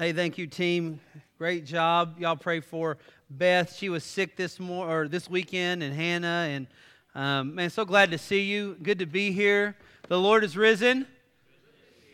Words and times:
Hey, 0.00 0.14
thank 0.14 0.38
you, 0.38 0.46
team. 0.46 0.98
Great 1.36 1.66
job. 1.66 2.18
Y'all 2.18 2.34
pray 2.34 2.60
for 2.60 2.96
Beth. 3.28 3.76
She 3.76 3.90
was 3.90 4.02
sick 4.02 4.34
this 4.34 4.58
mor- 4.58 4.88
or 4.88 5.08
this 5.08 5.28
weekend, 5.28 5.82
and 5.82 5.94
Hannah. 5.94 6.46
And 6.48 6.66
um, 7.14 7.54
man, 7.54 7.68
so 7.68 7.84
glad 7.84 8.10
to 8.12 8.16
see 8.16 8.44
you. 8.44 8.78
Good 8.82 9.00
to 9.00 9.04
be 9.04 9.30
here. 9.30 9.76
The 10.08 10.18
Lord 10.18 10.42
is 10.42 10.56
risen. 10.56 11.06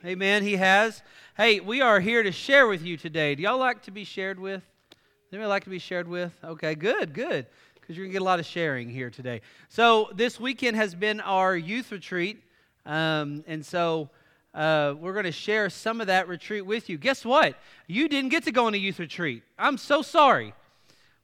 Amen. 0.04 0.42
He 0.42 0.56
has. 0.56 1.00
Hey, 1.36 1.60
we 1.60 1.80
are 1.80 2.00
here 2.00 2.24
to 2.24 2.32
share 2.32 2.66
with 2.66 2.82
you 2.82 2.96
today. 2.96 3.36
Do 3.36 3.44
y'all 3.44 3.56
like 3.56 3.82
to 3.82 3.92
be 3.92 4.02
shared 4.02 4.40
with? 4.40 4.64
Anybody 5.32 5.48
like 5.48 5.62
to 5.62 5.70
be 5.70 5.78
shared 5.78 6.08
with? 6.08 6.32
Okay, 6.42 6.74
good, 6.74 7.14
good. 7.14 7.46
Because 7.76 7.96
you're 7.96 8.06
gonna 8.06 8.14
get 8.14 8.22
a 8.22 8.24
lot 8.24 8.40
of 8.40 8.46
sharing 8.46 8.90
here 8.90 9.10
today. 9.10 9.42
So 9.68 10.10
this 10.12 10.40
weekend 10.40 10.74
has 10.74 10.96
been 10.96 11.20
our 11.20 11.56
youth 11.56 11.92
retreat, 11.92 12.42
um, 12.84 13.44
and 13.46 13.64
so 13.64 14.10
uh, 14.56 14.94
we're 14.98 15.12
going 15.12 15.26
to 15.26 15.32
share 15.32 15.68
some 15.68 16.00
of 16.00 16.06
that 16.06 16.28
retreat 16.28 16.64
with 16.64 16.88
you. 16.88 16.96
Guess 16.96 17.26
what? 17.26 17.56
You 17.86 18.08
didn't 18.08 18.30
get 18.30 18.44
to 18.44 18.52
go 18.52 18.66
on 18.66 18.72
a 18.72 18.78
youth 18.78 18.98
retreat. 18.98 19.42
I'm 19.58 19.76
so 19.76 20.00
sorry. 20.00 20.54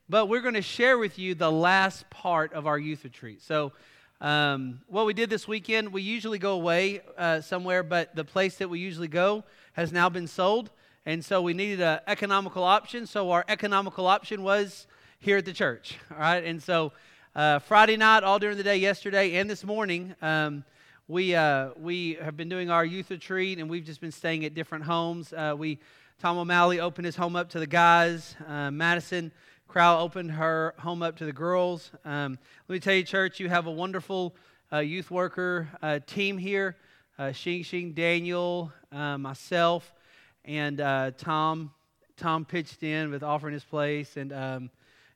But 0.07 0.27
we're 0.27 0.43
going 0.43 0.55
to 0.55 0.61
share 0.63 0.99
with 0.99 1.19
you 1.19 1.35
the 1.35 1.51
last 1.51 2.09
part 2.11 2.53
of 2.53 2.67
our 2.67 2.79
youth 2.79 3.05
retreat. 3.05 3.41
So, 3.41 3.73
um, 4.21 4.83
what 4.87 5.07
we 5.07 5.15
did 5.15 5.31
this 5.31 5.49
weekend, 5.49 5.93
we 5.95 6.03
usually 6.03 6.39
go 6.39 6.53
away 6.53 7.01
uh, 7.17 7.41
somewhere, 7.41 7.83
but 7.83 8.15
the 8.15 8.25
place 8.25 8.57
that 8.57 8.69
we 8.69 8.79
usually 8.79 9.09
go 9.09 9.45
has 9.73 9.93
now 9.93 10.11
been 10.11 10.27
sold. 10.27 10.71
And 11.07 11.25
so 11.25 11.41
we 11.41 11.55
needed 11.55 11.81
an 11.81 12.01
economical 12.07 12.63
option. 12.63 13.07
So, 13.07 13.31
our 13.31 13.47
economical 13.49 14.07
option 14.07 14.43
was 14.43 14.87
here 15.19 15.39
at 15.39 15.47
the 15.47 15.55
church. 15.55 15.97
All 16.11 16.19
right. 16.19 16.45
And 16.45 16.63
so, 16.63 16.93
uh, 17.35 17.61
Friday 17.61 17.97
night, 17.97 18.25
all 18.25 18.39
during 18.39 18.59
the 18.59 18.63
day, 18.63 18.77
yesterday, 18.77 19.37
and 19.37 19.49
this 19.49 19.65
morning, 19.65 20.15
um, 20.21 20.65
we 21.09 21.35
uh, 21.35 21.71
we 21.77 22.15
have 22.15 22.37
been 22.37 22.49
doing 22.49 22.71
our 22.71 22.85
youth 22.85 23.11
retreat, 23.11 23.59
and 23.59 23.69
we've 23.69 23.85
just 23.85 24.01
been 24.01 24.13
staying 24.13 24.45
at 24.45 24.55
different 24.55 24.85
homes. 24.85 25.33
Uh, 25.33 25.55
we 25.57 25.79
Tom 26.21 26.39
O'Malley 26.39 26.79
opened 26.79 27.07
his 27.07 27.17
home 27.17 27.35
up 27.35 27.49
to 27.51 27.59
the 27.59 27.67
guys. 27.67 28.37
Uh, 28.47 28.71
Madison 28.71 29.33
Crowell 29.67 30.01
opened 30.01 30.31
her 30.33 30.75
home 30.79 31.03
up 31.03 31.17
to 31.17 31.25
the 31.25 31.33
girls. 31.33 31.91
Um, 32.05 32.39
let 32.69 32.75
me 32.75 32.79
tell 32.79 32.95
you, 32.95 33.03
church, 33.03 33.41
you 33.41 33.49
have 33.49 33.67
a 33.67 33.71
wonderful 33.71 34.37
uh, 34.73 34.79
youth 34.79 35.11
worker 35.11 35.69
uh, 35.83 35.99
team 36.07 36.39
here. 36.39 36.77
Uh, 37.19 37.25
Xing 37.25 37.61
Xing, 37.61 37.95
Daniel, 37.95 38.73
uh, 38.93 39.19
myself, 39.19 39.93
and 40.45 40.79
Tom. 41.19 41.73
Tom 42.17 42.45
pitched 42.45 42.85
in 42.85 43.11
with 43.11 43.25
offering 43.25 43.55
his 43.55 43.65
place, 43.65 44.17
and 44.17 44.33
um, 44.33 44.71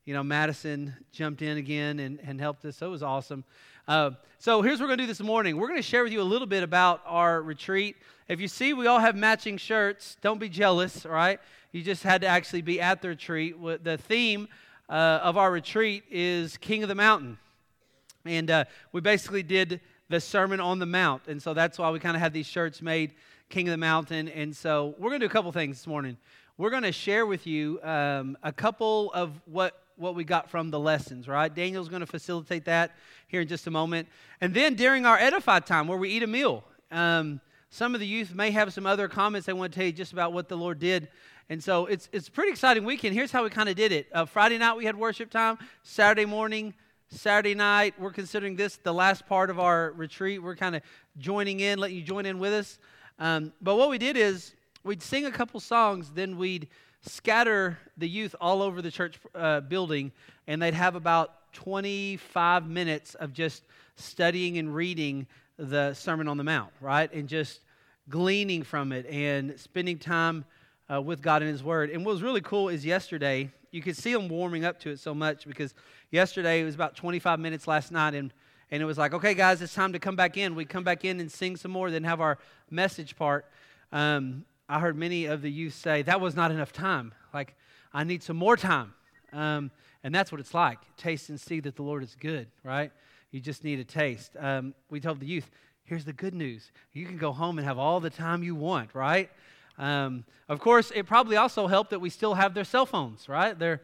you 0.05 0.15
know 0.15 0.25
Madison 0.25 0.97
jumped 1.13 1.43
in 1.43 1.57
again 1.59 2.01
and, 2.01 2.19
and 2.27 2.41
helped 2.41 2.65
us. 2.65 2.77
So 2.77 2.89
it 2.89 2.91
was 2.91 3.05
awesome. 3.05 3.45
Uh, 3.89 4.11
so 4.41 4.63
here's 4.63 4.81
what 4.81 4.87
we're 4.87 4.97
going 4.97 4.99
to 4.99 5.05
do 5.05 5.07
this 5.07 5.21
morning. 5.21 5.57
We're 5.57 5.69
going 5.69 5.79
to 5.79 5.83
share 5.83 6.03
with 6.03 6.13
you 6.13 6.21
a 6.21 6.25
little 6.25 6.49
bit 6.49 6.65
about 6.65 7.03
our 7.07 7.41
retreat. 7.41 7.95
If 8.27 8.41
you 8.41 8.49
see, 8.49 8.73
we 8.73 8.89
all 8.89 8.99
have 8.99 9.15
matching 9.15 9.57
shirts. 9.59 10.17
Don't 10.21 10.41
be 10.41 10.49
jealous, 10.49 11.07
all 11.07 11.13
right? 11.13 11.39
You 11.71 11.83
just 11.83 12.03
had 12.03 12.23
to 12.23 12.27
actually 12.27 12.63
be 12.63 12.81
at 12.81 13.01
the 13.01 13.11
retreat. 13.11 13.55
The 13.85 13.97
theme 13.97 14.49
uh, 14.89 15.21
of 15.23 15.37
our 15.37 15.53
retreat 15.53 16.03
is 16.11 16.57
King 16.57 16.83
of 16.83 16.89
the 16.89 16.97
Mountain. 16.97 17.39
And 18.25 18.51
uh, 18.51 18.65
we 18.91 19.01
basically 19.01 19.45
did 19.45 19.81
the 20.09 20.21
Sermon 20.21 20.59
on 20.59 20.81
the 20.81 20.87
Mount. 20.87 21.29
And 21.29 21.41
so 21.41 21.55
that's 21.55 21.79
why 21.79 21.91
we 21.91 22.01
kind 22.01 22.17
of 22.17 22.21
had 22.21 22.33
these 22.33 22.47
shirts 22.47 22.83
made, 22.83 23.13
King 23.51 23.69
of 23.69 23.73
the 23.73 23.79
Mountain. 23.79 24.29
And 24.31 24.57
so 24.57 24.97
we're 24.99 25.11
going 25.11 25.21
to 25.21 25.29
do 25.29 25.31
a 25.31 25.33
couple 25.33 25.53
things 25.53 25.77
this 25.77 25.87
morning. 25.87 26.17
We're 26.59 26.71
going 26.71 26.83
to 26.83 26.93
share 26.93 27.25
with 27.25 27.47
you 27.47 27.81
um, 27.85 28.37
a 28.43 28.53
couple 28.53 29.13
of 29.13 29.41
what 29.45 29.81
what 29.97 30.15
we 30.15 30.25
got 30.25 30.51
from 30.51 30.71
the 30.71 30.79
lessons, 30.79 31.27
right? 31.27 31.53
Daniel's 31.53 31.89
going 31.89 32.01
to 32.01 32.07
facilitate 32.07 32.65
that 32.67 32.93
here 33.29 33.41
in 33.41 33.49
just 33.49 33.67
a 33.67 33.71
moment. 33.71 34.09
And 34.41 34.55
then 34.55 34.75
during 34.75 35.07
our 35.07 35.19
edify 35.19 35.61
time, 35.61 35.89
where 35.89 35.99
we 35.99 36.11
eat 36.11 36.23
a 36.23 36.27
meal, 36.27 36.65
um, 36.91 37.41
some 37.71 37.95
of 37.95 38.01
the 38.01 38.07
youth 38.07 38.35
may 38.35 38.51
have 38.51 38.73
some 38.73 38.87
other 38.87 39.09
comments 39.09 39.47
they 39.47 39.53
want 39.53 39.73
to 39.73 39.79
tell 39.79 39.87
you 39.87 39.93
just 39.93 40.13
about 40.13 40.33
what 40.33 40.49
the 40.49 40.57
Lord 40.57 40.79
did. 40.79 41.09
And 41.49 41.63
so 41.63 41.87
it's, 41.87 42.09
it's 42.13 42.29
a 42.29 42.31
pretty 42.31 42.51
exciting 42.51 42.85
weekend. 42.85 43.15
Here's 43.15 43.33
how 43.33 43.45
we 43.45 43.51
kind 43.51 43.69
of 43.69 43.77
did 43.77 43.93
it 43.93 44.09
uh, 44.13 44.25
Friday 44.25 44.59
night, 44.59 44.77
we 44.77 44.85
had 44.85 44.97
worship 44.97 45.31
time, 45.31 45.59
Saturday 45.83 46.27
morning, 46.27 46.75
Saturday 47.09 47.55
night, 47.55 47.95
we're 48.01 48.11
considering 48.11 48.57
this 48.57 48.77
the 48.79 48.93
last 48.93 49.27
part 49.27 49.49
of 49.49 49.61
our 49.61 49.93
retreat. 49.93 50.43
We're 50.43 50.57
kind 50.57 50.75
of 50.75 50.83
joining 51.19 51.61
in, 51.61 51.79
letting 51.79 51.97
you 51.97 52.03
join 52.03 52.27
in 52.27 52.39
with 52.39 52.53
us. 52.53 52.79
Um, 53.19 53.53
but 53.63 53.77
what 53.77 53.91
we 53.91 53.99
did 53.99 54.17
is 54.17 54.55
we'd 54.83 55.03
sing 55.03 55.25
a 55.25 55.31
couple 55.31 55.61
songs, 55.61 56.11
then 56.11 56.37
we'd 56.37 56.69
scatter 57.07 57.79
the 57.97 58.09
youth 58.09 58.35
all 58.41 58.63
over 58.63 58.83
the 58.83 58.91
church 58.91 59.19
uh, 59.35 59.61
building, 59.61 60.13
and 60.47 60.61
they'd 60.61 60.75
have 60.75 60.95
about 60.95 61.53
25 61.53 62.69
minutes 62.69 63.15
of 63.15 63.33
just 63.33 63.65
studying 63.97 64.59
and 64.59 64.75
reading 64.75 65.27
the 65.59 65.95
Sermon 65.95 66.29
on 66.29 66.37
the 66.37 66.45
Mount, 66.45 66.71
right? 66.81 67.13
And 67.13 67.29
just 67.29 67.61
gleaning 68.09 68.63
from 68.63 68.93
it 68.93 69.07
and 69.07 69.59
spending 69.59 69.99
time 69.99 70.45
uh, 70.93 71.01
with 71.01 71.23
God 71.23 71.43
and 71.43 71.51
His 71.51 71.65
Word. 71.65 71.91
And 71.91 72.05
what 72.05 72.13
was 72.13 72.23
really 72.23 72.41
cool 72.41 72.69
is 72.69 72.85
yesterday, 72.85 73.51
you 73.71 73.83
could 73.83 73.97
see 73.97 74.13
them 74.13 74.29
warming 74.29 74.65
up 74.65 74.79
to 74.81 74.91
it 74.91 75.01
so 75.01 75.15
much 75.15 75.47
because 75.47 75.75
yesterday 76.11 76.61
it 76.61 76.65
was 76.65 76.75
about 76.75 76.95
25 76.95 77.41
minutes 77.41 77.67
last 77.67 77.91
night, 77.91 78.15
and, 78.15 78.33
and 78.71 78.83
it 78.83 78.87
was 78.87 78.99
like, 78.99 79.15
okay, 79.15 79.35
guys, 79.35 79.63
it's 79.63 79.75
time 79.75 79.93
to 79.93 79.99
come 79.99 80.17
back 80.17 80.37
in. 80.37 80.55
We 80.55 80.65
come 80.65 80.85
back 80.85 81.05
in 81.05 81.21
and 81.21 81.31
sing 81.31 81.57
some 81.57 81.71
more, 81.71 81.91
then 81.91 82.05
have 82.05 82.21
our 82.21 82.39
message 82.71 83.17
part. 83.17 83.47
Um, 83.93 84.45
I 84.69 84.81
heard 84.81 84.97
many 84.97 85.27
of 85.27 85.43
the 85.43 85.51
youth 85.51 85.75
say, 85.75 86.03
that 86.03 86.21
was 86.21 86.35
not 86.35 86.51
enough 86.51 86.73
time. 86.73 87.15
Like, 87.33 87.55
I 87.93 88.05
need 88.05 88.23
some 88.23 88.37
more 88.37 88.57
time. 88.57 88.95
Um, 89.33 89.71
and 90.03 90.15
that's 90.15 90.33
what 90.33 90.41
it's 90.41 90.55
like. 90.55 90.79
Taste 90.97 91.29
and 91.29 91.41
see 91.41 91.61
that 91.61 91.77
the 91.77 91.83
Lord 91.83 92.03
is 92.03 92.17
good, 92.19 92.49
right? 92.65 92.91
You 93.31 93.41
just 93.41 93.65
need 93.65 93.79
a 93.79 93.85
taste. 93.85 94.37
Um, 94.39 94.75
we 94.91 95.01
told 95.01 95.21
the 95.21 95.27
youth, 95.27 95.51
here's 95.85 96.05
the 96.05 96.13
good 96.13 96.35
news. 96.35 96.73
You 96.93 97.07
can 97.07 97.17
go 97.17 97.33
home 97.33 97.59
and 97.59 97.67
have 97.67 97.79
all 97.79 98.01
the 98.01 98.11
time 98.11 98.43
you 98.43 98.55
want, 98.55 98.95
right? 98.95 99.31
Um, 99.79 100.25
of 100.49 100.59
course, 100.59 100.91
it 100.95 101.07
probably 101.07 101.37
also 101.37 101.67
helped 101.67 101.91
that 101.91 102.01
we 102.01 102.11
still 102.11 102.35
have 102.35 102.55
their 102.55 102.65
cell 102.65 102.87
phones, 102.87 103.29
right? 103.29 103.59
They're, 103.59 103.83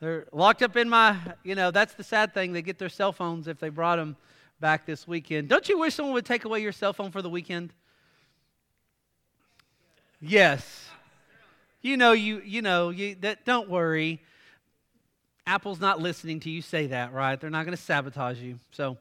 they're 0.00 0.26
locked 0.32 0.62
up 0.62 0.76
in 0.76 0.88
my, 0.88 1.16
you 1.42 1.54
know, 1.54 1.70
that's 1.70 1.94
the 1.94 2.04
sad 2.04 2.34
thing. 2.34 2.52
They 2.52 2.62
get 2.62 2.78
their 2.78 2.88
cell 2.88 3.12
phones 3.12 3.48
if 3.48 3.58
they 3.58 3.68
brought 3.68 3.96
them 3.96 4.16
back 4.60 4.86
this 4.86 5.08
weekend. 5.08 5.48
Don't 5.48 5.68
you 5.68 5.78
wish 5.78 5.94
someone 5.94 6.14
would 6.14 6.26
take 6.26 6.44
away 6.44 6.60
your 6.60 6.72
cell 6.72 6.92
phone 6.92 7.10
for 7.10 7.22
the 7.22 7.30
weekend? 7.30 7.72
Yes. 10.20 10.86
You 11.80 11.96
know, 11.96 12.12
you 12.12 12.42
you 12.44 12.60
know, 12.60 12.90
you 12.90 13.16
that 13.20 13.46
don't 13.46 13.70
worry. 13.70 14.20
Apple's 15.46 15.80
not 15.80 16.00
listening 16.00 16.40
to 16.40 16.50
you 16.50 16.62
say 16.62 16.88
that, 16.88 17.12
right? 17.12 17.40
They're 17.40 17.50
not 17.50 17.64
going 17.64 17.76
to 17.76 17.82
sabotage 17.82 18.38
you. 18.38 18.60
So, 18.70 18.98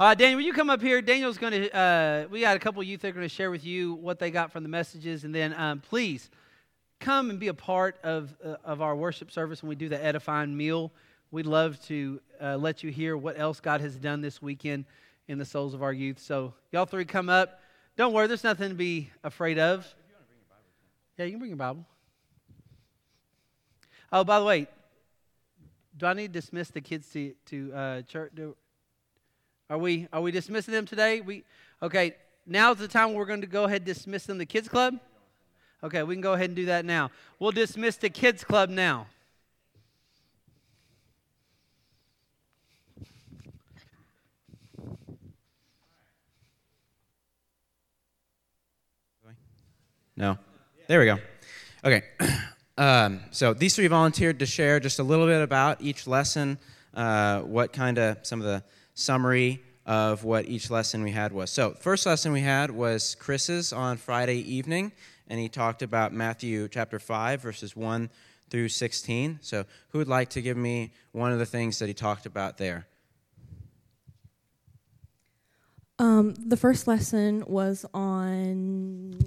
uh, 0.00 0.14
Daniel, 0.14 0.38
will 0.38 0.44
you 0.44 0.52
come 0.52 0.70
up 0.70 0.80
here? 0.80 1.02
Daniel's 1.02 1.38
going 1.38 1.52
to, 1.52 1.76
uh, 1.76 2.26
we 2.30 2.40
got 2.40 2.56
a 2.56 2.58
couple 2.58 2.82
youth 2.82 3.02
that 3.02 3.08
are 3.08 3.12
going 3.12 3.28
to 3.28 3.32
share 3.32 3.50
with 3.50 3.64
you 3.64 3.94
what 3.94 4.18
they 4.18 4.30
got 4.30 4.50
from 4.50 4.62
the 4.62 4.68
messages. 4.68 5.24
And 5.24 5.34
then 5.34 5.54
um, 5.54 5.80
please 5.80 6.30
come 6.98 7.30
and 7.30 7.38
be 7.38 7.48
a 7.48 7.54
part 7.54 7.96
of, 8.02 8.34
uh, 8.44 8.56
of 8.64 8.80
our 8.80 8.96
worship 8.96 9.30
service 9.30 9.62
when 9.62 9.68
we 9.68 9.76
do 9.76 9.88
the 9.88 10.02
edifying 10.02 10.56
meal. 10.56 10.90
We'd 11.30 11.46
love 11.46 11.80
to 11.86 12.20
uh, 12.40 12.56
let 12.56 12.82
you 12.82 12.90
hear 12.90 13.16
what 13.16 13.38
else 13.38 13.60
God 13.60 13.80
has 13.80 13.96
done 13.96 14.20
this 14.20 14.40
weekend 14.42 14.86
in 15.28 15.38
the 15.38 15.44
souls 15.44 15.74
of 15.74 15.82
our 15.82 15.92
youth. 15.92 16.18
So, 16.18 16.54
y'all 16.72 16.86
three 16.86 17.04
come 17.04 17.28
up. 17.28 17.60
Don't 17.98 18.12
worry, 18.12 18.28
there's 18.28 18.44
nothing 18.44 18.68
to 18.68 18.76
be 18.76 19.10
afraid 19.24 19.58
of. 19.58 19.84
Yeah, 21.16 21.24
you 21.24 21.32
can 21.32 21.40
bring 21.40 21.50
your 21.50 21.56
Bible. 21.56 21.84
Oh, 24.12 24.22
by 24.22 24.38
the 24.38 24.44
way, 24.44 24.68
do 25.96 26.06
I 26.06 26.12
need 26.12 26.32
to 26.32 26.40
dismiss 26.40 26.68
the 26.68 26.80
kids 26.80 27.08
to, 27.14 27.34
to 27.46 27.72
uh, 27.74 28.02
church? 28.02 28.30
Do, 28.36 28.54
are 29.68 29.78
we 29.78 30.06
are 30.12 30.20
we 30.20 30.30
dismissing 30.30 30.74
them 30.74 30.86
today? 30.86 31.22
We 31.22 31.42
okay. 31.82 32.14
Now's 32.46 32.78
the 32.78 32.86
time 32.86 33.14
we're 33.14 33.26
going 33.26 33.40
to 33.40 33.48
go 33.48 33.64
ahead 33.64 33.78
and 33.78 33.86
dismiss 33.86 34.26
them. 34.26 34.38
The 34.38 34.46
kids 34.46 34.68
club. 34.68 35.00
Okay, 35.82 36.04
we 36.04 36.14
can 36.14 36.22
go 36.22 36.34
ahead 36.34 36.50
and 36.50 36.56
do 36.56 36.66
that 36.66 36.84
now. 36.84 37.10
We'll 37.40 37.50
dismiss 37.50 37.96
the 37.96 38.10
kids 38.10 38.44
club 38.44 38.70
now. 38.70 39.08
No. 50.18 50.36
There 50.88 50.98
we 50.98 51.06
go. 51.06 51.18
Okay. 51.84 52.02
Um, 52.76 53.22
so 53.32 53.54
these 53.54 53.74
three 53.74 53.88
volunteered 53.88 54.38
to 54.38 54.46
share 54.46 54.78
just 54.78 55.00
a 55.00 55.02
little 55.02 55.26
bit 55.26 55.42
about 55.42 55.82
each 55.82 56.06
lesson, 56.06 56.58
uh, 56.94 57.40
what 57.40 57.72
kind 57.72 57.98
of 57.98 58.18
some 58.22 58.40
of 58.40 58.46
the 58.46 58.62
summary 58.94 59.60
of 59.84 60.22
what 60.22 60.46
each 60.46 60.70
lesson 60.70 61.02
we 61.02 61.10
had 61.10 61.32
was. 61.32 61.50
So 61.50 61.72
first 61.72 62.06
lesson 62.06 62.30
we 62.30 62.40
had 62.40 62.70
was 62.70 63.16
Chris's 63.16 63.72
on 63.72 63.96
Friday 63.96 64.36
evening, 64.48 64.92
and 65.26 65.40
he 65.40 65.48
talked 65.48 65.82
about 65.82 66.12
Matthew 66.12 66.68
chapter 66.68 67.00
5, 67.00 67.42
verses 67.42 67.74
1 67.74 68.08
through 68.48 68.68
16. 68.68 69.40
So 69.42 69.64
who 69.88 69.98
would 69.98 70.06
like 70.06 70.28
to 70.30 70.40
give 70.40 70.56
me 70.56 70.92
one 71.10 71.32
of 71.32 71.40
the 71.40 71.46
things 71.46 71.80
that 71.80 71.88
he 71.88 71.94
talked 71.94 72.26
about 72.26 72.58
there? 72.58 72.86
Um, 75.98 76.34
the 76.34 76.56
first 76.56 76.86
lesson 76.86 77.42
was 77.48 77.84
on 77.92 79.18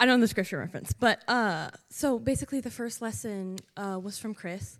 I 0.00 0.06
don't 0.06 0.18
know 0.18 0.24
the 0.24 0.28
scripture 0.28 0.58
reference, 0.58 0.92
but 0.92 1.22
uh, 1.28 1.70
so 1.90 2.18
basically 2.18 2.60
the 2.60 2.70
first 2.70 3.02
lesson 3.02 3.58
uh, 3.76 4.00
was 4.02 4.18
from 4.18 4.34
Chris, 4.34 4.78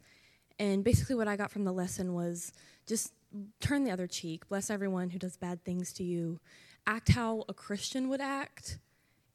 and 0.58 0.82
basically 0.82 1.14
what 1.14 1.28
I 1.28 1.36
got 1.36 1.50
from 1.50 1.64
the 1.64 1.72
lesson 1.72 2.14
was 2.14 2.52
just 2.86 3.12
turn 3.60 3.84
the 3.84 3.90
other 3.92 4.06
cheek, 4.06 4.48
bless 4.48 4.70
everyone 4.70 5.10
who 5.10 5.18
does 5.18 5.36
bad 5.36 5.62
things 5.62 5.92
to 5.92 6.02
you, 6.02 6.40
act 6.86 7.10
how 7.10 7.44
a 7.48 7.54
Christian 7.54 8.08
would 8.08 8.20
act, 8.20 8.78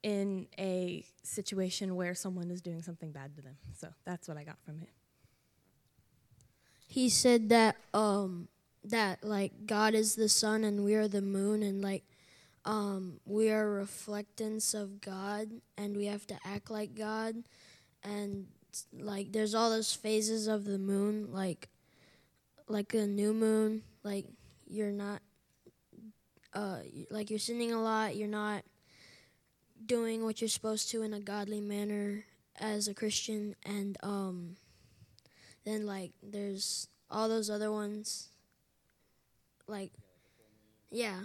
in 0.06 0.46
a 0.56 1.04
situation 1.24 1.96
where 1.96 2.14
someone 2.14 2.48
is 2.48 2.60
doing 2.60 2.80
something 2.80 3.10
bad 3.10 3.34
to 3.34 3.42
them. 3.42 3.56
So 3.76 3.88
that's 4.04 4.28
what 4.28 4.36
I 4.36 4.44
got 4.44 4.56
from 4.64 4.80
it. 4.80 4.90
He 6.86 7.08
said 7.08 7.48
that 7.48 7.74
um 7.92 8.46
that 8.84 9.24
like 9.24 9.66
God 9.66 9.94
is 9.94 10.14
the 10.14 10.28
sun 10.28 10.62
and 10.62 10.84
we 10.84 10.94
are 10.94 11.08
the 11.08 11.22
moon 11.22 11.64
and 11.64 11.82
like 11.82 12.04
um 12.66 13.20
we 13.24 13.50
are 13.50 13.66
reflectance 13.66 14.74
of 14.74 15.00
God 15.00 15.48
and 15.78 15.96
we 15.96 16.06
have 16.06 16.26
to 16.26 16.36
act 16.44 16.70
like 16.70 16.94
God. 16.94 17.36
And 18.02 18.46
like 18.92 19.32
there's 19.32 19.54
all 19.54 19.70
those 19.70 19.94
phases 19.94 20.46
of 20.48 20.64
the 20.64 20.78
moon 20.78 21.32
like 21.32 21.70
like 22.68 22.92
a 22.92 23.06
new 23.06 23.32
moon 23.32 23.82
like 24.02 24.26
you're 24.66 24.90
not 24.90 25.22
uh 26.52 26.80
like 27.10 27.30
you're 27.30 27.38
sinning 27.38 27.72
a 27.72 27.80
lot 27.80 28.16
you're 28.16 28.28
not 28.28 28.62
doing 29.86 30.24
what 30.24 30.40
you're 30.42 30.48
supposed 30.48 30.90
to 30.90 31.02
in 31.02 31.14
a 31.14 31.20
godly 31.20 31.60
manner 31.60 32.24
as 32.58 32.88
a 32.88 32.94
Christian 32.94 33.54
and 33.64 33.96
um 34.02 34.56
then 35.64 35.86
like 35.86 36.12
there's 36.22 36.88
all 37.10 37.28
those 37.28 37.48
other 37.48 37.72
ones 37.72 38.28
like 39.66 39.92
yeah 40.90 41.20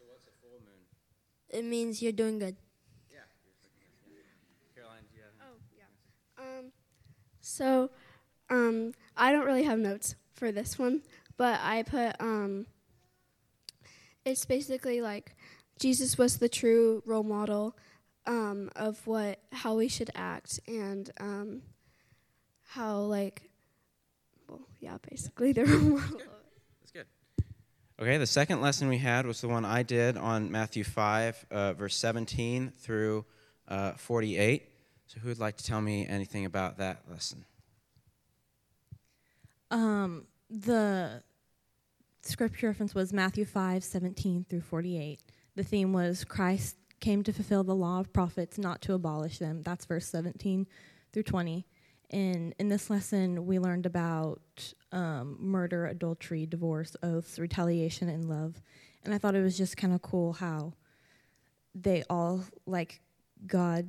So 0.00 0.04
what's 0.08 0.26
a 0.28 0.34
full 0.40 0.60
moon? 0.64 0.80
It 1.50 1.64
means 1.64 2.02
you're 2.02 2.12
doing 2.12 2.38
good 2.38 2.56
Caroline, 4.74 5.02
do 5.10 5.18
you 5.18 5.22
have? 5.22 5.32
Oh, 5.48 5.56
yeah. 5.76 6.58
Um, 6.58 6.72
so, 7.40 7.90
um, 8.48 8.92
I 9.16 9.32
don't 9.32 9.44
really 9.44 9.64
have 9.64 9.78
notes 9.78 10.14
for 10.32 10.52
this 10.52 10.78
one, 10.78 11.02
but 11.36 11.60
I 11.62 11.82
put, 11.82 12.16
um, 12.20 12.66
it's 14.24 14.44
basically 14.44 15.00
like 15.00 15.34
Jesus 15.78 16.16
was 16.16 16.38
the 16.38 16.48
true 16.48 17.02
role 17.04 17.22
model 17.22 17.76
um, 18.26 18.70
of 18.76 19.06
what, 19.06 19.40
how 19.52 19.74
we 19.74 19.88
should 19.88 20.10
act 20.14 20.60
and 20.66 21.10
um, 21.20 21.62
how, 22.68 22.98
like, 23.00 23.50
well, 24.48 24.62
yeah, 24.80 24.98
basically 25.08 25.52
the 25.52 25.64
role 25.64 25.80
model. 25.80 26.20
Okay, 28.00 28.16
the 28.16 28.26
second 28.26 28.62
lesson 28.62 28.88
we 28.88 28.96
had 28.96 29.26
was 29.26 29.42
the 29.42 29.48
one 29.48 29.66
I 29.66 29.82
did 29.82 30.16
on 30.16 30.50
Matthew 30.50 30.84
5, 30.84 31.46
uh, 31.50 31.72
verse 31.74 31.94
17 31.96 32.72
through 32.78 33.26
uh, 33.68 33.92
48. 33.92 34.66
So, 35.06 35.20
who 35.20 35.28
would 35.28 35.38
like 35.38 35.58
to 35.58 35.64
tell 35.64 35.82
me 35.82 36.06
anything 36.06 36.46
about 36.46 36.78
that 36.78 37.02
lesson? 37.10 37.44
Um, 39.70 40.24
the 40.48 41.22
scripture 42.22 42.68
reference 42.68 42.94
was 42.94 43.12
Matthew 43.12 43.44
5, 43.44 43.84
17 43.84 44.46
through 44.48 44.62
48. 44.62 45.20
The 45.56 45.62
theme 45.62 45.92
was 45.92 46.24
Christ 46.24 46.76
came 47.00 47.22
to 47.22 47.34
fulfill 47.34 47.64
the 47.64 47.74
law 47.74 48.00
of 48.00 48.14
prophets, 48.14 48.56
not 48.56 48.80
to 48.82 48.94
abolish 48.94 49.36
them. 49.36 49.60
That's 49.60 49.84
verse 49.84 50.06
17 50.06 50.66
through 51.12 51.24
20. 51.24 51.66
And 52.10 52.54
in 52.58 52.68
this 52.68 52.90
lesson, 52.90 53.46
we 53.46 53.58
learned 53.58 53.86
about 53.86 54.40
um, 54.92 55.36
murder, 55.38 55.86
adultery, 55.86 56.44
divorce, 56.44 56.96
oaths, 57.02 57.38
retaliation, 57.38 58.08
and 58.08 58.28
love. 58.28 58.60
And 59.04 59.14
I 59.14 59.18
thought 59.18 59.34
it 59.34 59.42
was 59.42 59.56
just 59.56 59.76
kind 59.76 59.94
of 59.94 60.02
cool 60.02 60.32
how 60.34 60.74
they 61.74 62.02
all, 62.10 62.44
like, 62.66 63.00
God 63.46 63.88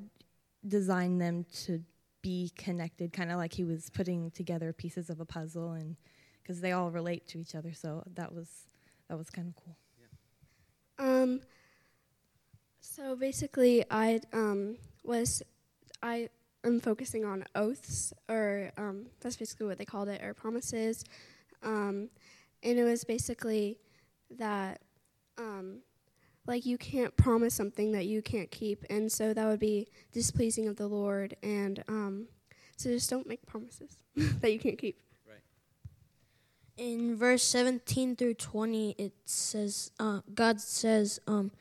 designed 0.67 1.19
them 1.19 1.45
to 1.65 1.83
be 2.21 2.51
connected, 2.55 3.11
kind 3.11 3.31
of 3.31 3.37
like 3.37 3.53
He 3.53 3.63
was 3.63 3.89
putting 3.89 4.29
together 4.31 4.71
pieces 4.71 5.09
of 5.09 5.19
a 5.19 5.25
puzzle, 5.25 5.71
and 5.71 5.95
because 6.41 6.61
they 6.61 6.71
all 6.71 6.91
relate 6.91 7.27
to 7.29 7.39
each 7.39 7.55
other. 7.55 7.73
So 7.73 8.03
that 8.15 8.33
was 8.33 8.67
that 9.09 9.17
was 9.17 9.29
kind 9.29 9.47
of 9.47 9.55
cool. 9.55 9.75
Um, 10.99 11.41
so 12.79 13.15
basically, 13.15 13.83
I 13.89 14.19
um, 14.31 14.77
was 15.03 15.41
I 16.03 16.29
am 16.65 16.79
focusing 16.79 17.25
on 17.25 17.45
oaths, 17.55 18.13
or 18.29 18.71
um, 18.77 19.07
that's 19.19 19.37
basically 19.37 19.67
what 19.67 19.77
they 19.77 19.85
called 19.85 20.09
it, 20.09 20.23
or 20.23 20.33
promises. 20.33 21.03
Um, 21.63 22.09
and 22.63 22.77
it 22.77 22.83
was 22.83 23.03
basically 23.03 23.79
that, 24.37 24.81
um, 25.37 25.79
like, 26.45 26.65
you 26.65 26.77
can't 26.77 27.15
promise 27.17 27.53
something 27.53 27.91
that 27.91 28.05
you 28.05 28.21
can't 28.21 28.51
keep, 28.51 28.85
and 28.89 29.11
so 29.11 29.33
that 29.33 29.47
would 29.47 29.59
be 29.59 29.87
displeasing 30.11 30.67
of 30.67 30.75
the 30.75 30.87
Lord. 30.87 31.35
And 31.43 31.83
um, 31.87 32.27
so 32.81 32.89
just 32.89 33.11
don't 33.11 33.27
make 33.27 33.45
promises 33.45 33.97
that 34.15 34.51
you 34.51 34.57
can't 34.57 34.77
keep. 34.77 34.99
Right. 35.27 35.37
In 36.77 37.15
verse 37.15 37.43
17 37.43 38.15
through 38.15 38.33
20 38.33 38.95
it 38.97 39.13
says 39.25 39.91
uh, 39.99 40.21
god 40.33 40.59
says 40.59 41.19
um, 41.27 41.51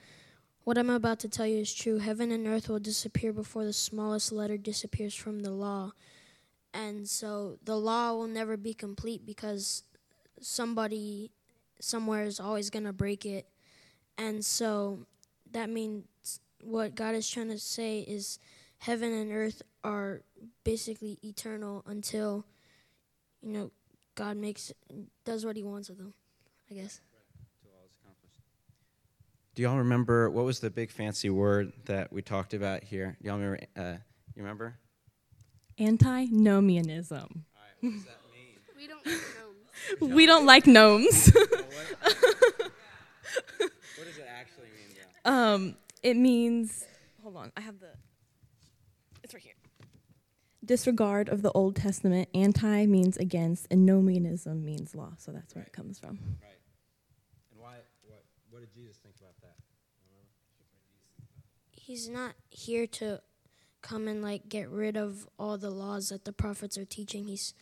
what 0.70 0.78
i'm 0.78 0.88
about 0.88 1.18
to 1.18 1.28
tell 1.28 1.48
you 1.48 1.58
is 1.58 1.74
true. 1.74 1.98
Heaven 1.98 2.30
and 2.30 2.46
earth 2.46 2.68
will 2.68 2.78
disappear 2.78 3.32
before 3.32 3.64
the 3.64 3.72
smallest 3.72 4.30
letter 4.30 4.56
disappears 4.56 5.16
from 5.16 5.40
the 5.40 5.50
law. 5.50 5.90
And 6.72 7.08
so 7.08 7.58
the 7.64 7.74
law 7.74 8.12
will 8.12 8.28
never 8.28 8.56
be 8.56 8.72
complete 8.72 9.26
because 9.26 9.82
somebody 10.40 11.32
somewhere 11.80 12.22
is 12.22 12.38
always 12.38 12.70
going 12.70 12.84
to 12.84 12.92
break 12.92 13.26
it. 13.26 13.48
And 14.16 14.44
so 14.44 15.06
that 15.50 15.68
means 15.68 16.04
what 16.62 16.94
god 16.94 17.16
is 17.16 17.28
trying 17.28 17.48
to 17.48 17.58
say 17.58 18.02
is 18.06 18.38
heaven 18.78 19.12
and 19.12 19.32
earth 19.32 19.62
are 19.82 20.20
basically 20.62 21.18
eternal 21.24 21.82
until 21.84 22.46
you 23.42 23.52
know 23.52 23.72
god 24.14 24.36
makes 24.36 24.72
does 25.24 25.44
what 25.44 25.56
he 25.56 25.64
wants 25.64 25.88
with 25.88 25.98
them 25.98 26.12
i 26.70 26.74
guess 26.74 27.00
Do 29.60 29.64
y'all 29.64 29.76
remember 29.76 30.30
what 30.30 30.46
was 30.46 30.60
the 30.60 30.70
big 30.70 30.90
fancy 30.90 31.28
word 31.28 31.74
that 31.84 32.10
we 32.10 32.22
talked 32.22 32.54
about 32.54 32.82
here? 32.82 33.18
Y'all 33.20 33.36
remember? 33.36 33.60
Uh, 33.76 33.98
you 34.34 34.42
remember? 34.42 34.78
Antinomianism. 35.78 37.44
what 37.82 37.92
does 37.92 38.04
that 38.04 38.20
mean? 38.32 38.56
We 38.74 38.86
don't 38.86 39.04
know. 39.04 40.06
We 40.16 40.24
don't 40.24 40.46
like 40.46 40.66
gnomes. 40.66 41.30
What 43.98 44.06
does 44.06 44.16
it 44.16 44.28
actually 44.34 44.68
mean? 44.68 44.96
Though? 45.24 45.30
um, 45.30 45.76
it 46.02 46.16
means. 46.16 46.86
Hold 47.22 47.36
on, 47.36 47.52
I 47.54 47.60
have 47.60 47.80
the. 47.80 47.88
It's 49.22 49.34
right 49.34 49.42
here. 49.42 49.52
Disregard 50.64 51.28
of 51.28 51.42
the 51.42 51.52
Old 51.52 51.76
Testament. 51.76 52.30
Anti 52.32 52.86
means 52.86 53.18
against, 53.18 53.66
and 53.70 53.86
nomianism 53.86 54.64
means 54.64 54.94
law. 54.94 55.12
So 55.18 55.32
that's 55.32 55.54
where 55.54 55.64
it 55.64 55.74
comes 55.74 55.98
from. 55.98 56.18
Right. 56.40 56.56
And 57.52 57.60
why? 57.60 57.74
What? 58.06 58.24
What 58.48 58.60
did 58.60 58.72
Jesus 58.72 58.96
think 58.96 59.16
about 59.20 59.34
that? 59.42 59.50
He's 61.90 62.08
not 62.08 62.34
here 62.50 62.86
to 62.86 63.20
come 63.82 64.06
and 64.06 64.22
like 64.22 64.48
get 64.48 64.70
rid 64.70 64.96
of 64.96 65.26
all 65.40 65.58
the 65.58 65.70
laws 65.70 66.10
that 66.10 66.24
the 66.24 66.32
prophets 66.32 66.78
are 66.78 66.84
teaching 66.84 67.26
he's 67.26 67.52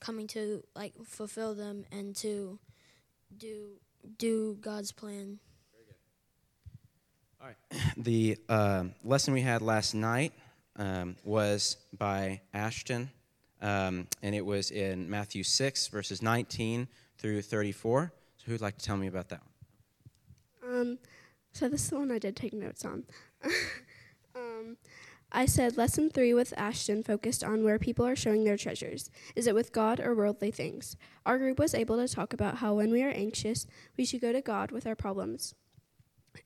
coming 0.00 0.26
to 0.26 0.64
like 0.74 0.94
fulfill 1.04 1.54
them 1.54 1.84
and 1.92 2.16
to 2.16 2.58
do 3.36 3.72
do 4.16 4.56
god's 4.62 4.90
plan 4.90 5.38
All 7.42 7.48
right. 7.48 7.82
The 7.98 8.38
um 8.48 8.94
lesson 9.04 9.34
we 9.34 9.42
had 9.42 9.60
last 9.60 9.92
night 9.94 10.32
um, 10.76 11.16
was 11.22 11.76
by 11.96 12.40
Ashton, 12.54 13.10
um, 13.60 14.06
and 14.22 14.34
it 14.34 14.44
was 14.44 14.72
in 14.72 15.08
Matthew 15.08 15.44
6, 15.44 15.86
verses 15.86 16.20
19 16.20 16.88
through 17.18 17.42
34. 17.42 18.12
So, 18.38 18.44
who'd 18.46 18.60
like 18.60 18.78
to 18.78 18.84
tell 18.84 18.96
me 18.96 19.06
about 19.06 19.28
that 19.28 19.40
one? 20.62 20.80
Um, 20.80 20.98
so 21.54 21.68
this 21.68 21.84
is 21.84 21.90
the 21.90 21.98
one 22.00 22.10
I 22.10 22.18
did 22.18 22.34
take 22.34 22.52
notes 22.52 22.84
on. 22.84 23.04
um, 24.36 24.76
I 25.32 25.46
said 25.46 25.76
lesson 25.76 26.10
three 26.10 26.32
with 26.32 26.54
Ashton 26.56 27.02
focused 27.02 27.42
on 27.42 27.64
where 27.64 27.78
people 27.78 28.06
are 28.06 28.16
showing 28.16 28.44
their 28.44 28.56
treasures. 28.56 29.10
Is 29.34 29.46
it 29.46 29.54
with 29.54 29.72
God 29.72 30.00
or 30.00 30.14
worldly 30.14 30.50
things? 30.50 30.96
Our 31.26 31.38
group 31.38 31.58
was 31.58 31.74
able 31.74 31.96
to 31.96 32.12
talk 32.12 32.32
about 32.32 32.58
how 32.58 32.74
when 32.74 32.90
we 32.90 33.02
are 33.02 33.10
anxious, 33.10 33.66
we 33.96 34.04
should 34.04 34.20
go 34.20 34.32
to 34.32 34.40
God 34.40 34.70
with 34.70 34.86
our 34.86 34.94
problems 34.94 35.54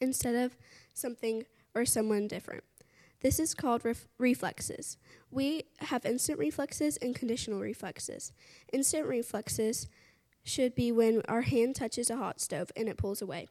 instead 0.01 0.35
of 0.35 0.57
something 0.95 1.45
or 1.75 1.85
someone 1.85 2.29
different. 2.29 2.65
This 3.21 3.41
is 3.41 3.55
called 3.55 3.85
ref- 3.85 4.07
reflexes. 4.17 4.97
We 5.31 5.65
have 5.81 6.07
instant 6.07 6.39
reflexes 6.39 6.97
and 6.99 7.15
conditional 7.15 7.61
reflexes. 7.61 8.33
Instant 8.73 9.07
reflexes 9.07 9.89
should 10.45 10.75
be 10.75 10.93
when 10.93 11.23
our 11.29 11.43
hand 11.43 11.77
touches 11.77 12.11
a 12.11 12.17
hot 12.17 12.41
stove 12.41 12.71
and 12.77 12.89
it 12.89 12.97
pulls 12.97 13.21
away. 13.21 13.49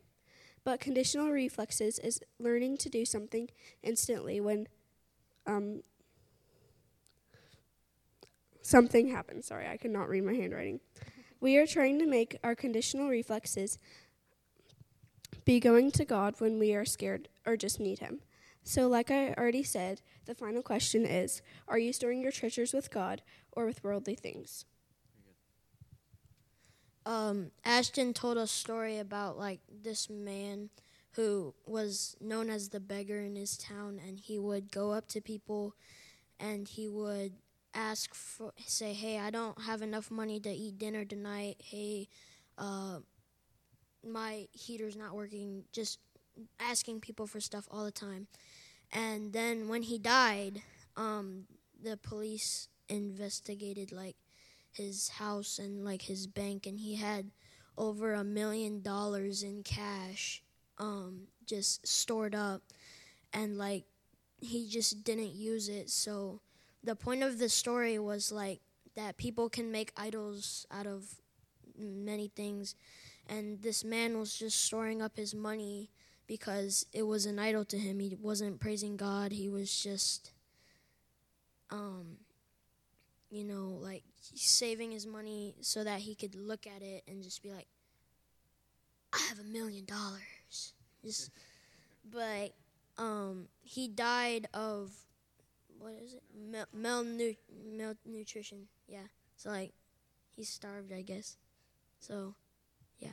But 0.68 0.82
conditional 0.82 1.30
reflexes 1.30 1.98
is 1.98 2.20
learning 2.40 2.76
to 2.80 2.90
do 2.90 3.06
something 3.06 3.48
instantly 3.84 4.42
when 4.42 4.68
um, 5.46 5.82
something 8.62 9.08
happens. 9.08 9.46
Sorry, 9.46 9.66
I 9.66 9.78
could 9.78 9.92
not 9.92 10.10
read 10.10 10.26
my 10.26 10.34
handwriting. 10.34 10.82
We 11.40 11.56
are 11.56 11.66
trying 11.66 12.00
to 12.00 12.06
make 12.06 12.38
our 12.44 12.54
conditional 12.54 13.08
reflexes 13.08 13.80
be 15.46 15.62
going 15.62 15.90
to 15.92 16.04
God 16.04 16.36
when 16.40 16.60
we 16.60 16.74
are 16.74 16.84
scared 16.84 17.30
or 17.46 17.56
just 17.56 17.80
need 17.80 18.00
Him. 18.00 18.20
So, 18.66 18.90
like 18.90 19.10
I 19.10 19.36
already 19.36 19.64
said, 19.64 20.02
the 20.26 20.36
final 20.36 20.62
question 20.62 21.06
is 21.06 21.42
Are 21.70 21.80
you 21.80 21.94
storing 21.94 22.22
your 22.22 22.34
treasures 22.34 22.74
with 22.74 22.92
God 22.92 23.22
or 23.54 23.66
with 23.66 23.86
worldly 23.86 24.16
things? 24.16 24.66
Um, 27.08 27.52
ashton 27.64 28.14
told 28.14 28.38
a 28.38 28.46
story 28.46 29.00
about 29.00 29.38
like 29.38 29.62
this 29.82 30.10
man 30.10 30.70
who 31.14 31.54
was 31.66 32.16
known 32.22 32.50
as 32.50 32.70
the 32.70 32.80
beggar 32.80 33.20
in 33.22 33.36
his 33.36 33.58
town, 33.58 34.00
and 34.06 34.20
he 34.20 34.38
would 34.38 34.72
go 34.72 34.92
up 34.92 35.08
to 35.08 35.22
people 35.22 35.74
and 36.40 36.68
he 36.68 36.88
would 36.88 37.32
ask 37.74 38.14
for, 38.14 38.52
say, 38.66 38.94
hey, 38.94 39.18
I 39.18 39.32
don't 39.32 39.60
have 39.64 39.82
enough 39.82 40.12
money 40.12 40.40
to 40.42 40.50
eat 40.50 40.78
dinner 40.78 41.06
tonight. 41.06 41.56
Hey, 41.64 42.10
uh, 42.58 43.00
my 44.08 44.48
heater's 44.52 44.96
not 44.96 45.16
working. 45.16 45.64
Just 45.72 46.00
asking 46.60 47.00
people 47.00 47.26
for 47.26 47.40
stuff 47.40 47.68
all 47.72 47.86
the 47.86 47.92
time. 47.92 48.28
And 48.92 49.34
then 49.34 49.70
when 49.70 49.84
he 49.84 49.98
died, 49.98 50.62
um, 50.96 51.46
the 51.82 51.98
police 51.98 52.68
investigated 52.90 53.92
like 53.92 54.18
his 54.78 55.10
house 55.10 55.60
and 55.60 55.84
like 55.84 56.04
his 56.04 56.28
bank, 56.28 56.66
and 56.66 56.80
he 56.80 56.96
had 56.96 57.32
over 57.78 58.14
a 58.14 58.24
million 58.24 58.82
dollars 58.82 59.44
in 59.44 59.62
cash 59.64 60.42
um, 60.78 61.28
just 61.46 61.86
stored 61.88 62.34
up, 62.36 62.62
and 63.34 63.58
like 63.58 63.86
he 64.40 64.68
just 64.70 65.04
didn't 65.04 65.36
use 65.36 65.70
it. 65.70 65.90
So 65.90 66.42
the 66.84 66.96
point 66.96 67.24
of 67.24 67.40
the 67.40 67.50
story 67.50 68.00
was 68.00 68.32
like 68.32 68.62
that 68.96 69.18
people 69.18 69.50
can 69.50 69.72
make 69.72 69.92
idols 69.98 70.66
out 70.72 70.88
of 70.88 71.04
many 71.78 72.30
things, 72.36 72.76
and 73.28 73.62
this 73.62 73.84
man 73.84 74.18
was 74.18 74.38
just 74.38 74.64
storing 74.64 75.02
up 75.02 75.18
his 75.18 75.36
money 75.36 75.90
because 76.28 76.86
it 76.94 77.04
was 77.04 77.26
an 77.26 77.40
idol 77.40 77.64
to 77.66 77.78
him. 77.78 78.00
He 78.00 78.16
wasn't 78.20 78.60
praising 78.60 78.98
God. 78.98 79.32
He 79.32 79.48
was 79.48 79.76
just, 79.82 80.32
um, 81.70 82.18
you 83.30 83.44
know, 83.44 83.78
like 83.82 84.04
saving 84.22 84.92
his 84.92 85.06
money 85.06 85.56
so 85.62 85.84
that 85.84 86.00
he 86.00 86.16
could 86.16 86.36
look 86.36 86.66
at 86.68 86.82
it 86.82 87.04
and 87.08 87.24
just 87.24 87.44
be 87.44 87.52
like, 87.52 87.68
I 89.14 89.20
have 89.30 89.40
a 89.40 89.44
million 89.44 89.86
dollars. 89.86 90.74
Just, 91.04 91.32
but 92.10 92.54
um, 92.98 93.48
he 93.62 93.88
died 93.88 94.48
of 94.54 94.92
what 95.80 95.94
is 96.04 96.14
it? 96.14 96.24
Mal- 96.36 96.66
malnu- 96.76 97.38
malnutrition. 97.66 98.68
Yeah. 98.88 99.08
So 99.36 99.50
like, 99.50 99.74
he 100.36 100.44
starved, 100.44 100.92
I 100.94 101.02
guess. 101.02 101.38
So. 102.00 102.36
Yeah. 103.00 103.12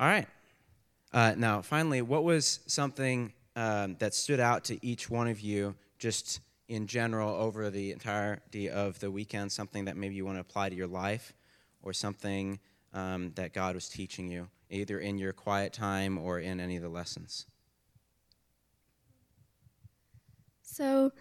All 0.00 0.06
right. 0.06 0.26
Uh, 1.12 1.34
now, 1.36 1.62
finally, 1.62 2.02
what 2.02 2.22
was 2.24 2.60
something 2.66 3.32
um, 3.56 3.96
that 3.98 4.14
stood 4.14 4.40
out 4.40 4.64
to 4.64 4.86
each 4.86 5.10
one 5.10 5.26
of 5.26 5.40
you 5.40 5.74
just 5.98 6.40
in 6.68 6.86
general 6.86 7.34
over 7.34 7.70
the 7.70 7.92
entirety 7.92 8.68
of 8.68 8.98
the 9.00 9.10
weekend? 9.10 9.52
Something 9.52 9.84
that 9.86 9.96
maybe 9.96 10.14
you 10.14 10.24
want 10.24 10.36
to 10.36 10.40
apply 10.40 10.68
to 10.68 10.74
your 10.74 10.86
life 10.86 11.34
or 11.82 11.92
something 11.92 12.58
um, 12.92 13.32
that 13.34 13.52
God 13.52 13.74
was 13.74 13.88
teaching 13.88 14.28
you, 14.30 14.48
either 14.70 14.98
in 14.98 15.18
your 15.18 15.32
quiet 15.32 15.72
time 15.72 16.18
or 16.18 16.38
in 16.38 16.60
any 16.60 16.76
of 16.76 16.82
the 16.82 16.88
lessons? 16.88 17.46
So, 20.62 21.12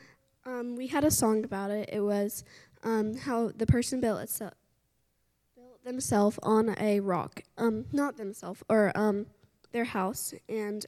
um, 0.45 0.75
we 0.75 0.87
had 0.87 1.03
a 1.03 1.11
song 1.11 1.43
about 1.43 1.71
it. 1.71 1.89
It 1.91 2.01
was 2.01 2.43
um, 2.83 3.17
how 3.17 3.51
the 3.55 3.65
person 3.65 3.99
built 3.99 4.21
itself 4.21 4.53
themselves 5.87 6.37
on 6.43 6.75
a 6.79 6.99
rock. 6.99 7.41
Um, 7.57 7.85
not 7.91 8.17
themselves, 8.17 8.61
or 8.69 8.91
um, 8.95 9.25
their 9.71 9.85
house. 9.85 10.33
And 10.47 10.85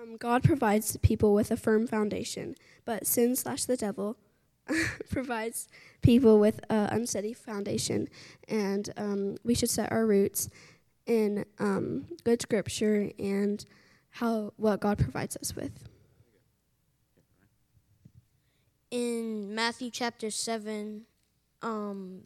um, 0.00 0.16
God 0.16 0.42
provides 0.42 0.96
people 0.98 1.34
with 1.34 1.50
a 1.50 1.56
firm 1.56 1.86
foundation, 1.86 2.54
but 2.84 3.06
sin 3.06 3.36
slash 3.36 3.64
the 3.64 3.76
devil 3.76 4.16
provides 5.10 5.68
people 6.02 6.38
with 6.38 6.60
an 6.68 6.88
unsteady 6.90 7.32
foundation. 7.32 8.08
And 8.48 8.92
um, 8.96 9.36
we 9.44 9.54
should 9.54 9.70
set 9.70 9.92
our 9.92 10.06
roots 10.06 10.48
in 11.06 11.44
um, 11.58 12.06
good 12.24 12.42
scripture 12.42 13.10
and 13.18 13.64
how 14.10 14.52
what 14.56 14.80
God 14.80 14.98
provides 14.98 15.36
us 15.36 15.54
with. 15.54 15.88
In 18.90 19.54
Matthew 19.54 19.90
chapter 19.90 20.30
7, 20.30 21.02
um, 21.62 22.22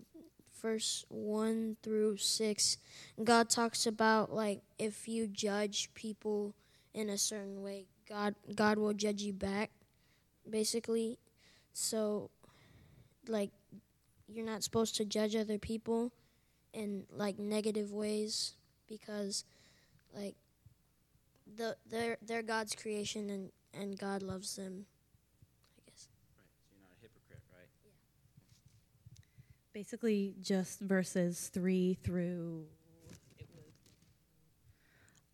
verse 0.60 1.04
1 1.08 1.76
through 1.82 2.18
6, 2.18 2.76
God 3.24 3.50
talks 3.50 3.86
about 3.86 4.32
like 4.32 4.60
if 4.78 5.08
you 5.08 5.26
judge 5.26 5.92
people 5.94 6.54
in 6.94 7.08
a 7.08 7.18
certain 7.18 7.62
way, 7.62 7.86
God 8.08 8.34
God 8.54 8.78
will 8.78 8.94
judge 8.94 9.22
you 9.22 9.32
back 9.32 9.70
basically. 10.48 11.18
So 11.72 12.30
like 13.28 13.50
you're 14.28 14.46
not 14.46 14.62
supposed 14.62 14.96
to 14.96 15.04
judge 15.04 15.36
other 15.36 15.58
people 15.58 16.12
in 16.72 17.04
like 17.10 17.38
negative 17.38 17.92
ways 17.92 18.54
because 18.88 19.44
like 20.14 20.34
the 21.56 21.76
they're 21.88 22.16
they're 22.22 22.42
God's 22.42 22.74
creation 22.74 23.30
and 23.30 23.50
and 23.72 23.98
God 23.98 24.22
loves 24.22 24.56
them 24.56 24.86
I 25.78 25.90
guess. 25.90 26.08
Right. 26.36 26.46
So 26.62 26.70
you're 26.72 26.82
not 26.82 26.96
a 26.98 27.02
hypocrite, 27.02 27.42
right? 27.52 27.68
Yeah. 27.84 27.90
Basically, 29.72 30.34
just 30.40 30.80
verses 30.80 31.50
3 31.52 31.94
through 32.02 32.66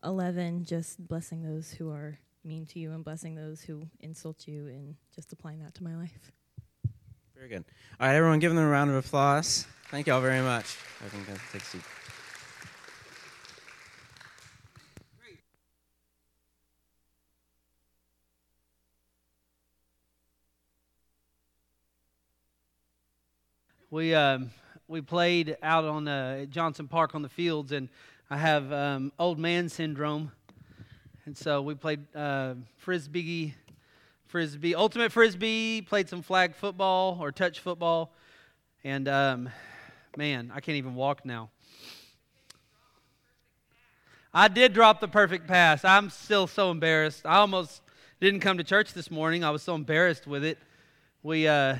11, 0.07 0.63
just 0.63 1.05
blessing 1.05 1.43
those 1.43 1.69
who 1.71 1.91
are 1.91 2.17
mean 2.43 2.65
to 2.65 2.79
you 2.79 2.93
and 2.93 3.03
blessing 3.03 3.35
those 3.35 3.61
who 3.61 3.85
insult 3.99 4.47
you 4.47 4.67
and 4.67 4.95
just 5.13 5.33
applying 5.33 5.59
that 5.59 5.75
to 5.75 5.83
my 5.83 5.95
life. 5.97 6.31
Very 7.35 7.49
good. 7.49 7.65
All 7.99 8.07
right, 8.07 8.15
everyone, 8.15 8.39
give 8.39 8.55
them 8.55 8.63
a 8.63 8.67
round 8.67 8.89
of 8.89 8.95
applause. 8.95 9.67
Thank 9.91 10.07
you 10.07 10.13
all 10.13 10.21
very 10.21 10.41
much. 10.41 10.77
I 11.05 11.09
think 11.09 11.27
that 11.27 11.39
takes 11.51 11.73
a 11.73 11.77
seat. 11.77 11.83
we 23.89 24.13
um, 24.13 24.51
we 24.87 25.01
played 25.01 25.57
out 25.63 25.85
on 25.85 26.07
uh, 26.07 26.45
Johnson 26.45 26.87
Park 26.87 27.15
on 27.15 27.21
the 27.21 27.29
fields, 27.29 27.71
and 27.71 27.89
I 28.29 28.35
have 28.35 28.73
um, 28.73 29.13
old 29.17 29.39
man 29.39 29.69
syndrome, 29.69 30.33
and 31.23 31.37
so 31.37 31.61
we 31.61 31.75
played 31.75 32.13
uh, 32.13 32.55
frisbee, 32.75 33.55
frisbee, 34.25 34.75
ultimate 34.75 35.13
frisbee. 35.13 35.81
Played 35.81 36.09
some 36.09 36.21
flag 36.21 36.53
football 36.53 37.17
or 37.21 37.31
touch 37.31 37.61
football, 37.61 38.11
and 38.83 39.07
um, 39.07 39.49
man, 40.17 40.51
I 40.53 40.59
can't 40.59 40.75
even 40.75 40.93
walk 40.93 41.23
now. 41.23 41.51
I 44.33 44.49
did 44.49 44.73
drop 44.73 44.99
the 44.99 45.07
perfect 45.07 45.47
pass. 45.47 45.85
I'm 45.85 46.09
still 46.09 46.47
so 46.47 46.69
embarrassed. 46.69 47.25
I 47.25 47.37
almost 47.37 47.81
didn't 48.19 48.41
come 48.41 48.57
to 48.57 48.63
church 48.65 48.91
this 48.91 49.09
morning. 49.09 49.45
I 49.45 49.51
was 49.51 49.63
so 49.63 49.73
embarrassed 49.73 50.27
with 50.27 50.43
it. 50.43 50.57
We 51.23 51.47
uh, 51.47 51.77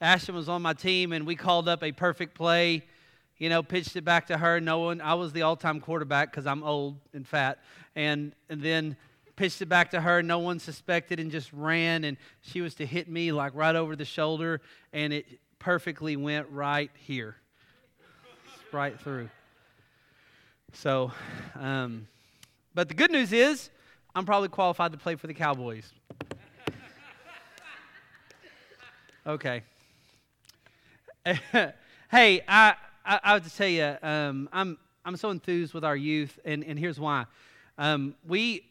Ashton 0.00 0.36
was 0.36 0.48
on 0.48 0.62
my 0.62 0.72
team, 0.72 1.12
and 1.12 1.26
we 1.26 1.36
called 1.36 1.68
up 1.68 1.82
a 1.82 1.92
perfect 1.92 2.34
play. 2.34 2.86
You 3.38 3.48
know, 3.50 3.62
pitched 3.62 3.96
it 3.96 4.04
back 4.04 4.28
to 4.28 4.38
her. 4.38 4.60
No 4.60 4.78
one. 4.78 5.00
I 5.00 5.14
was 5.14 5.32
the 5.32 5.42
all-time 5.42 5.80
quarterback 5.80 6.30
because 6.30 6.46
I'm 6.46 6.62
old 6.62 6.96
and 7.12 7.26
fat, 7.26 7.58
and 7.94 8.34
and 8.48 8.62
then 8.62 8.96
pitched 9.36 9.60
it 9.60 9.68
back 9.68 9.90
to 9.90 10.00
her. 10.00 10.22
No 10.22 10.38
one 10.38 10.58
suspected, 10.58 11.20
and 11.20 11.30
just 11.30 11.52
ran. 11.52 12.04
And 12.04 12.16
she 12.40 12.60
was 12.60 12.74
to 12.76 12.86
hit 12.86 13.08
me 13.08 13.32
like 13.32 13.54
right 13.54 13.76
over 13.76 13.94
the 13.94 14.04
shoulder, 14.04 14.62
and 14.92 15.12
it 15.12 15.26
perfectly 15.58 16.16
went 16.16 16.48
right 16.50 16.90
here, 16.94 17.36
right 18.72 18.98
through. 18.98 19.28
So, 20.72 21.12
um, 21.58 22.06
but 22.74 22.88
the 22.88 22.94
good 22.94 23.10
news 23.10 23.32
is, 23.32 23.70
I'm 24.14 24.24
probably 24.24 24.48
qualified 24.48 24.92
to 24.92 24.98
play 24.98 25.14
for 25.16 25.26
the 25.26 25.34
Cowboys. 25.34 25.92
Okay. 29.26 29.62
hey, 32.12 32.40
I, 32.46 32.74
I, 33.06 33.20
I 33.22 33.32
have 33.34 33.44
to 33.48 33.56
tell 33.56 33.68
you, 33.68 33.96
um, 34.02 34.48
I'm, 34.52 34.78
I'm 35.04 35.16
so 35.16 35.30
enthused 35.30 35.72
with 35.72 35.84
our 35.84 35.96
youth, 35.96 36.38
and, 36.44 36.64
and 36.64 36.78
here's 36.78 36.98
why. 36.98 37.26
Um, 37.78 38.16
we, 38.26 38.64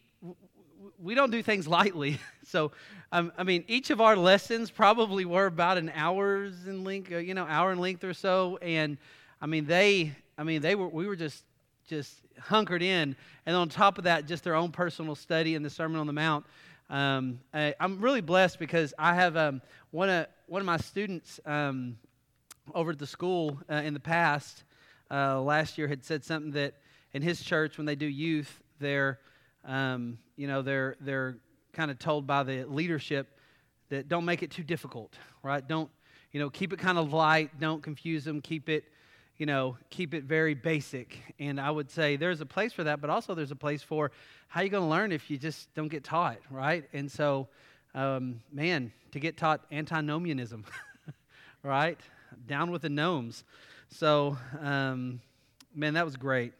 we 1.02 1.14
don't 1.14 1.30
do 1.30 1.42
things 1.42 1.66
lightly. 1.66 2.18
so, 2.46 2.72
um, 3.12 3.32
I 3.38 3.44
mean, 3.44 3.64
each 3.66 3.90
of 3.90 4.00
our 4.00 4.16
lessons 4.16 4.70
probably 4.70 5.24
were 5.24 5.46
about 5.46 5.78
an 5.78 5.90
hour's 5.94 6.66
in 6.66 6.84
length, 6.84 7.12
uh, 7.12 7.18
you 7.18 7.34
know, 7.34 7.46
hour 7.46 7.72
in 7.72 7.78
length 7.78 8.04
or 8.04 8.12
so. 8.12 8.58
And 8.60 8.98
I 9.40 9.46
mean, 9.46 9.66
they, 9.66 10.12
I 10.36 10.42
mean, 10.42 10.60
they 10.60 10.74
were, 10.74 10.88
we 10.88 11.06
were 11.06 11.16
just, 11.16 11.44
just 11.88 12.20
hunkered 12.38 12.82
in. 12.82 13.16
And 13.46 13.56
on 13.56 13.68
top 13.68 13.96
of 13.96 14.04
that, 14.04 14.26
just 14.26 14.44
their 14.44 14.54
own 14.54 14.72
personal 14.72 15.14
study 15.14 15.54
and 15.54 15.64
the 15.64 15.70
Sermon 15.70 15.98
on 15.98 16.06
the 16.06 16.12
Mount. 16.12 16.44
Um, 16.90 17.40
I, 17.54 17.74
am 17.80 18.00
really 18.00 18.20
blessed 18.20 18.58
because 18.58 18.92
I 18.98 19.14
have 19.14 19.36
um, 19.36 19.62
one 19.90 20.08
of 20.08 20.26
one 20.46 20.60
of 20.62 20.66
my 20.66 20.76
students 20.76 21.40
um, 21.44 21.98
over 22.74 22.92
at 22.92 22.98
the 22.98 23.06
school 23.06 23.58
uh, 23.70 23.74
in 23.76 23.94
the 23.94 24.00
past, 24.00 24.64
uh, 25.10 25.40
last 25.40 25.78
year 25.78 25.88
had 25.88 26.04
said 26.04 26.24
something 26.24 26.52
that 26.52 26.74
in 27.12 27.22
his 27.22 27.42
church 27.42 27.78
when 27.78 27.86
they 27.86 27.94
do 27.94 28.06
youth, 28.06 28.62
they're, 28.78 29.18
um, 29.64 30.18
you 30.36 30.46
know, 30.46 30.62
they're 30.62 30.96
they're 31.00 31.38
kind 31.72 31.90
of 31.90 31.98
told 31.98 32.26
by 32.26 32.42
the 32.42 32.64
leadership 32.64 33.38
that 33.90 34.08
don't 34.08 34.24
make 34.24 34.42
it 34.42 34.50
too 34.50 34.62
difficult, 34.62 35.14
right? 35.42 35.66
Don't, 35.66 35.90
you 36.32 36.40
know, 36.40 36.50
keep 36.50 36.72
it 36.72 36.78
kind 36.78 36.98
of 36.98 37.12
light. 37.12 37.60
Don't 37.60 37.82
confuse 37.82 38.24
them. 38.24 38.40
Keep 38.40 38.68
it, 38.68 38.84
you 39.36 39.46
know, 39.46 39.76
keep 39.90 40.14
it 40.14 40.24
very 40.24 40.54
basic. 40.54 41.18
And 41.38 41.60
I 41.60 41.70
would 41.70 41.90
say 41.90 42.16
there's 42.16 42.40
a 42.40 42.46
place 42.46 42.72
for 42.72 42.84
that, 42.84 43.00
but 43.00 43.10
also 43.10 43.34
there's 43.34 43.50
a 43.52 43.56
place 43.56 43.82
for 43.82 44.10
how 44.48 44.62
you 44.62 44.68
going 44.68 44.82
to 44.82 44.88
learn 44.88 45.12
if 45.12 45.30
you 45.30 45.38
just 45.38 45.72
don't 45.74 45.88
get 45.88 46.02
taught, 46.02 46.38
right? 46.50 46.84
And 46.92 47.10
so, 47.10 47.48
um, 47.94 48.40
man, 48.52 48.92
to 49.12 49.20
get 49.20 49.36
taught 49.36 49.64
antinomianism, 49.70 50.64
right? 51.62 51.98
Down 52.46 52.70
with 52.70 52.82
the 52.82 52.88
gnomes. 52.88 53.44
So, 53.88 54.36
um, 54.60 55.20
man, 55.74 55.94
that 55.94 56.04
was 56.04 56.16
great. 56.16 56.52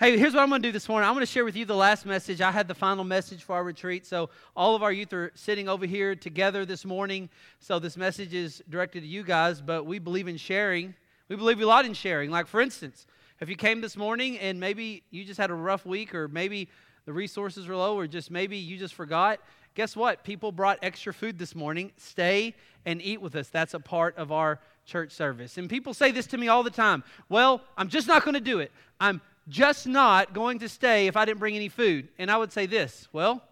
Hey, 0.00 0.18
here's 0.18 0.34
what 0.34 0.42
I'm 0.42 0.48
going 0.48 0.60
to 0.60 0.68
do 0.68 0.72
this 0.72 0.88
morning. 0.88 1.08
I'm 1.08 1.14
going 1.14 1.24
to 1.24 1.30
share 1.30 1.44
with 1.44 1.54
you 1.54 1.64
the 1.64 1.76
last 1.76 2.04
message. 2.04 2.40
I 2.40 2.50
had 2.50 2.66
the 2.66 2.74
final 2.74 3.04
message 3.04 3.44
for 3.44 3.54
our 3.54 3.62
retreat. 3.62 4.04
So, 4.04 4.30
all 4.56 4.74
of 4.74 4.82
our 4.82 4.92
youth 4.92 5.12
are 5.12 5.30
sitting 5.34 5.68
over 5.68 5.86
here 5.86 6.16
together 6.16 6.64
this 6.64 6.84
morning. 6.84 7.28
So, 7.60 7.78
this 7.78 7.96
message 7.96 8.34
is 8.34 8.62
directed 8.68 9.02
to 9.02 9.06
you 9.06 9.22
guys, 9.22 9.60
but 9.60 9.84
we 9.84 10.00
believe 10.00 10.26
in 10.26 10.36
sharing. 10.36 10.94
We 11.28 11.36
believe 11.36 11.60
a 11.60 11.66
lot 11.66 11.84
in 11.84 11.94
sharing. 11.94 12.30
Like, 12.30 12.48
for 12.48 12.60
instance, 12.60 13.06
if 13.40 13.48
you 13.48 13.56
came 13.56 13.80
this 13.80 13.96
morning 13.96 14.38
and 14.38 14.58
maybe 14.58 15.04
you 15.10 15.24
just 15.24 15.38
had 15.38 15.50
a 15.50 15.54
rough 15.54 15.86
week, 15.86 16.14
or 16.14 16.26
maybe 16.26 16.68
the 17.04 17.12
resources 17.12 17.68
were 17.68 17.76
low, 17.76 17.96
or 17.96 18.06
just 18.06 18.30
maybe 18.30 18.56
you 18.56 18.76
just 18.76 18.94
forgot, 18.94 19.38
guess 19.74 19.96
what? 19.96 20.24
People 20.24 20.50
brought 20.50 20.78
extra 20.82 21.14
food 21.14 21.38
this 21.38 21.54
morning. 21.54 21.92
Stay 21.96 22.54
and 22.84 23.00
eat 23.00 23.20
with 23.20 23.36
us. 23.36 23.48
That's 23.48 23.74
a 23.74 23.80
part 23.80 24.16
of 24.16 24.32
our 24.32 24.60
church 24.84 25.12
service. 25.12 25.58
And 25.58 25.68
people 25.68 25.94
say 25.94 26.10
this 26.10 26.26
to 26.28 26.38
me 26.38 26.48
all 26.48 26.62
the 26.62 26.70
time 26.70 27.04
Well, 27.28 27.62
I'm 27.76 27.88
just 27.88 28.06
not 28.06 28.24
going 28.24 28.34
to 28.34 28.40
do 28.40 28.60
it. 28.60 28.72
I'm 29.00 29.20
just 29.48 29.86
not 29.86 30.32
going 30.32 30.58
to 30.60 30.68
stay 30.68 31.06
if 31.06 31.16
I 31.16 31.24
didn't 31.24 31.40
bring 31.40 31.56
any 31.56 31.68
food. 31.68 32.08
And 32.18 32.30
I 32.30 32.36
would 32.36 32.52
say 32.52 32.66
this 32.66 33.08
well, 33.12 33.42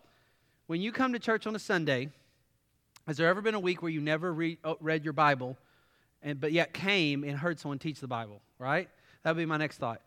when 0.66 0.80
you 0.80 0.92
come 0.92 1.12
to 1.12 1.18
church 1.18 1.46
on 1.46 1.54
a 1.54 1.58
Sunday, 1.58 2.10
has 3.06 3.16
there 3.16 3.28
ever 3.28 3.40
been 3.40 3.54
a 3.54 3.60
week 3.60 3.82
where 3.82 3.90
you 3.90 4.00
never 4.00 4.32
read, 4.32 4.58
oh, 4.64 4.72
uh, 4.72 4.74
read 4.80 5.04
your 5.04 5.12
Bible, 5.12 5.58
and, 6.22 6.40
but 6.40 6.52
yet 6.52 6.72
came 6.72 7.24
and 7.24 7.36
heard 7.36 7.58
someone 7.58 7.78
teach 7.78 7.98
the 8.00 8.06
Bible, 8.06 8.40
right? 8.58 8.88
That 9.22 9.30
would 9.30 9.40
be 9.40 9.46
my 9.46 9.56
next 9.56 9.78
thought. 9.78 10.00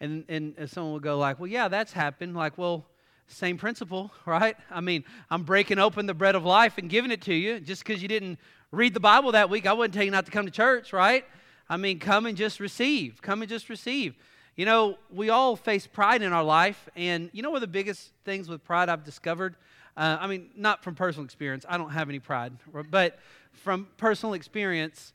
And, 0.00 0.24
and 0.28 0.54
someone 0.68 0.92
would 0.92 1.02
go 1.02 1.16
like, 1.16 1.40
well, 1.40 1.46
yeah, 1.46 1.68
that's 1.68 1.92
happened. 1.92 2.36
Like, 2.36 2.58
well, 2.58 2.84
same 3.26 3.56
principle, 3.56 4.10
right? 4.26 4.56
I 4.70 4.80
mean, 4.80 5.04
I'm 5.30 5.42
breaking 5.42 5.78
open 5.78 6.06
the 6.06 6.14
bread 6.14 6.34
of 6.34 6.44
life 6.44 6.78
and 6.78 6.88
giving 6.88 7.10
it 7.10 7.22
to 7.22 7.34
you. 7.34 7.60
Just 7.60 7.84
because 7.84 8.02
you 8.02 8.08
didn't 8.08 8.38
read 8.70 8.94
the 8.94 9.00
Bible 9.00 9.32
that 9.32 9.50
week, 9.50 9.66
I 9.66 9.72
wouldn't 9.72 9.94
tell 9.94 10.04
you 10.04 10.10
not 10.10 10.26
to 10.26 10.32
come 10.32 10.46
to 10.46 10.52
church, 10.52 10.92
right? 10.92 11.24
I 11.68 11.76
mean, 11.76 11.98
come 11.98 12.26
and 12.26 12.36
just 12.36 12.60
receive. 12.60 13.22
Come 13.22 13.42
and 13.42 13.48
just 13.48 13.68
receive. 13.68 14.14
You 14.56 14.66
know, 14.66 14.98
we 15.10 15.30
all 15.30 15.56
face 15.56 15.86
pride 15.86 16.22
in 16.22 16.32
our 16.32 16.44
life, 16.44 16.88
and 16.94 17.28
you 17.32 17.42
know 17.42 17.50
one 17.50 17.56
of 17.56 17.62
the 17.62 17.66
biggest 17.66 18.12
things 18.24 18.48
with 18.48 18.62
pride 18.62 18.88
I've 18.88 19.02
discovered? 19.02 19.56
Uh, 19.96 20.16
I 20.20 20.26
mean, 20.26 20.50
not 20.56 20.82
from 20.82 20.94
personal 20.94 21.24
experience, 21.24 21.64
I 21.68 21.76
don't 21.76 21.90
have 21.90 22.08
any 22.08 22.18
pride, 22.18 22.52
but 22.90 23.18
from 23.52 23.88
personal 23.96 24.34
experience, 24.34 25.12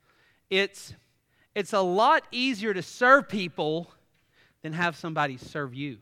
it's, 0.49 0.93
it's 1.53 1.73
a 1.73 1.81
lot 1.81 2.23
easier 2.31 2.73
to 2.73 2.81
serve 2.81 3.29
people 3.29 3.91
than 4.61 4.73
have 4.73 4.95
somebody 4.95 5.37
serve 5.37 5.73
you. 5.73 5.97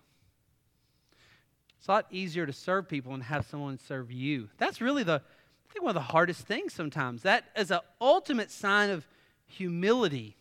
It's 1.87 1.89
a 1.89 1.93
lot 1.93 2.07
easier 2.11 2.45
to 2.45 2.51
serve 2.51 2.89
people 2.89 3.13
and 3.13 3.23
have 3.23 3.45
someone 3.45 3.79
serve 3.79 4.11
you. 4.11 4.49
That's 4.57 4.81
really 4.81 5.03
the, 5.03 5.21
I 5.21 5.71
think, 5.71 5.85
one 5.85 5.91
of 5.91 5.93
the 5.95 6.01
hardest 6.01 6.41
things 6.41 6.73
sometimes. 6.73 7.21
That 7.21 7.45
is 7.55 7.71
an 7.71 7.79
ultimate 8.01 8.51
sign 8.51 8.89
of 8.89 9.07
humility. 9.45 10.35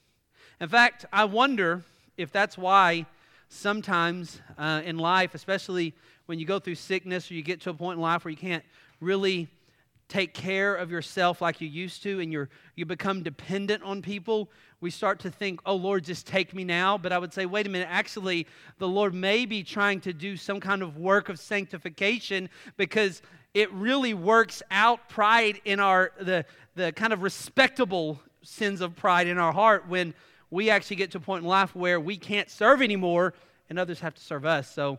In 0.61 0.69
fact, 0.69 1.05
I 1.12 1.25
wonder 1.25 1.85
if 2.17 2.33
that's 2.33 2.59
why 2.59 3.07
sometimes 3.49 4.41
uh, 4.59 4.83
in 4.85 4.99
life, 4.99 5.37
especially 5.37 5.95
when 6.26 6.41
you 6.41 6.47
go 6.47 6.59
through 6.59 6.75
sickness 6.75 7.31
or 7.31 7.35
you 7.35 7.43
get 7.43 7.61
to 7.61 7.71
a 7.71 7.75
point 7.75 7.99
in 7.99 8.03
life 8.03 8.25
where 8.25 8.33
you 8.33 8.37
can't 8.37 8.65
really 9.00 9.47
take 10.08 10.34
care 10.34 10.75
of 10.75 10.90
yourself 10.90 11.40
like 11.40 11.60
you 11.60 11.68
used 11.68 12.02
to 12.02 12.20
and 12.20 12.32
you're, 12.32 12.48
you 12.76 12.86
become 12.86 13.22
dependent 13.22 13.82
on 13.82 14.02
people, 14.02 14.50
we 14.80 14.90
start 14.90 15.18
to 15.20 15.30
think, 15.30 15.60
oh, 15.66 15.75
Lord, 15.75 16.04
just 16.04 16.26
take 16.26 16.54
me 16.54 16.62
now. 16.62 16.96
But 16.96 17.12
I 17.12 17.18
would 17.18 17.32
say, 17.32 17.46
wait 17.46 17.66
a 17.66 17.70
minute, 17.70 17.88
actually, 17.90 18.46
the 18.78 18.86
Lord 18.86 19.14
may 19.14 19.46
be 19.46 19.62
trying 19.62 20.00
to 20.02 20.12
do 20.12 20.36
some 20.36 20.60
kind 20.60 20.82
of 20.82 20.96
work 20.96 21.28
of 21.28 21.38
sanctification 21.38 22.48
because 22.76 23.22
it 23.54 23.72
really 23.72 24.14
works 24.14 24.62
out 24.70 25.08
pride 25.08 25.60
in 25.64 25.80
our, 25.80 26.12
the, 26.21 26.45
the 26.75 26.92
kind 26.92 27.12
of 27.12 27.23
respectable 27.23 28.21
sins 28.42 28.80
of 28.80 28.95
pride 28.95 29.26
in 29.26 29.38
our 29.38 29.52
heart 29.52 29.88
when 29.88 30.14
we 30.50 30.71
actually 30.71 30.97
get 30.97 31.10
to 31.10 31.19
a 31.19 31.21
point 31.21 31.42
in 31.42 31.49
life 31.49 31.75
where 31.75 31.99
we 31.99 32.16
can't 32.16 32.50
serve 32.50 32.80
anymore 32.80 33.34
and 33.69 33.78
others 33.78 34.00
have 34.00 34.14
to 34.14 34.23
serve 34.23 34.45
us. 34.45 34.73
So 34.73 34.99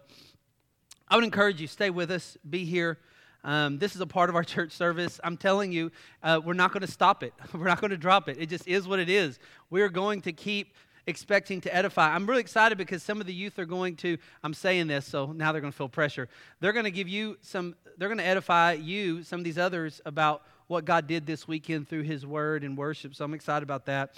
I 1.08 1.16
would 1.16 1.24
encourage 1.24 1.62
you, 1.62 1.68
stay 1.68 1.90
with 1.90 2.12
us, 2.12 2.38
be 2.50 2.66
here. 2.66 2.98
Um, 3.44 3.78
this 3.78 3.96
is 3.96 4.02
a 4.02 4.08
part 4.08 4.30
of 4.30 4.36
our 4.36 4.44
church 4.56 4.72
service. 4.72 5.20
I'm 5.24 5.38
telling 5.38 5.72
you, 5.72 5.92
uh, 6.24 6.42
we're 6.44 6.54
not 6.54 6.72
going 6.72 6.82
to 6.82 6.92
stop 6.92 7.24
it. 7.24 7.34
We're 7.54 7.66
not 7.66 7.82
going 7.82 7.92
to 7.92 7.98
drop 7.98 8.30
it. 8.30 8.38
It 8.40 8.50
just 8.50 8.68
is 8.68 8.88
what 8.88 9.00
it 9.00 9.10
is. 9.10 9.40
We're 9.70 9.90
going 9.90 10.22
to 10.24 10.32
keep 10.34 10.74
expecting 11.08 11.62
to 11.62 11.74
edify. 11.74 12.14
I'm 12.14 12.28
really 12.28 12.42
excited 12.42 12.78
because 12.78 13.02
some 13.02 13.22
of 13.22 13.28
the 13.28 13.34
youth 13.34 13.58
are 13.58 13.66
going 13.66 13.96
to, 13.98 14.18
I'm 14.44 14.54
saying 14.54 14.88
this, 14.88 15.06
so 15.06 15.32
now 15.32 15.52
they're 15.52 15.62
going 15.62 15.72
to 15.72 15.78
feel 15.78 15.90
pressure. 15.90 16.28
They're 16.60 16.74
going 16.74 16.86
to 16.86 16.92
give 16.92 17.08
you 17.08 17.38
some, 17.42 17.76
they're 17.98 18.10
going 18.10 18.20
to 18.20 18.26
edify 18.26 18.74
you, 18.74 19.24
some 19.24 19.40
of 19.40 19.46
these 19.46 19.58
others, 19.58 20.02
about 20.06 20.44
what 20.68 20.84
God 20.84 21.08
did 21.08 21.26
this 21.26 21.48
weekend 21.48 21.88
through 21.88 22.04
His 22.04 22.26
Word 22.26 22.66
and 22.66 22.78
worship. 22.78 23.16
So 23.16 23.24
I'm 23.24 23.34
excited 23.34 23.64
about 23.64 23.86
that. 23.86 24.16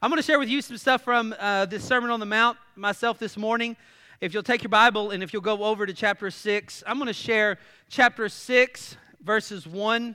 I'm 0.00 0.10
going 0.10 0.20
to 0.20 0.26
share 0.26 0.38
with 0.38 0.48
you 0.48 0.62
some 0.62 0.78
stuff 0.78 1.02
from 1.02 1.34
uh, 1.38 1.66
this 1.66 1.84
Sermon 1.84 2.10
on 2.10 2.18
the 2.18 2.26
Mount 2.26 2.56
myself 2.76 3.18
this 3.18 3.36
morning. 3.36 3.76
If 4.22 4.32
you'll 4.32 4.44
take 4.44 4.62
your 4.62 4.68
Bible 4.68 5.10
and 5.10 5.20
if 5.20 5.32
you'll 5.32 5.42
go 5.42 5.64
over 5.64 5.84
to 5.84 5.92
chapter 5.92 6.30
6, 6.30 6.84
I'm 6.86 6.96
going 6.96 7.08
to 7.08 7.12
share 7.12 7.58
chapter 7.88 8.28
6, 8.28 8.96
verses 9.20 9.66
1 9.66 10.14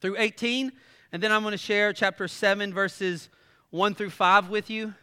through 0.00 0.16
18. 0.18 0.72
And 1.12 1.22
then 1.22 1.30
I'm 1.30 1.42
going 1.42 1.52
to 1.52 1.58
share 1.58 1.92
chapter 1.92 2.26
7, 2.26 2.74
verses 2.74 3.28
1 3.70 3.94
through 3.94 4.10
5 4.10 4.48
with 4.48 4.68
you. 4.68 4.94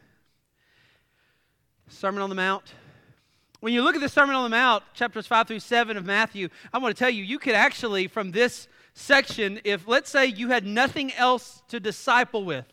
Sermon 1.87 2.21
on 2.21 2.27
the 2.27 2.35
Mount. 2.35 2.73
When 3.61 3.71
you 3.71 3.81
look 3.81 3.95
at 3.95 4.01
the 4.01 4.09
Sermon 4.09 4.35
on 4.35 4.43
the 4.43 4.49
Mount, 4.49 4.83
chapters 4.93 5.25
5 5.25 5.47
through 5.47 5.61
7 5.61 5.95
of 5.95 6.05
Matthew, 6.05 6.49
I 6.73 6.79
want 6.79 6.93
to 6.93 6.99
tell 6.99 7.09
you, 7.09 7.23
you 7.23 7.39
could 7.39 7.55
actually, 7.55 8.09
from 8.09 8.31
this 8.31 8.67
section, 8.93 9.61
if 9.63 9.87
let's 9.87 10.09
say 10.09 10.25
you 10.25 10.49
had 10.49 10.65
nothing 10.65 11.13
else 11.13 11.63
to 11.69 11.79
disciple 11.79 12.43
with, 12.43 12.65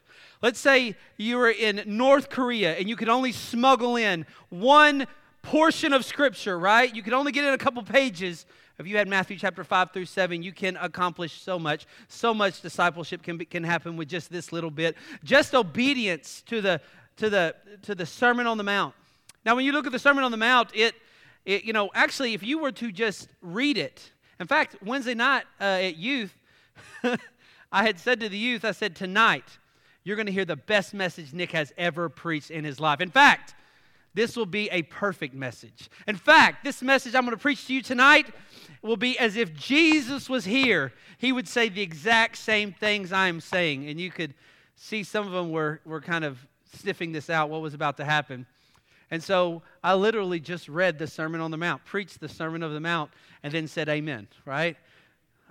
let's 0.43 0.59
say 0.59 0.97
you 1.17 1.39
were 1.39 1.51
in 1.51 1.83
North 1.87 2.29
Korea 2.29 2.75
and 2.75 2.89
you 2.89 2.97
could 2.97 3.09
only 3.09 3.33
smuggle 3.33 3.97
in 3.97 4.27
one 4.51 5.07
portion 5.43 5.93
of 5.93 6.05
Scripture, 6.05 6.59
right? 6.59 6.95
You 6.95 7.03
could 7.03 7.13
only 7.13 7.33
get 7.33 7.45
in 7.45 7.55
a 7.55 7.59
couple 7.59 7.83
pages. 7.83 8.45
If 8.79 8.87
you 8.87 8.97
had 8.97 9.09
Matthew 9.09 9.37
chapter 9.37 9.65
5 9.65 9.93
through 9.93 10.07
7, 10.07 10.43
you 10.43 10.53
can 10.53 10.77
accomplish 10.77 11.41
so 11.41 11.59
much. 11.59 11.87
So 12.09 12.35
much 12.35 12.61
discipleship 12.61 13.23
can, 13.23 13.39
can 13.39 13.65
happen 13.65 13.97
with 13.97 14.09
just 14.09 14.31
this 14.31 14.53
little 14.53 14.71
bit. 14.71 14.97
Just 15.25 15.55
obedience 15.55 16.43
to 16.47 16.61
the, 16.61 16.81
to, 17.17 17.31
the, 17.31 17.55
to 17.83 17.95
the 17.95 18.07
Sermon 18.07 18.47
on 18.47 18.59
the 18.59 18.65
Mount. 18.65 18.95
Now, 19.45 19.57
when 19.57 19.65
you 19.65 19.73
look 19.73 19.87
at 19.87 19.93
the 19.93 19.99
Sermon 19.99 20.25
on 20.25 20.31
the 20.31 20.37
Mount, 20.37 20.71
it, 20.75 20.95
it 21.45 21.65
you 21.65 21.73
know, 21.73 21.91
actually, 21.95 22.35
if 22.35 22.43
you 22.43 22.59
were 22.59 22.73
to 22.73 22.93
just 22.93 23.29
read 23.41 23.77
it, 23.77 24.13
in 24.39 24.47
fact, 24.47 24.77
Wednesday 24.85 25.15
night 25.15 25.45
uh, 25.61 25.65
at 25.65 25.97
youth, 25.97 26.37
I 27.73 27.85
had 27.85 27.99
said 27.99 28.21
to 28.21 28.29
the 28.29 28.39
youth, 28.39 28.65
I 28.65 28.73
said, 28.73 28.97
tonight, 28.97 29.45
you're 30.05 30.17
going 30.17 30.27
to 30.27 30.33
hear 30.33 30.45
the 30.45 30.57
best 30.57 30.95
message 30.95 31.33
Nick 31.33 31.53
has 31.53 31.73
ever 31.77 32.09
preached 32.09 32.51
in 32.51 32.65
his 32.65 32.81
life. 32.81 33.01
In 33.01 33.11
fact, 33.11 33.55
this 34.15 34.37
will 34.37 34.47
be 34.47 34.69
a 34.71 34.83
perfect 34.83 35.35
message. 35.35 35.89
In 36.07 36.17
fact, 36.17 36.65
this 36.65 36.83
message 36.83 37.15
I'm 37.15 37.25
going 37.25 37.37
to 37.37 37.41
preach 37.41 37.67
to 37.67 37.75
you 37.75 37.83
tonight 37.83 38.27
will 38.83 38.97
be 38.97 39.19
as 39.19 39.37
if 39.37 39.55
Jesus 39.55 40.29
was 40.29 40.45
here. 40.45 40.93
He 41.19 41.33
would 41.33 41.49
say 41.49 41.69
the 41.69 41.81
exact 41.81 42.37
same 42.37 42.73
things 42.73 43.13
I 43.13 43.29
am 43.29 43.41
saying. 43.41 43.89
And 43.89 43.99
you 44.01 44.11
could 44.11 44.35
see 44.77 45.03
some 45.03 45.27
of 45.27 45.33
them 45.33 45.51
were, 45.51 45.81
were 45.85 46.01
kind 46.01 46.25
of 46.25 46.47
sniffing 46.75 47.13
this 47.13 47.31
out, 47.31 47.49
what 47.49 47.63
was 47.63 47.75
about 47.75 47.97
to 47.99 48.05
happen. 48.05 48.47
And 49.11 49.23
so 49.23 49.63
I 49.85 49.95
literally 49.95 50.41
just 50.41 50.69
read 50.69 50.99
the 50.99 51.07
Sermon 51.07 51.41
on 51.41 51.51
the 51.51 51.57
Mount, 51.57 51.85
preached 51.85 52.21
the 52.21 52.29
Sermon 52.29 52.63
of 52.63 52.73
the 52.73 52.81
Mount, 52.81 53.11
and 53.43 53.53
then 53.53 53.69
said 53.69 53.89
amen, 53.89 54.27
right? 54.45 54.77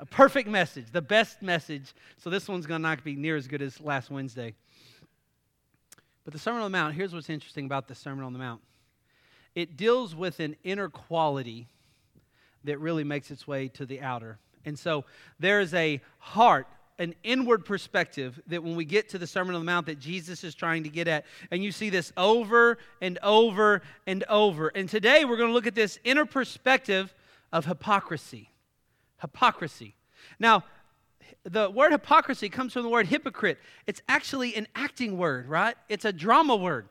A 0.02 0.06
perfect 0.06 0.50
message, 0.50 0.88
the 0.92 1.02
best 1.02 1.42
message. 1.42 1.94
So 2.18 2.30
this 2.30 2.50
one's 2.50 2.66
going 2.66 2.80
to 2.80 2.84
not 2.88 3.04
be 3.04 3.16
near 3.16 3.38
as 3.38 3.48
good 3.48 3.62
as 3.62 3.80
last 3.80 4.12
Wednesday. 4.12 4.56
But 6.26 6.34
the 6.34 6.40
Sermon 6.40 6.62
on 6.62 6.72
the 6.72 6.78
Mount, 6.78 6.96
here's 6.96 7.14
what's 7.14 7.30
interesting 7.30 7.66
about 7.66 7.88
the 7.88 7.96
Sermon 7.96 8.26
on 8.26 8.34
the 8.34 8.40
Mount 8.40 8.62
it 9.54 9.78
deals 9.78 10.16
with 10.16 10.40
an 10.40 10.56
inner 10.64 10.90
quality 10.90 11.68
that 12.64 12.80
really 12.80 13.04
makes 13.04 13.32
its 13.32 13.48
way 13.48 13.68
to 13.68 13.86
the 13.86 14.02
outer. 14.02 14.38
And 14.66 14.78
so 14.78 15.06
there 15.40 15.60
is 15.60 15.74
a 15.74 16.02
heart 16.20 16.68
an 17.00 17.16
inward 17.24 17.66
perspective 17.66 18.40
that 18.46 18.64
when 18.64 18.76
we 18.76 18.86
get 18.86 19.10
to 19.10 19.18
the 19.18 19.26
Sermon 19.26 19.56
on 19.56 19.62
the 19.62 19.66
Mount 19.66 19.88
that 19.88 20.00
Jesus 20.00 20.44
is 20.44 20.54
trying 20.54 20.84
to 20.84 20.90
get 20.90 21.08
at. 21.08 21.26
And 21.50 21.64
you 21.64 21.72
see 21.72 21.90
this 21.90 22.14
over 22.16 22.78
and 23.02 23.18
over 23.24 23.82
and 24.06 24.24
over. 24.30 24.68
And 24.68 24.88
today 24.88 25.26
we're 25.26 25.38
going 25.38 25.50
to 25.50 25.54
look 25.54 25.66
at 25.66 25.74
this 25.74 25.98
inner 26.04 26.26
perspective 26.26 27.12
of 27.52 27.66
hypocrisy. 27.66 28.51
Hypocrisy. 29.22 29.96
Now, 30.40 30.64
the 31.44 31.70
word 31.70 31.92
hypocrisy 31.92 32.50
comes 32.50 32.74
from 32.74 32.84
the 32.84 32.90
word 32.90 33.08
hypocrite. 33.08 33.58
It's 33.88 34.02
actually 34.08 34.56
an 34.56 34.68
acting 34.76 35.18
word, 35.18 35.48
right? 35.48 35.76
It's 35.90 36.06
a 36.06 36.14
drama 36.14 36.56
word. 36.56 36.90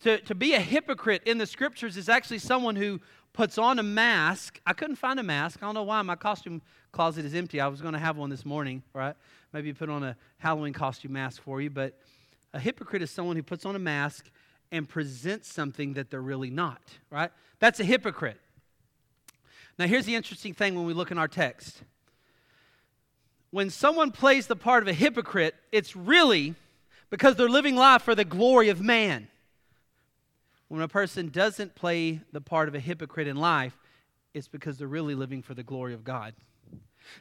To, 0.00 0.18
to 0.18 0.34
be 0.34 0.54
a 0.54 0.60
hypocrite 0.60 1.22
in 1.24 1.38
the 1.38 1.46
scriptures 1.46 1.96
is 1.96 2.08
actually 2.08 2.38
someone 2.38 2.76
who 2.76 3.00
puts 3.32 3.58
on 3.58 3.78
a 3.78 3.82
mask. 3.82 4.60
I 4.66 4.72
couldn't 4.72 4.96
find 4.96 5.18
a 5.20 5.22
mask. 5.22 5.62
I 5.62 5.66
don't 5.66 5.74
know 5.74 5.82
why. 5.82 6.00
My 6.02 6.16
costume 6.16 6.62
closet 6.92 7.24
is 7.24 7.34
empty. 7.34 7.60
I 7.60 7.66
was 7.68 7.80
going 7.80 7.94
to 7.94 8.00
have 8.00 8.16
one 8.16 8.30
this 8.30 8.44
morning, 8.44 8.82
right? 8.92 9.14
Maybe 9.52 9.72
put 9.72 9.88
on 9.88 10.02
a 10.02 10.16
Halloween 10.38 10.72
costume 10.72 11.12
mask 11.12 11.42
for 11.42 11.60
you. 11.60 11.70
But 11.70 11.98
a 12.52 12.60
hypocrite 12.60 13.02
is 13.02 13.10
someone 13.10 13.36
who 13.36 13.42
puts 13.42 13.64
on 13.64 13.76
a 13.76 13.80
mask 13.80 14.30
and 14.72 14.88
presents 14.88 15.52
something 15.52 15.94
that 15.94 16.10
they're 16.10 16.22
really 16.22 16.50
not, 16.50 16.82
right? 17.10 17.30
That's 17.58 17.80
a 17.80 17.84
hypocrite. 17.84 18.40
Now, 19.78 19.86
here's 19.86 20.06
the 20.06 20.14
interesting 20.14 20.54
thing 20.54 20.74
when 20.74 20.86
we 20.86 20.94
look 20.94 21.10
in 21.10 21.18
our 21.18 21.28
text. 21.28 21.82
When 23.50 23.70
someone 23.70 24.10
plays 24.10 24.46
the 24.46 24.56
part 24.56 24.82
of 24.82 24.88
a 24.88 24.92
hypocrite, 24.92 25.54
it's 25.72 25.94
really 25.94 26.54
because 27.10 27.36
they're 27.36 27.48
living 27.48 27.76
life 27.76 28.02
for 28.02 28.14
the 28.14 28.24
glory 28.24 28.68
of 28.68 28.80
man. 28.80 29.28
When 30.68 30.82
a 30.82 30.88
person 30.88 31.28
doesn't 31.28 31.74
play 31.74 32.20
the 32.32 32.40
part 32.40 32.68
of 32.68 32.74
a 32.74 32.80
hypocrite 32.80 33.28
in 33.28 33.36
life, 33.36 33.76
it's 34.32 34.48
because 34.48 34.78
they're 34.78 34.88
really 34.88 35.14
living 35.14 35.42
for 35.42 35.54
the 35.54 35.62
glory 35.62 35.94
of 35.94 36.02
God. 36.02 36.34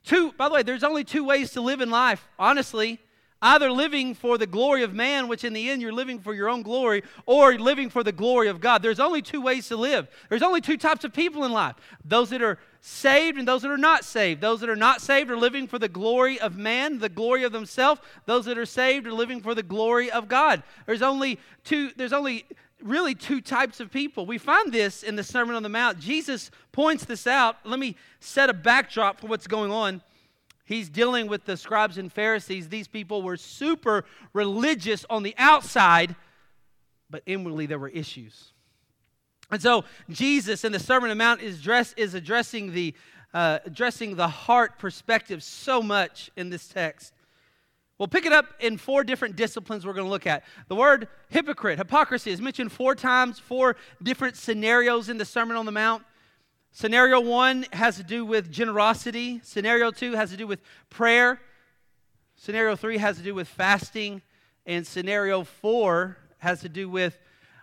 Two, 0.04 0.32
by 0.34 0.48
the 0.48 0.56
way, 0.56 0.64
there's 0.64 0.84
only 0.84 1.04
two 1.04 1.24
ways 1.24 1.52
to 1.52 1.62
live 1.62 1.82
in 1.82 1.92
life, 1.92 2.28
honestly. 2.40 3.00
Either 3.46 3.70
living 3.70 4.16
for 4.16 4.38
the 4.38 4.48
glory 4.48 4.84
of 4.84 4.94
man, 4.94 5.28
which 5.28 5.44
in 5.44 5.52
the 5.52 5.70
end 5.70 5.82
you're 5.82 5.92
living 5.92 6.18
for 6.18 6.34
your 6.34 6.48
own 6.48 6.62
glory, 6.62 7.04
or 7.26 7.60
living 7.60 7.90
for 7.90 8.02
the 8.02 8.14
glory 8.14 8.48
of 8.48 8.62
God. 8.62 8.82
There's 8.82 9.02
only 9.02 9.22
two 9.22 9.42
ways 9.42 9.68
to 9.68 9.76
live. 9.76 10.08
There's 10.30 10.42
only 10.42 10.62
two 10.62 10.78
types 10.78 11.04
of 11.04 11.12
people 11.12 11.44
in 11.44 11.52
life 11.52 11.76
those 12.06 12.30
that 12.30 12.42
are 12.42 12.58
saved 12.80 13.38
and 13.38 13.46
those 13.46 13.62
that 13.64 13.70
are 13.70 13.78
not 13.78 14.06
saved. 14.06 14.40
Those 14.40 14.62
that 14.62 14.70
are 14.70 14.78
not 14.78 15.02
saved 15.02 15.30
are 15.30 15.36
living 15.36 15.68
for 15.68 15.78
the 15.78 15.90
glory 15.90 16.40
of 16.40 16.56
man, 16.56 17.00
the 17.00 17.10
glory 17.10 17.44
of 17.44 17.52
themselves. 17.52 18.00
Those 18.26 18.46
that 18.46 18.58
are 18.58 18.66
saved 18.66 19.08
are 19.08 19.14
living 19.14 19.42
for 19.42 19.54
the 19.54 19.62
glory 19.62 20.10
of 20.10 20.30
God. 20.30 20.64
There's 20.86 21.02
only 21.02 21.38
two, 21.66 21.92
there's 21.98 22.14
only 22.14 22.46
really 22.82 23.14
two 23.14 23.42
types 23.42 23.82
of 23.82 23.92
people. 23.92 24.26
We 24.26 24.38
find 24.38 24.72
this 24.72 25.04
in 25.04 25.18
the 25.18 25.24
Sermon 25.24 25.54
on 25.54 25.64
the 25.64 25.70
Mount. 25.70 26.00
Jesus 26.00 26.50
points 26.72 27.04
this 27.04 27.28
out. 27.28 27.58
Let 27.66 27.78
me 27.78 27.98
set 28.22 28.50
a 28.50 28.54
backdrop 28.54 29.20
for 29.20 29.28
what's 29.28 29.48
going 29.48 29.72
on. 29.72 30.02
He's 30.66 30.90
dealing 30.90 31.28
with 31.28 31.46
the 31.46 31.58
scribes 31.58 31.98
and 31.98 32.12
Pharisees. 32.12 32.70
These 32.70 32.88
people 32.88 33.22
were 33.22 33.38
super 33.38 34.06
religious 34.32 35.06
on 35.10 35.24
the 35.24 35.36
outside, 35.38 36.16
but 37.10 37.22
inwardly 37.26 37.66
there 37.66 37.80
were 37.80 37.90
issues. 37.90 38.54
And 39.52 39.62
so 39.62 39.84
Jesus 40.10 40.64
in 40.64 40.72
the 40.72 40.80
Sermon 40.80 41.10
on 41.10 41.18
the 41.18 41.24
Mount 41.24 41.42
is, 41.42 41.62
dress, 41.62 41.94
is 41.98 42.14
addressing, 42.14 42.74
the, 42.74 42.96
uh, 43.34 43.60
addressing 43.66 44.16
the 44.16 44.28
heart 44.28 44.80
perspective 44.80 45.44
so 45.44 45.82
much 45.82 46.32
in 46.38 46.50
this 46.50 46.68
text. 46.68 47.14
We'll 47.98 48.08
pick 48.08 48.26
it 48.26 48.34
up 48.34 48.48
in 48.60 48.78
four 48.78 49.04
different 49.04 49.36
disciplines 49.36 49.86
we're 49.86 49.94
going 49.94 50.08
to 50.08 50.12
look 50.12 50.26
at. 50.26 50.44
The 50.68 50.76
word 50.76 51.08
hypocrite, 51.30 51.78
hypocrisy, 51.78 52.32
is 52.32 52.42
mentioned 52.42 52.72
four 52.72 52.96
times, 52.96 53.38
four 53.38 53.76
different 54.02 54.38
scenarios 54.38 55.10
in 55.10 55.18
the 55.18 55.26
Sermon 55.26 55.56
on 55.56 55.66
the 55.66 55.72
Mount. 55.72 56.04
Scenario 56.76 57.20
one 57.20 57.68
has 57.72 57.98
to 57.98 58.04
do 58.04 58.26
with 58.26 58.52
generosity. 58.52 59.40
Scenario 59.44 59.92
two 59.92 60.14
has 60.14 60.32
to 60.32 60.38
do 60.38 60.48
with 60.48 60.60
prayer. 60.90 61.40
Scenario 62.36 62.76
three 62.76 62.98
has 62.98 63.18
to 63.18 63.24
do 63.24 63.36
with 63.36 63.48
fasting. 63.48 64.24
And 64.66 64.86
scenario 64.86 65.44
four 65.44 66.18
has 66.40 66.62
to 66.62 66.70
do 66.70 66.90
with, 66.90 67.20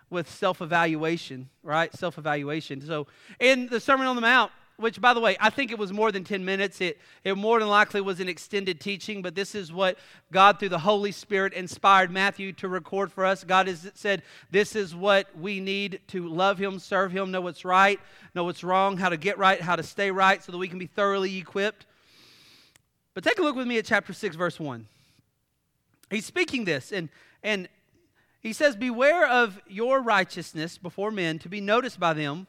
with 0.09 0.29
self 0.29 0.61
evaluation, 0.61 1.49
right? 1.61 1.93
Self 1.93 2.17
evaluation. 2.17 2.79
So 2.79 3.07
in 3.37 3.67
the 3.67 3.81
Sermon 3.81 4.07
on 4.07 4.15
the 4.15 4.21
Mount, 4.21 4.53
which, 4.81 4.99
by 4.99 5.13
the 5.13 5.19
way, 5.19 5.37
I 5.39 5.49
think 5.49 5.71
it 5.71 5.77
was 5.77 5.93
more 5.93 6.11
than 6.11 6.23
10 6.23 6.43
minutes. 6.43 6.81
It, 6.81 6.99
it 7.23 7.37
more 7.37 7.59
than 7.59 7.69
likely 7.69 8.01
was 8.01 8.19
an 8.19 8.27
extended 8.27 8.79
teaching, 8.79 9.21
but 9.21 9.35
this 9.35 9.55
is 9.55 9.71
what 9.71 9.97
God, 10.31 10.59
through 10.59 10.69
the 10.69 10.79
Holy 10.79 11.11
Spirit, 11.11 11.53
inspired 11.53 12.11
Matthew 12.11 12.51
to 12.53 12.67
record 12.67 13.11
for 13.11 13.25
us. 13.25 13.43
God 13.43 13.67
has 13.67 13.91
said, 13.93 14.23
This 14.49 14.75
is 14.75 14.93
what 14.95 15.27
we 15.37 15.59
need 15.59 16.01
to 16.07 16.27
love 16.27 16.57
Him, 16.57 16.79
serve 16.79 17.11
Him, 17.11 17.31
know 17.31 17.41
what's 17.41 17.63
right, 17.63 17.99
know 18.35 18.43
what's 18.43 18.63
wrong, 18.63 18.97
how 18.97 19.09
to 19.09 19.17
get 19.17 19.37
right, 19.37 19.61
how 19.61 19.75
to 19.75 19.83
stay 19.83 20.11
right, 20.11 20.43
so 20.43 20.51
that 20.51 20.57
we 20.57 20.67
can 20.67 20.79
be 20.79 20.87
thoroughly 20.87 21.37
equipped. 21.37 21.85
But 23.13 23.23
take 23.23 23.39
a 23.39 23.43
look 23.43 23.55
with 23.55 23.67
me 23.67 23.77
at 23.77 23.85
chapter 23.85 24.13
6, 24.13 24.35
verse 24.35 24.59
1. 24.59 24.87
He's 26.09 26.25
speaking 26.25 26.65
this, 26.65 26.91
and, 26.91 27.09
and 27.43 27.69
he 28.41 28.53
says, 28.53 28.75
Beware 28.75 29.27
of 29.27 29.61
your 29.67 30.01
righteousness 30.01 30.77
before 30.77 31.11
men 31.11 31.39
to 31.39 31.49
be 31.49 31.61
noticed 31.61 31.99
by 31.99 32.13
them 32.13 32.47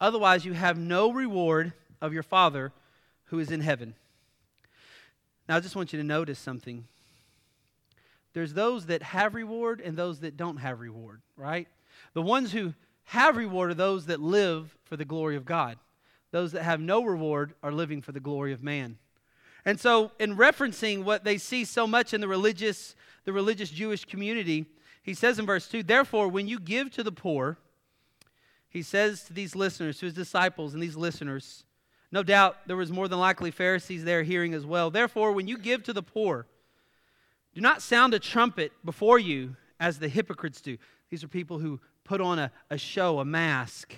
Otherwise, 0.00 0.44
you 0.44 0.52
have 0.52 0.78
no 0.78 1.10
reward 1.10 1.72
of 2.00 2.12
your 2.12 2.22
Father 2.22 2.72
who 3.26 3.38
is 3.38 3.50
in 3.50 3.60
heaven. 3.60 3.94
Now, 5.48 5.56
I 5.56 5.60
just 5.60 5.76
want 5.76 5.92
you 5.92 5.98
to 5.98 6.04
notice 6.04 6.38
something. 6.38 6.84
There's 8.32 8.52
those 8.52 8.86
that 8.86 9.02
have 9.02 9.34
reward 9.34 9.80
and 9.80 9.96
those 9.96 10.20
that 10.20 10.36
don't 10.36 10.58
have 10.58 10.80
reward, 10.80 11.22
right? 11.36 11.68
The 12.12 12.22
ones 12.22 12.52
who 12.52 12.74
have 13.04 13.36
reward 13.36 13.70
are 13.70 13.74
those 13.74 14.06
that 14.06 14.20
live 14.20 14.76
for 14.84 14.96
the 14.96 15.04
glory 15.04 15.36
of 15.36 15.44
God. 15.44 15.78
Those 16.32 16.52
that 16.52 16.64
have 16.64 16.80
no 16.80 17.02
reward 17.02 17.54
are 17.62 17.72
living 17.72 18.02
for 18.02 18.12
the 18.12 18.20
glory 18.20 18.52
of 18.52 18.62
man. 18.62 18.98
And 19.64 19.80
so, 19.80 20.12
in 20.18 20.36
referencing 20.36 21.02
what 21.02 21.24
they 21.24 21.38
see 21.38 21.64
so 21.64 21.86
much 21.86 22.12
in 22.12 22.20
the 22.20 22.28
religious, 22.28 22.94
the 23.24 23.32
religious 23.32 23.70
Jewish 23.70 24.04
community, 24.04 24.66
he 25.02 25.14
says 25.14 25.38
in 25.38 25.46
verse 25.46 25.66
2 25.68 25.82
Therefore, 25.82 26.28
when 26.28 26.46
you 26.46 26.60
give 26.60 26.90
to 26.92 27.02
the 27.02 27.12
poor, 27.12 27.58
he 28.76 28.82
says 28.82 29.22
to 29.22 29.32
these 29.32 29.56
listeners, 29.56 29.98
to 29.98 30.04
his 30.04 30.12
disciples 30.12 30.74
and 30.74 30.82
these 30.82 30.96
listeners, 30.96 31.64
no 32.12 32.22
doubt 32.22 32.58
there 32.66 32.76
was 32.76 32.92
more 32.92 33.08
than 33.08 33.18
likely 33.18 33.50
Pharisees 33.50 34.04
there 34.04 34.22
hearing 34.22 34.52
as 34.52 34.66
well. 34.66 34.90
Therefore, 34.90 35.32
when 35.32 35.48
you 35.48 35.56
give 35.56 35.82
to 35.84 35.94
the 35.94 36.02
poor, 36.02 36.46
do 37.54 37.62
not 37.62 37.80
sound 37.80 38.12
a 38.12 38.18
trumpet 38.18 38.72
before 38.84 39.18
you 39.18 39.56
as 39.80 39.98
the 39.98 40.10
hypocrites 40.10 40.60
do. 40.60 40.76
These 41.08 41.24
are 41.24 41.28
people 41.28 41.58
who 41.58 41.80
put 42.04 42.20
on 42.20 42.38
a, 42.38 42.52
a 42.68 42.76
show, 42.76 43.18
a 43.18 43.24
mask, 43.24 43.94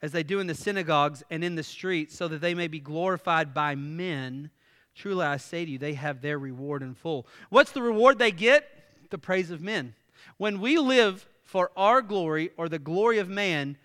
as 0.00 0.12
they 0.12 0.22
do 0.22 0.38
in 0.38 0.46
the 0.46 0.54
synagogues 0.54 1.24
and 1.28 1.42
in 1.42 1.56
the 1.56 1.64
streets, 1.64 2.16
so 2.16 2.28
that 2.28 2.40
they 2.40 2.54
may 2.54 2.68
be 2.68 2.78
glorified 2.78 3.52
by 3.52 3.74
men. 3.74 4.48
Truly, 4.94 5.26
I 5.26 5.38
say 5.38 5.64
to 5.64 5.70
you, 5.72 5.78
they 5.78 5.94
have 5.94 6.22
their 6.22 6.38
reward 6.38 6.82
in 6.82 6.94
full. 6.94 7.26
What's 7.50 7.72
the 7.72 7.82
reward 7.82 8.20
they 8.20 8.30
get? 8.30 8.64
The 9.10 9.18
praise 9.18 9.50
of 9.50 9.60
men. 9.60 9.96
When 10.36 10.60
we 10.60 10.78
live 10.78 11.28
for 11.52 11.70
our 11.76 12.00
glory 12.00 12.50
or 12.56 12.66
the 12.66 12.78
glory 12.78 13.18
of 13.18 13.28
man, 13.28 13.76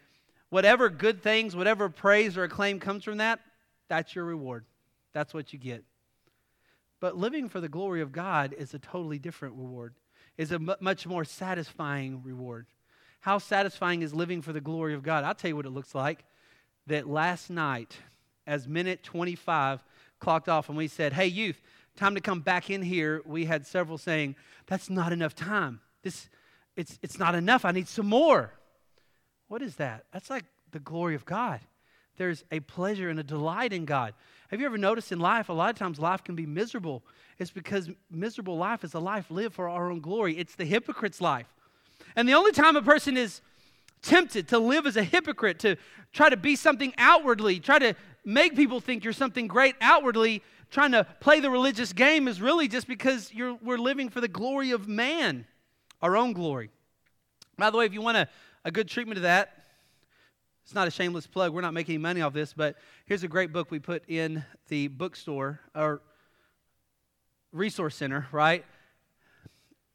whatever 0.47 0.88
good 0.88 1.21
things, 1.21 1.53
whatever 1.53 1.89
praise 1.89 2.38
or 2.38 2.45
acclaim 2.45 2.80
comes 2.80 3.03
from 3.03 3.17
that, 3.17 3.41
that's 3.89 4.15
your 4.15 4.23
reward. 4.23 4.63
That's 5.12 5.34
what 5.34 5.51
you 5.51 5.60
get. 5.60 5.84
But 7.01 7.17
living 7.17 7.49
for 7.49 7.60
the 7.60 7.67
glory 7.67 7.99
of 7.99 8.13
God 8.13 8.56
is 8.58 8.73
a 8.73 8.80
totally 8.80 9.19
different 9.19 9.56
reward, 9.56 9.95
is 10.38 10.53
a 10.53 10.60
much 10.80 11.06
more 11.06 11.25
satisfying 11.25 12.23
reward. 12.23 12.67
How 13.19 13.38
satisfying 13.38 14.01
is 14.01 14.13
living 14.13 14.41
for 14.41 14.53
the 14.53 14.62
glory 14.62 14.93
of 14.93 15.03
God? 15.03 15.25
I'll 15.25 15.36
tell 15.36 15.49
you 15.49 15.58
what 15.58 15.65
it 15.65 15.71
looks 15.71 15.93
like. 15.93 16.23
That 16.86 17.06
last 17.06 17.49
night, 17.49 17.97
as 18.47 18.65
minute 18.65 19.03
25 19.03 19.84
clocked 20.19 20.47
off, 20.47 20.69
and 20.69 20.77
we 20.77 20.88
said, 20.88 21.12
Hey, 21.12 21.27
youth, 21.27 21.62
time 21.97 22.15
to 22.15 22.21
come 22.21 22.39
back 22.39 22.69
in 22.69 22.82
here, 22.82 23.21
we 23.25 23.43
had 23.43 23.67
several 23.67 23.97
saying, 23.97 24.38
That's 24.67 24.89
not 24.89 25.12
enough 25.12 25.36
time. 25.36 25.82
This, 26.01 26.30
it's, 26.78 26.98
it's 27.02 27.20
not 27.20 27.36
enough. 27.36 27.66
I 27.66 27.72
need 27.72 27.88
some 27.88 28.06
more. 28.06 28.54
What 29.48 29.62
is 29.62 29.76
that? 29.78 30.06
That's 30.13 30.30
like 30.30 30.46
the 30.72 30.80
glory 30.80 31.16
of 31.16 31.26
God. 31.26 31.60
There's 32.18 32.44
a 32.52 32.60
pleasure 32.62 33.10
and 33.10 33.20
a 33.20 33.24
delight 33.24 33.74
in 33.74 33.86
God. 33.86 34.13
Have 34.50 34.60
you 34.60 34.66
ever 34.66 34.78
noticed 34.78 35.12
in 35.12 35.20
life, 35.20 35.50
a 35.50 35.54
lot 35.54 35.70
of 35.70 35.76
times 35.76 36.00
life 36.00 36.24
can 36.24 36.36
be 36.36 36.46
miserable? 36.46 37.04
It's 37.38 37.52
because 37.52 37.90
miserable 38.10 38.58
life 38.58 38.84
is 38.84 38.94
a 38.94 39.00
life 39.00 39.30
lived 39.30 39.56
for 39.56 39.70
our 39.70 39.92
own 39.92 40.00
glory. 40.00 40.38
It's 40.38 40.56
the 40.56 40.66
hypocrite's 40.66 41.20
life. 41.20 41.48
And 42.16 42.28
the 42.28 42.34
only 42.34 42.52
time 42.52 42.76
a 42.76 42.82
person 42.82 43.18
is 43.18 43.42
tempted 44.02 44.48
to 44.50 44.60
live 44.60 44.86
as 44.86 44.98
a 44.98 45.04
hypocrite, 45.04 45.60
to 45.60 45.76
try 46.13 46.30
to 46.30 46.38
be 46.38 46.56
something 46.56 46.94
outwardly, 46.98 47.60
try 47.60 47.80
to 47.80 47.96
make 48.24 48.56
people 48.56 48.80
think 48.80 49.04
you're 49.04 49.13
something 49.13 49.48
great 49.48 49.76
outwardly, 49.82 50.44
trying 50.70 50.92
to 50.92 51.06
play 51.20 51.40
the 51.40 51.50
religious 51.50 51.94
game 51.94 52.28
is 52.28 52.42
really 52.42 52.68
just 52.68 52.88
because 52.88 53.34
you're, 53.34 53.56
we're 53.62 53.78
living 53.78 54.10
for 54.10 54.22
the 54.22 54.28
glory 54.28 54.72
of 54.72 54.88
man 54.88 55.46
our 56.01 56.15
own 56.15 56.33
glory. 56.33 56.69
By 57.57 57.69
the 57.69 57.77
way, 57.77 57.86
if 57.86 57.93
you 57.93 58.01
want 58.01 58.17
a, 58.17 58.27
a 58.63 58.71
good 58.71 58.88
treatment 58.88 59.17
of 59.17 59.23
that, 59.23 59.53
it's 60.63 60.75
not 60.75 60.88
a 60.88 60.91
shameless 60.91 61.27
plug. 61.27 61.53
We're 61.53 61.62
not 61.62 61.73
making 61.73 61.95
any 61.95 62.01
money 62.01 62.21
off 62.21 62.33
this, 62.33 62.53
but 62.53 62.75
here's 63.05 63.23
a 63.23 63.27
great 63.27 63.53
book 63.53 63.71
we 63.71 63.79
put 63.79 64.03
in 64.10 64.43
the 64.67 64.89
bookstore 64.89 65.62
or 65.73 66.01
resource 67.53 67.95
center, 67.95 68.27
right? 68.31 68.65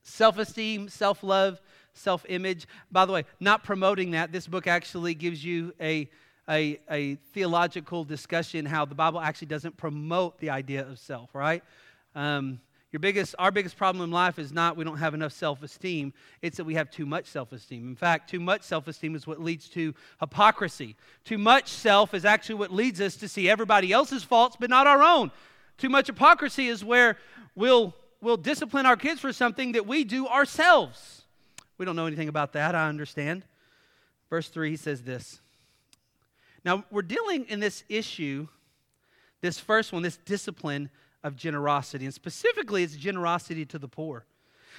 Self 0.03 0.39
esteem, 0.39 0.89
self 0.89 1.23
love, 1.23 1.61
self 1.93 2.25
image. 2.29 2.67
By 2.91 3.05
the 3.05 3.13
way, 3.13 3.25
not 3.39 3.65
promoting 3.65 4.13
that. 4.13 4.33
This 4.33 4.47
book 4.47 4.67
actually 4.67 5.15
gives 5.15 5.45
you 5.45 5.75
a, 5.79 6.09
a, 6.49 6.81
a, 6.91 7.17
theological 7.35 8.05
discussion 8.05 8.65
how 8.65 8.85
the 8.85 8.95
Bible 8.95 9.21
actually 9.21 9.49
doesn't 9.49 9.77
promote 9.77 10.39
the 10.39 10.51
idea 10.51 10.89
of 10.89 10.99
self, 10.99 11.35
right? 11.35 11.63
Um, 12.15 12.61
your 12.93 13.01
biggest, 13.01 13.35
our 13.39 13.51
biggest 13.51 13.79
problem 13.79 14.05
in 14.05 14.11
life 14.11 14.39
is 14.39 14.53
not 14.53 14.77
we 14.77 14.85
don't 14.85 14.99
have 14.99 15.15
enough 15.15 15.33
self 15.33 15.63
esteem, 15.63 16.13
it's 16.43 16.59
that 16.59 16.65
we 16.65 16.75
have 16.75 16.91
too 16.91 17.07
much 17.07 17.27
self 17.27 17.51
esteem. 17.53 17.89
In 17.89 17.97
fact, 17.97 18.29
too 18.29 18.39
much 18.39 18.63
self 18.63 18.87
esteem 18.87 19.17
is 19.17 19.27
what 19.27 19.41
leads 19.41 19.69
to 19.71 19.95
hypocrisy. 20.21 20.95
Too 21.25 21.39
much 21.39 21.69
self 21.69 22.13
is 22.13 22.27
actually 22.27 22.57
what 22.57 22.71
leads 22.71 23.01
us 23.01 23.17
to 23.17 23.29
see 23.29 23.49
everybody 23.49 23.93
else's 23.93 24.23
faults 24.23 24.57
but 24.61 24.69
not 24.69 24.87
our 24.87 25.03
own. 25.03 25.31
Too 25.79 25.89
much 25.89 26.07
hypocrisy 26.07 26.69
is 26.69 26.85
where 26.85 27.17
we'll, 27.55 27.95
we'll 28.21 28.37
discipline 28.37 28.85
our 28.85 28.97
kids 28.97 29.21
for 29.21 29.33
something 29.33 29.73
that 29.73 29.87
we 29.87 30.05
do 30.05 30.29
ourselves. 30.29 31.23
We 31.79 31.87
don't 31.87 31.97
know 31.97 32.07
anything 32.07 32.29
about 32.29 32.53
that, 32.53 32.75
I 32.75 32.89
understand. 32.89 33.45
Verse 34.29 34.49
3, 34.49 34.71
he 34.71 34.77
says 34.77 35.03
this. 35.03 35.41
Now, 36.65 36.85
we're 36.91 37.03
dealing 37.03 37.47
in 37.49 37.59
this 37.59 37.85
issue, 37.89 38.49
this 39.41 39.59
first 39.59 39.93
one, 39.93 40.03
this 40.03 40.19
discipline 40.19 40.91
of 41.25 41.37
generosity. 41.37 42.05
And 42.05 42.15
specifically, 42.15 42.83
it's 42.83 42.97
generosity 42.97 43.65
to 43.67 43.79
the 43.79 43.89
poor. 43.89 44.25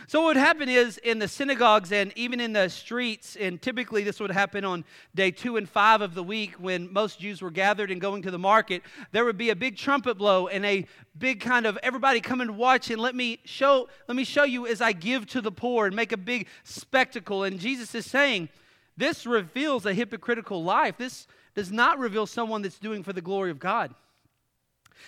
So, 0.07 0.21
what 0.21 0.29
would 0.29 0.37
happen 0.37 0.69
is 0.69 0.97
in 0.97 1.19
the 1.19 1.27
synagogues 1.27 1.91
and 1.91 2.11
even 2.15 2.39
in 2.39 2.53
the 2.53 2.67
streets, 2.67 3.35
and 3.35 3.61
typically 3.61 4.03
this 4.03 4.19
would 4.19 4.31
happen 4.31 4.65
on 4.65 4.83
day 5.13 5.31
two 5.31 5.55
and 5.55 5.69
five 5.69 6.01
of 6.01 6.15
the 6.15 6.23
week 6.23 6.55
when 6.55 6.91
most 6.91 7.19
Jews 7.19 7.41
were 7.41 7.51
gathered 7.51 7.91
and 7.91 8.01
going 8.01 8.23
to 8.23 8.31
the 8.31 8.39
market, 8.39 8.81
there 9.11 9.23
would 9.23 9.37
be 9.37 9.51
a 9.51 9.55
big 9.55 9.77
trumpet 9.77 10.17
blow 10.17 10.47
and 10.47 10.65
a 10.65 10.85
big 11.17 11.41
kind 11.41 11.65
of 11.65 11.77
everybody 11.83 12.21
come 12.21 12.41
and 12.41 12.57
watch 12.57 12.89
and 12.89 12.99
let 12.99 13.15
me 13.15 13.39
show, 13.45 13.87
let 14.07 14.15
me 14.15 14.23
show 14.23 14.43
you 14.43 14.65
as 14.67 14.81
I 14.81 14.93
give 14.93 15.27
to 15.27 15.41
the 15.41 15.51
poor 15.51 15.85
and 15.85 15.95
make 15.95 16.11
a 16.11 16.17
big 16.17 16.47
spectacle. 16.63 17.43
And 17.43 17.59
Jesus 17.59 17.93
is 17.93 18.05
saying, 18.05 18.49
this 18.97 19.25
reveals 19.25 19.85
a 19.85 19.93
hypocritical 19.93 20.63
life. 20.63 20.97
This 20.97 21.27
does 21.55 21.71
not 21.71 21.99
reveal 21.99 22.25
someone 22.25 22.61
that's 22.61 22.79
doing 22.79 23.03
for 23.03 23.13
the 23.13 23.21
glory 23.21 23.51
of 23.51 23.59
God. 23.59 23.93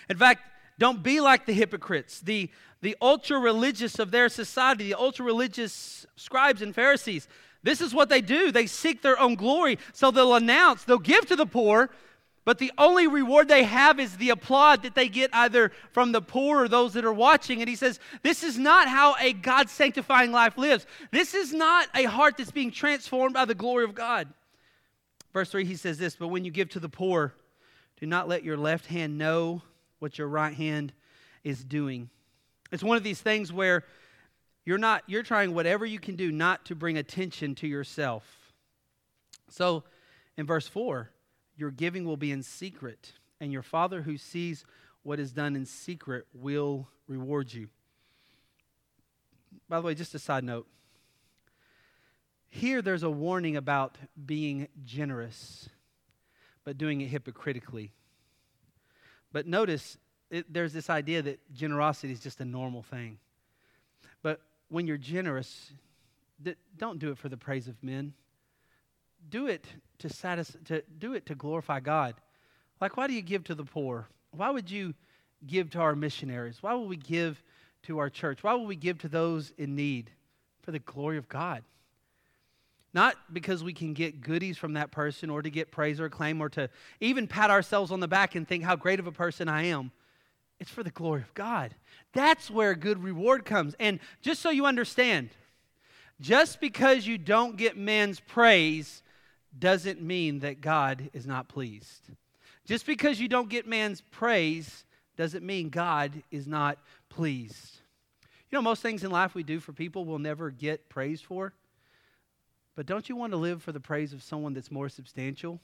In 0.09 0.17
fact, 0.17 0.41
don't 0.77 1.01
be 1.01 1.21
like 1.21 1.45
the 1.45 1.53
hypocrites, 1.53 2.19
the, 2.19 2.49
the 2.81 2.95
ultra 3.01 3.39
religious 3.39 3.99
of 3.99 4.11
their 4.11 4.29
society, 4.29 4.85
the 4.85 4.99
ultra 4.99 5.25
religious 5.25 6.05
scribes 6.15 6.61
and 6.61 6.75
Pharisees. 6.75 7.27
This 7.63 7.81
is 7.81 7.93
what 7.93 8.09
they 8.09 8.21
do. 8.21 8.51
They 8.51 8.67
seek 8.67 9.01
their 9.01 9.19
own 9.19 9.35
glory. 9.35 9.79
So 9.93 10.11
they'll 10.11 10.35
announce, 10.35 10.83
they'll 10.83 10.99
give 10.99 11.25
to 11.27 11.35
the 11.35 11.45
poor, 11.45 11.89
but 12.45 12.59
the 12.59 12.71
only 12.77 13.07
reward 13.07 13.47
they 13.47 13.63
have 13.63 13.99
is 13.99 14.17
the 14.17 14.29
applaud 14.29 14.83
that 14.83 14.93
they 14.93 15.09
get 15.09 15.31
either 15.33 15.71
from 15.91 16.11
the 16.11 16.21
poor 16.21 16.63
or 16.63 16.67
those 16.67 16.93
that 16.93 17.03
are 17.03 17.11
watching. 17.11 17.59
And 17.59 17.67
he 17.67 17.75
says, 17.75 17.99
This 18.21 18.43
is 18.43 18.59
not 18.59 18.87
how 18.87 19.15
a 19.19 19.33
God 19.33 19.67
sanctifying 19.67 20.31
life 20.31 20.55
lives. 20.55 20.85
This 21.11 21.33
is 21.33 21.53
not 21.53 21.87
a 21.95 22.03
heart 22.03 22.37
that's 22.37 22.51
being 22.51 22.69
transformed 22.69 23.33
by 23.33 23.45
the 23.45 23.55
glory 23.55 23.83
of 23.83 23.95
God. 23.95 24.27
Verse 25.33 25.49
3, 25.49 25.65
he 25.65 25.75
says 25.75 25.97
this 25.97 26.15
But 26.15 26.27
when 26.27 26.45
you 26.45 26.51
give 26.51 26.69
to 26.69 26.79
the 26.79 26.87
poor, 26.87 27.33
do 27.99 28.05
not 28.05 28.27
let 28.27 28.43
your 28.43 28.57
left 28.57 28.85
hand 28.85 29.17
know 29.17 29.63
what 29.99 30.17
your 30.17 30.27
right 30.27 30.53
hand 30.53 30.93
is 31.43 31.63
doing. 31.63 32.09
It's 32.71 32.83
one 32.83 32.97
of 32.97 33.03
these 33.03 33.21
things 33.21 33.53
where 33.53 33.83
you're 34.65 34.77
not 34.77 35.03
you're 35.07 35.23
trying 35.23 35.53
whatever 35.53 35.85
you 35.85 35.99
can 35.99 36.15
do 36.15 36.31
not 36.31 36.65
to 36.65 36.75
bring 36.75 36.97
attention 36.97 37.55
to 37.55 37.67
yourself. 37.67 38.53
So 39.49 39.83
in 40.37 40.45
verse 40.45 40.67
4, 40.67 41.09
your 41.55 41.71
giving 41.71 42.03
will 42.05 42.17
be 42.17 42.31
in 42.31 42.43
secret, 42.43 43.13
and 43.39 43.51
your 43.51 43.61
Father 43.61 44.01
who 44.01 44.17
sees 44.17 44.65
what 45.03 45.19
is 45.19 45.31
done 45.31 45.55
in 45.55 45.65
secret 45.65 46.25
will 46.33 46.87
reward 47.07 47.53
you. 47.53 47.69
By 49.69 49.79
the 49.79 49.85
way, 49.85 49.95
just 49.95 50.15
a 50.15 50.19
side 50.19 50.43
note. 50.43 50.67
Here 52.49 52.81
there's 52.81 53.03
a 53.03 53.09
warning 53.09 53.55
about 53.55 53.97
being 54.25 54.67
generous, 54.83 55.69
but 56.63 56.77
doing 56.77 57.01
it 57.01 57.07
hypocritically. 57.07 57.91
But 59.35 59.47
notice, 59.47 59.97
it, 60.31 60.45
there's 60.49 60.71
this 60.71 60.89
idea 60.89 61.21
that 61.21 61.53
generosity 61.53 62.13
is 62.13 62.21
just 62.21 62.39
a 62.39 62.45
normal 62.45 62.83
thing. 62.83 63.17
But 64.23 64.39
when 64.69 64.87
you're 64.87 64.95
generous, 64.95 65.73
don't 66.77 66.99
do 66.99 67.11
it 67.11 67.17
for 67.17 67.27
the 67.27 67.35
praise 67.35 67.67
of 67.67 67.75
men. 67.83 68.13
Do 69.29 69.47
it 69.47 69.67
to 69.99 70.07
satisfy, 70.07 70.59
to 70.67 70.83
do 70.99 71.15
it 71.15 71.25
to 71.25 71.35
glorify 71.35 71.81
God. 71.81 72.15
Like, 72.79 72.95
why 72.95 73.07
do 73.07 73.13
you 73.13 73.21
give 73.21 73.43
to 73.43 73.55
the 73.55 73.65
poor? 73.65 74.07
Why 74.31 74.51
would 74.51 74.71
you 74.71 74.93
give 75.45 75.69
to 75.71 75.79
our 75.79 75.97
missionaries? 75.97 76.63
Why 76.63 76.73
would 76.73 76.87
we 76.87 76.95
give 76.95 77.43
to 77.83 77.97
our 77.97 78.09
church? 78.09 78.41
Why 78.41 78.53
would 78.53 78.69
we 78.69 78.77
give 78.77 78.99
to 78.99 79.09
those 79.09 79.51
in 79.57 79.75
need? 79.75 80.11
For 80.61 80.71
the 80.71 80.79
glory 80.79 81.17
of 81.17 81.27
God. 81.27 81.61
Not 82.95 83.17
because 83.33 83.61
we 83.61 83.73
can 83.73 83.93
get 83.93 84.21
goodies 84.21 84.57
from 84.57 84.73
that 84.73 84.89
person 84.89 85.29
or 85.29 85.41
to 85.41 85.49
get 85.49 85.69
praise 85.69 85.99
or 85.99 86.05
acclaim 86.05 86.39
or 86.39 86.47
to 86.51 86.69
even 87.01 87.27
pat 87.27 87.51
ourselves 87.51 87.91
on 87.91 87.99
the 87.99 88.07
back 88.07 88.35
and 88.35 88.47
think 88.47 88.63
how 88.63 88.77
great 88.77 89.01
of 89.01 89.05
a 89.05 89.11
person 89.11 89.49
I 89.49 89.63
am. 89.63 89.91
It's 90.61 90.71
for 90.71 90.81
the 90.81 90.91
glory 90.91 91.21
of 91.21 91.33
God. 91.33 91.75
That's 92.13 92.49
where 92.49 92.73
good 92.73 93.03
reward 93.03 93.43
comes. 93.43 93.75
And 93.81 93.99
just 94.21 94.41
so 94.41 94.49
you 94.49 94.65
understand, 94.65 95.31
just 96.21 96.61
because 96.61 97.05
you 97.05 97.17
don't 97.17 97.57
get 97.57 97.75
man's 97.77 98.21
praise 98.21 99.03
doesn't 99.59 100.01
mean 100.01 100.39
that 100.39 100.61
God 100.61 101.09
is 101.11 101.27
not 101.27 101.49
pleased. 101.49 102.07
Just 102.63 102.85
because 102.85 103.19
you 103.19 103.27
don't 103.27 103.49
get 103.49 103.67
man's 103.67 103.99
praise 103.99 104.85
doesn't 105.17 105.43
mean 105.43 105.67
God 105.67 106.23
is 106.31 106.47
not 106.47 106.77
pleased. 107.09 107.81
You 108.49 108.57
know, 108.57 108.61
most 108.61 108.81
things 108.81 109.03
in 109.03 109.11
life 109.11 109.35
we 109.35 109.43
do 109.43 109.59
for 109.59 109.73
people 109.73 110.05
we'll 110.05 110.17
never 110.17 110.49
get 110.49 110.87
praise 110.87 111.19
for. 111.19 111.51
But 112.75 112.85
don't 112.85 113.07
you 113.07 113.15
want 113.15 113.31
to 113.31 113.37
live 113.37 113.63
for 113.63 113.71
the 113.71 113.79
praise 113.79 114.13
of 114.13 114.21
someone 114.21 114.53
that's 114.53 114.71
more 114.71 114.89
substantial? 114.89 115.59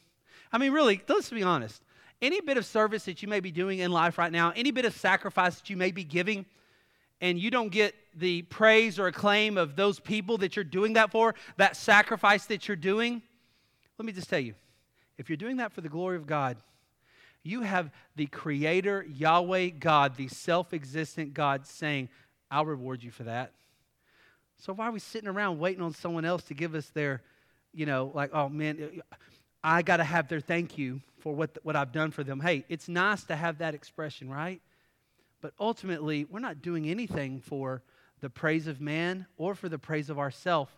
I 0.52 0.58
mean, 0.58 0.72
really, 0.72 1.02
let's 1.08 1.30
be 1.30 1.44
honest. 1.44 1.82
Any 2.22 2.40
bit 2.40 2.58
of 2.58 2.66
service 2.66 3.06
that 3.06 3.22
you 3.22 3.28
may 3.28 3.40
be 3.40 3.52
doing 3.52 3.80
in 3.80 3.92
life 3.92 4.18
right 4.18 4.32
now, 4.32 4.54
any 4.56 4.72
bit 4.72 4.86
of 4.86 4.96
sacrifice 4.96 5.56
that 5.60 5.70
you 5.70 5.78
may 5.78 5.92
be 5.92 6.04
giving, 6.04 6.46
and 7.20 7.40
you 7.40 7.52
don't 7.52 7.70
get 7.70 7.94
the 8.16 8.42
praise 8.44 8.98
or 9.00 9.08
acclaim 9.08 9.58
of 9.58 9.76
those 9.76 10.00
people 10.00 10.38
that 10.40 10.56
you're 10.56 10.66
doing 10.66 10.94
that 10.94 11.12
for, 11.12 11.36
that 11.58 11.76
sacrifice 11.76 12.46
that 12.46 12.68
you're 12.68 12.78
doing, 12.78 13.22
let 13.98 14.06
me 14.06 14.12
just 14.12 14.30
tell 14.30 14.40
you 14.40 14.56
if 15.18 15.30
you're 15.30 15.38
doing 15.38 15.58
that 15.58 15.72
for 15.72 15.82
the 15.82 15.90
glory 15.90 16.16
of 16.16 16.26
God, 16.26 16.58
you 17.44 17.62
have 17.62 17.92
the 18.16 18.28
Creator, 18.28 19.06
Yahweh 19.08 19.70
God, 19.80 20.16
the 20.16 20.28
self 20.28 20.74
existent 20.74 21.34
God, 21.34 21.66
saying, 21.66 22.10
I'll 22.50 22.66
reward 22.66 23.04
you 23.04 23.12
for 23.12 23.24
that. 23.24 23.52
So 24.62 24.74
why 24.74 24.88
are 24.88 24.92
we 24.92 25.00
sitting 25.00 25.28
around 25.28 25.58
waiting 25.58 25.82
on 25.82 25.92
someone 25.92 26.24
else 26.24 26.44
to 26.44 26.54
give 26.54 26.76
us 26.76 26.88
their, 26.90 27.24
you 27.74 27.88
know, 27.88 28.12
like, 28.14 28.30
oh 28.32 28.48
man, 28.48 29.02
I 29.64 29.82
got 29.82 29.98
to 29.98 30.04
have 30.04 30.28
their 30.28 30.40
thank 30.40 30.78
you 30.78 31.02
for 31.18 31.34
what, 31.34 31.58
what 31.64 31.76
I've 31.76 31.92
done 31.92 32.12
for 32.12 32.24
them. 32.24 32.40
Hey, 32.40 32.64
it's 32.70 32.88
nice 32.88 33.24
to 33.24 33.36
have 33.36 33.58
that 33.58 33.74
expression, 33.74 34.30
right? 34.30 34.62
But 35.42 35.54
ultimately, 35.60 36.26
we're 36.26 36.40
not 36.40 36.62
doing 36.62 36.88
anything 36.88 37.40
for 37.40 37.82
the 38.20 38.30
praise 38.30 38.68
of 38.68 38.80
man 38.80 39.26
or 39.36 39.56
for 39.56 39.68
the 39.68 39.80
praise 39.80 40.12
of 40.12 40.20
ourself. 40.20 40.70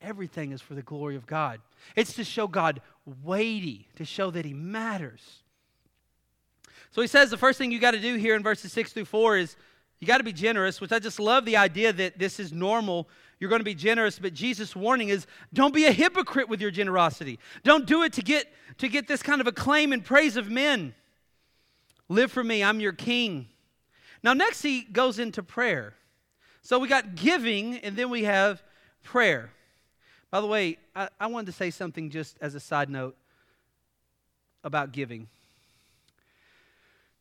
Everything 0.00 0.52
is 0.52 0.62
for 0.62 0.74
the 0.74 0.82
glory 0.82 1.14
of 1.14 1.26
God. 1.26 1.60
It's 1.94 2.14
to 2.14 2.24
show 2.24 2.46
God 2.46 2.80
weighty, 3.22 3.88
to 3.96 4.06
show 4.06 4.30
that 4.30 4.46
He 4.46 4.54
matters. 4.54 5.42
So 6.90 7.02
he 7.02 7.08
says 7.08 7.28
the 7.28 7.36
first 7.36 7.58
thing 7.58 7.70
you 7.70 7.78
got 7.78 7.90
to 7.90 8.00
do 8.00 8.14
here 8.14 8.34
in 8.34 8.42
verses 8.42 8.72
6 8.72 8.94
through 8.94 9.04
4 9.04 9.36
is 9.36 9.56
you 10.00 10.06
got 10.06 10.18
to 10.18 10.24
be 10.24 10.32
generous, 10.32 10.80
which 10.80 10.92
I 10.92 10.98
just 10.98 11.18
love 11.18 11.44
the 11.44 11.56
idea 11.56 11.92
that 11.92 12.18
this 12.18 12.38
is 12.38 12.52
normal. 12.52 13.08
You're 13.38 13.50
going 13.50 13.60
to 13.60 13.64
be 13.64 13.74
generous, 13.74 14.18
but 14.18 14.32
Jesus' 14.32 14.74
warning 14.74 15.10
is 15.10 15.26
don't 15.52 15.74
be 15.74 15.84
a 15.84 15.92
hypocrite 15.92 16.48
with 16.48 16.60
your 16.60 16.70
generosity. 16.70 17.38
Don't 17.64 17.86
do 17.86 18.02
it 18.02 18.14
to 18.14 18.22
get 18.22 18.46
to 18.78 18.88
get 18.88 19.08
this 19.08 19.22
kind 19.22 19.40
of 19.40 19.46
acclaim 19.46 19.92
and 19.92 20.04
praise 20.04 20.36
of 20.36 20.50
men. 20.50 20.94
Live 22.08 22.32
for 22.32 22.42
me, 22.42 22.62
I'm 22.62 22.80
your 22.80 22.92
king. 22.92 23.48
Now 24.22 24.32
next 24.32 24.62
he 24.62 24.82
goes 24.82 25.18
into 25.18 25.42
prayer. 25.42 25.94
So 26.62 26.78
we 26.78 26.88
got 26.88 27.14
giving 27.14 27.76
and 27.78 27.96
then 27.96 28.10
we 28.10 28.24
have 28.24 28.62
prayer. 29.02 29.50
By 30.30 30.40
the 30.40 30.46
way, 30.46 30.78
I, 30.94 31.08
I 31.20 31.26
wanted 31.28 31.46
to 31.46 31.52
say 31.52 31.70
something 31.70 32.10
just 32.10 32.36
as 32.40 32.54
a 32.54 32.60
side 32.60 32.90
note 32.90 33.16
about 34.64 34.92
giving. 34.92 35.28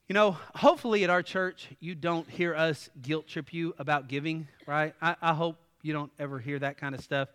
You 0.08 0.14
know, 0.14 0.38
hopefully 0.56 1.04
at 1.04 1.10
our 1.10 1.24
church, 1.24 1.70
you 1.80 1.96
don't 1.96 2.30
hear 2.30 2.56
us 2.56 2.90
guilt 3.02 3.28
trip 3.28 3.54
you 3.54 3.74
about 3.78 4.08
giving, 4.08 4.48
right? 4.68 4.94
I, 5.02 5.16
I 5.22 5.34
hope 5.34 5.58
you 5.86 5.94
don't 5.94 6.12
ever 6.18 6.40
hear 6.40 6.58
that 6.60 6.78
kind 6.78 6.96
of 6.96 7.02
stuff. 7.02 7.30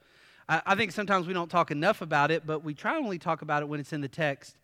I, 0.49 0.61
I, 0.67 0.75
think 0.75 0.91
sometimes 0.91 1.29
we 1.29 1.33
don't 1.33 1.49
talk 1.49 1.71
enough 1.71 2.03
about 2.03 2.33
it, 2.33 2.45
but 2.45 2.65
we 2.65 2.75
try 2.75 2.97
only 2.97 3.19
talk 3.19 3.43
about 3.43 3.63
it 3.63 3.67
when 3.67 3.79
it's 3.79 3.93
in 3.93 4.01
the 4.01 4.09
text. 4.09 4.57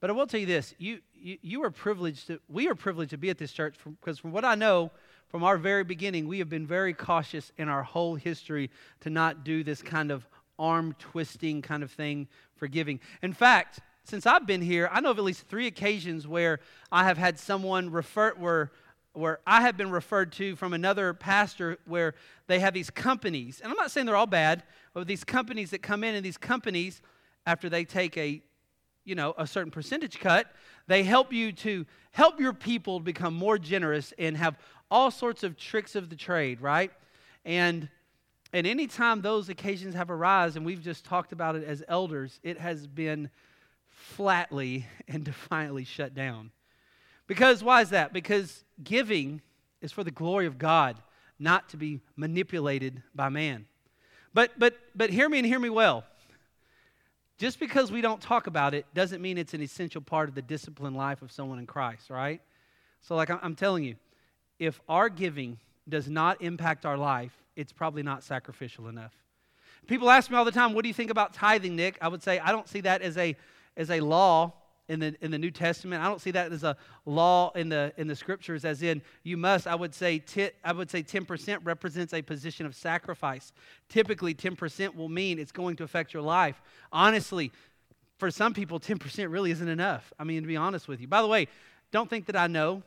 But 0.00 0.10
I 0.10 0.12
will 0.12 0.26
tell 0.26 0.40
you 0.40 0.46
this 0.46 0.74
you, 0.78 0.98
you, 1.14 1.38
you 1.40 1.62
are 1.62 1.70
privileged, 1.70 2.26
to, 2.26 2.40
we 2.48 2.68
are 2.68 2.74
privileged 2.74 3.10
to 3.10 3.16
be 3.16 3.30
at 3.30 3.38
this 3.38 3.52
church 3.52 3.76
because 4.00 4.18
from, 4.18 4.30
from 4.30 4.32
what 4.32 4.44
I 4.44 4.56
know, 4.56 4.90
from 5.28 5.44
our 5.44 5.56
very 5.56 5.84
beginning, 5.84 6.26
we 6.26 6.40
have 6.40 6.48
been 6.48 6.66
very 6.66 6.92
cautious 6.92 7.52
in 7.56 7.68
our 7.68 7.84
whole 7.84 8.16
history 8.16 8.70
to 9.00 9.10
not 9.10 9.44
do 9.44 9.62
this 9.62 9.80
kind 9.80 10.10
of 10.10 10.26
arm 10.58 10.94
twisting 10.98 11.62
kind 11.62 11.84
of 11.84 11.92
thing 11.92 12.26
for 12.56 12.66
giving. 12.66 12.98
In 13.22 13.32
fact, 13.32 13.78
since 14.04 14.26
I've 14.26 14.46
been 14.46 14.62
here, 14.62 14.88
I 14.92 15.00
know 15.00 15.12
of 15.12 15.18
at 15.18 15.24
least 15.24 15.46
three 15.46 15.68
occasions 15.68 16.26
where 16.26 16.58
I 16.90 17.04
have 17.04 17.18
had 17.18 17.38
someone 17.38 17.90
refer 17.90 18.34
where 18.34 18.72
where 19.12 19.40
I 19.46 19.62
have 19.62 19.76
been 19.76 19.90
referred 19.90 20.32
to 20.32 20.56
from 20.56 20.72
another 20.72 21.12
pastor 21.12 21.78
where 21.86 22.14
they 22.46 22.60
have 22.60 22.74
these 22.74 22.90
companies, 22.90 23.60
and 23.60 23.70
I'm 23.70 23.76
not 23.76 23.90
saying 23.90 24.06
they're 24.06 24.16
all 24.16 24.26
bad, 24.26 24.62
but 24.94 25.06
these 25.06 25.24
companies 25.24 25.70
that 25.70 25.82
come 25.82 26.02
in 26.04 26.14
and 26.14 26.24
these 26.24 26.38
companies, 26.38 27.02
after 27.46 27.68
they 27.68 27.84
take 27.84 28.16
a 28.16 28.42
you 29.04 29.14
know 29.14 29.34
a 29.36 29.46
certain 29.46 29.70
percentage 29.70 30.18
cut, 30.20 30.46
they 30.86 31.02
help 31.02 31.32
you 31.32 31.52
to 31.52 31.84
help 32.12 32.40
your 32.40 32.52
people 32.52 33.00
become 33.00 33.34
more 33.34 33.58
generous 33.58 34.12
and 34.18 34.36
have 34.36 34.58
all 34.90 35.10
sorts 35.10 35.42
of 35.42 35.56
tricks 35.56 35.94
of 35.94 36.08
the 36.08 36.16
trade, 36.16 36.60
right? 36.60 36.90
And 37.44 37.88
and 38.52 38.66
anytime 38.66 39.22
those 39.22 39.48
occasions 39.48 39.94
have 39.94 40.10
arisen, 40.10 40.58
and 40.58 40.66
we've 40.66 40.82
just 40.82 41.04
talked 41.04 41.32
about 41.32 41.56
it 41.56 41.64
as 41.64 41.82
elders, 41.88 42.38
it 42.42 42.58
has 42.58 42.86
been 42.86 43.30
flatly 43.88 44.86
and 45.08 45.24
defiantly 45.24 45.84
shut 45.84 46.14
down. 46.14 46.50
Because 47.32 47.64
why 47.64 47.80
is 47.80 47.88
that? 47.88 48.12
Because 48.12 48.62
giving 48.84 49.40
is 49.80 49.90
for 49.90 50.04
the 50.04 50.10
glory 50.10 50.44
of 50.44 50.58
God, 50.58 50.98
not 51.38 51.70
to 51.70 51.78
be 51.78 52.02
manipulated 52.14 53.02
by 53.14 53.30
man. 53.30 53.64
But 54.34 54.50
but 54.58 54.74
but 54.94 55.08
hear 55.08 55.30
me 55.30 55.38
and 55.38 55.46
hear 55.46 55.58
me 55.58 55.70
well. 55.70 56.04
Just 57.38 57.58
because 57.58 57.90
we 57.90 58.02
don't 58.02 58.20
talk 58.20 58.48
about 58.48 58.74
it 58.74 58.84
doesn't 58.92 59.22
mean 59.22 59.38
it's 59.38 59.54
an 59.54 59.62
essential 59.62 60.02
part 60.02 60.28
of 60.28 60.34
the 60.34 60.42
disciplined 60.42 60.94
life 60.94 61.22
of 61.22 61.32
someone 61.32 61.58
in 61.58 61.64
Christ, 61.64 62.10
right? 62.10 62.42
So, 63.00 63.16
like 63.16 63.30
I'm 63.30 63.54
telling 63.54 63.84
you, 63.84 63.96
if 64.58 64.78
our 64.86 65.08
giving 65.08 65.58
does 65.88 66.10
not 66.10 66.42
impact 66.42 66.84
our 66.84 66.98
life, 66.98 67.32
it's 67.56 67.72
probably 67.72 68.02
not 68.02 68.22
sacrificial 68.22 68.88
enough. 68.88 69.14
People 69.86 70.10
ask 70.10 70.30
me 70.30 70.36
all 70.36 70.44
the 70.44 70.52
time, 70.52 70.74
what 70.74 70.82
do 70.82 70.88
you 70.88 70.94
think 70.94 71.10
about 71.10 71.32
tithing, 71.32 71.76
Nick? 71.76 71.96
I 72.02 72.08
would 72.08 72.22
say, 72.22 72.40
I 72.40 72.52
don't 72.52 72.68
see 72.68 72.82
that 72.82 73.00
as 73.00 73.16
a, 73.16 73.34
as 73.74 73.90
a 73.90 74.00
law 74.00 74.52
in 74.88 75.00
the, 75.00 75.14
in 75.20 75.30
the 75.30 75.38
New 75.38 75.50
Testament. 75.50 76.02
I 76.02 76.08
don't 76.08 76.20
see 76.20 76.32
that 76.32 76.52
as 76.52 76.64
a 76.64 76.76
law 77.06 77.50
in 77.54 77.68
the, 77.68 77.92
in 77.96 78.08
the 78.08 78.16
scriptures, 78.16 78.64
as 78.64 78.82
in 78.82 79.02
you 79.22 79.36
must. 79.36 79.66
I 79.66 79.74
would 79.74 79.94
say 79.94 80.18
t- 80.18 80.50
I 80.64 80.72
would 80.72 80.90
say 80.90 81.02
10% 81.02 81.58
represents 81.64 82.12
a 82.12 82.22
position 82.22 82.66
of 82.66 82.74
sacrifice. 82.74 83.52
Typically, 83.88 84.34
10% 84.34 84.94
will 84.94 85.08
mean 85.08 85.38
it's 85.38 85.52
going 85.52 85.76
to 85.76 85.84
affect 85.84 86.12
your 86.12 86.22
life. 86.22 86.60
Honestly, 86.92 87.52
for 88.18 88.30
some 88.30 88.54
people, 88.54 88.78
10% 88.78 89.30
really 89.30 89.50
isn't 89.50 89.68
enough. 89.68 90.12
I 90.18 90.24
mean, 90.24 90.42
to 90.42 90.48
be 90.48 90.56
honest 90.56 90.88
with 90.88 91.00
you. 91.00 91.08
By 91.08 91.22
the 91.22 91.28
way, 91.28 91.48
don't 91.90 92.08
think 92.08 92.26
that 92.26 92.36
I 92.36 92.46
know. 92.46 92.82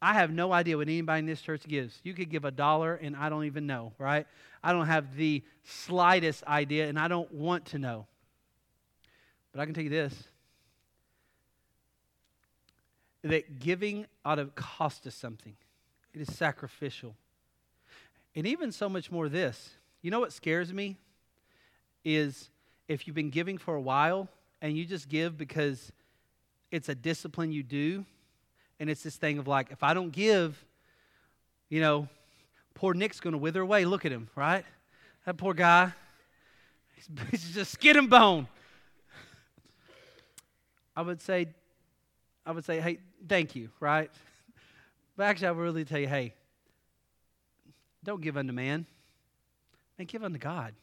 I 0.00 0.12
have 0.12 0.30
no 0.30 0.52
idea 0.52 0.76
what 0.76 0.88
anybody 0.88 1.20
in 1.20 1.26
this 1.26 1.40
church 1.40 1.66
gives. 1.66 1.98
You 2.02 2.12
could 2.12 2.30
give 2.30 2.44
a 2.44 2.50
dollar 2.50 2.94
and 2.96 3.16
I 3.16 3.28
don't 3.28 3.44
even 3.44 3.66
know, 3.66 3.92
right? 3.98 4.26
I 4.62 4.72
don't 4.72 4.86
have 4.86 5.16
the 5.16 5.42
slightest 5.64 6.44
idea 6.44 6.88
and 6.88 6.98
I 6.98 7.08
don't 7.08 7.32
want 7.32 7.66
to 7.66 7.78
know. 7.78 8.06
But 9.52 9.62
I 9.62 9.64
can 9.64 9.74
tell 9.74 9.84
you 9.84 9.90
this 9.90 10.28
that 13.30 13.58
giving 13.58 14.06
ought 14.24 14.36
to 14.36 14.46
cost 14.46 15.06
us 15.06 15.14
something. 15.14 15.56
It 16.14 16.20
is 16.20 16.34
sacrificial. 16.34 17.14
And 18.34 18.46
even 18.46 18.72
so 18.72 18.88
much 18.88 19.10
more 19.10 19.28
this. 19.28 19.70
You 20.02 20.10
know 20.10 20.20
what 20.20 20.32
scares 20.32 20.72
me? 20.72 20.96
Is 22.04 22.50
if 22.88 23.06
you've 23.06 23.16
been 23.16 23.30
giving 23.30 23.58
for 23.58 23.74
a 23.74 23.80
while 23.80 24.28
and 24.62 24.76
you 24.76 24.84
just 24.84 25.08
give 25.08 25.36
because 25.36 25.92
it's 26.70 26.88
a 26.88 26.94
discipline 26.94 27.52
you 27.52 27.62
do, 27.62 28.04
and 28.78 28.90
it's 28.90 29.02
this 29.02 29.16
thing 29.16 29.38
of 29.38 29.46
like, 29.46 29.70
if 29.70 29.82
I 29.82 29.94
don't 29.94 30.10
give, 30.10 30.64
you 31.68 31.80
know, 31.80 32.08
poor 32.74 32.94
Nick's 32.94 33.20
going 33.20 33.32
to 33.32 33.38
wither 33.38 33.62
away. 33.62 33.84
Look 33.84 34.04
at 34.04 34.12
him, 34.12 34.28
right? 34.36 34.64
That 35.24 35.36
poor 35.36 35.54
guy. 35.54 35.92
He's, 37.30 37.54
just 37.54 37.72
skin 37.72 37.96
and 37.96 38.10
bone. 38.10 38.48
I 40.94 41.02
would 41.02 41.20
say, 41.20 41.48
I 42.46 42.52
would 42.52 42.64
say, 42.64 42.80
hey, 42.80 42.98
thank 43.28 43.56
you, 43.56 43.70
right? 43.80 44.10
But 45.16 45.24
actually, 45.24 45.48
I 45.48 45.50
would 45.50 45.62
really 45.62 45.84
tell 45.84 45.98
you, 45.98 46.06
hey, 46.06 46.32
don't 48.04 48.22
give 48.22 48.36
unto 48.36 48.52
man, 48.52 48.86
and 49.98 50.06
give 50.06 50.22
unto 50.22 50.38
God. 50.38 50.74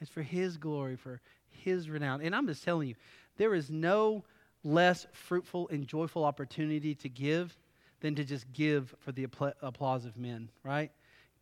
It's 0.00 0.10
for 0.10 0.22
His 0.22 0.56
glory, 0.56 0.96
for 0.96 1.20
His 1.50 1.88
renown. 1.88 2.20
And 2.20 2.34
I'm 2.34 2.46
just 2.46 2.64
telling 2.64 2.88
you, 2.88 2.96
there 3.36 3.54
is 3.54 3.70
no 3.70 4.24
less 4.64 5.06
fruitful 5.12 5.68
and 5.68 5.86
joyful 5.86 6.24
opportunity 6.24 6.94
to 6.96 7.08
give 7.08 7.56
than 8.00 8.14
to 8.16 8.24
just 8.24 8.52
give 8.52 8.94
for 8.98 9.12
the 9.12 9.28
applause 9.62 10.04
of 10.04 10.16
men, 10.16 10.50
right? 10.64 10.90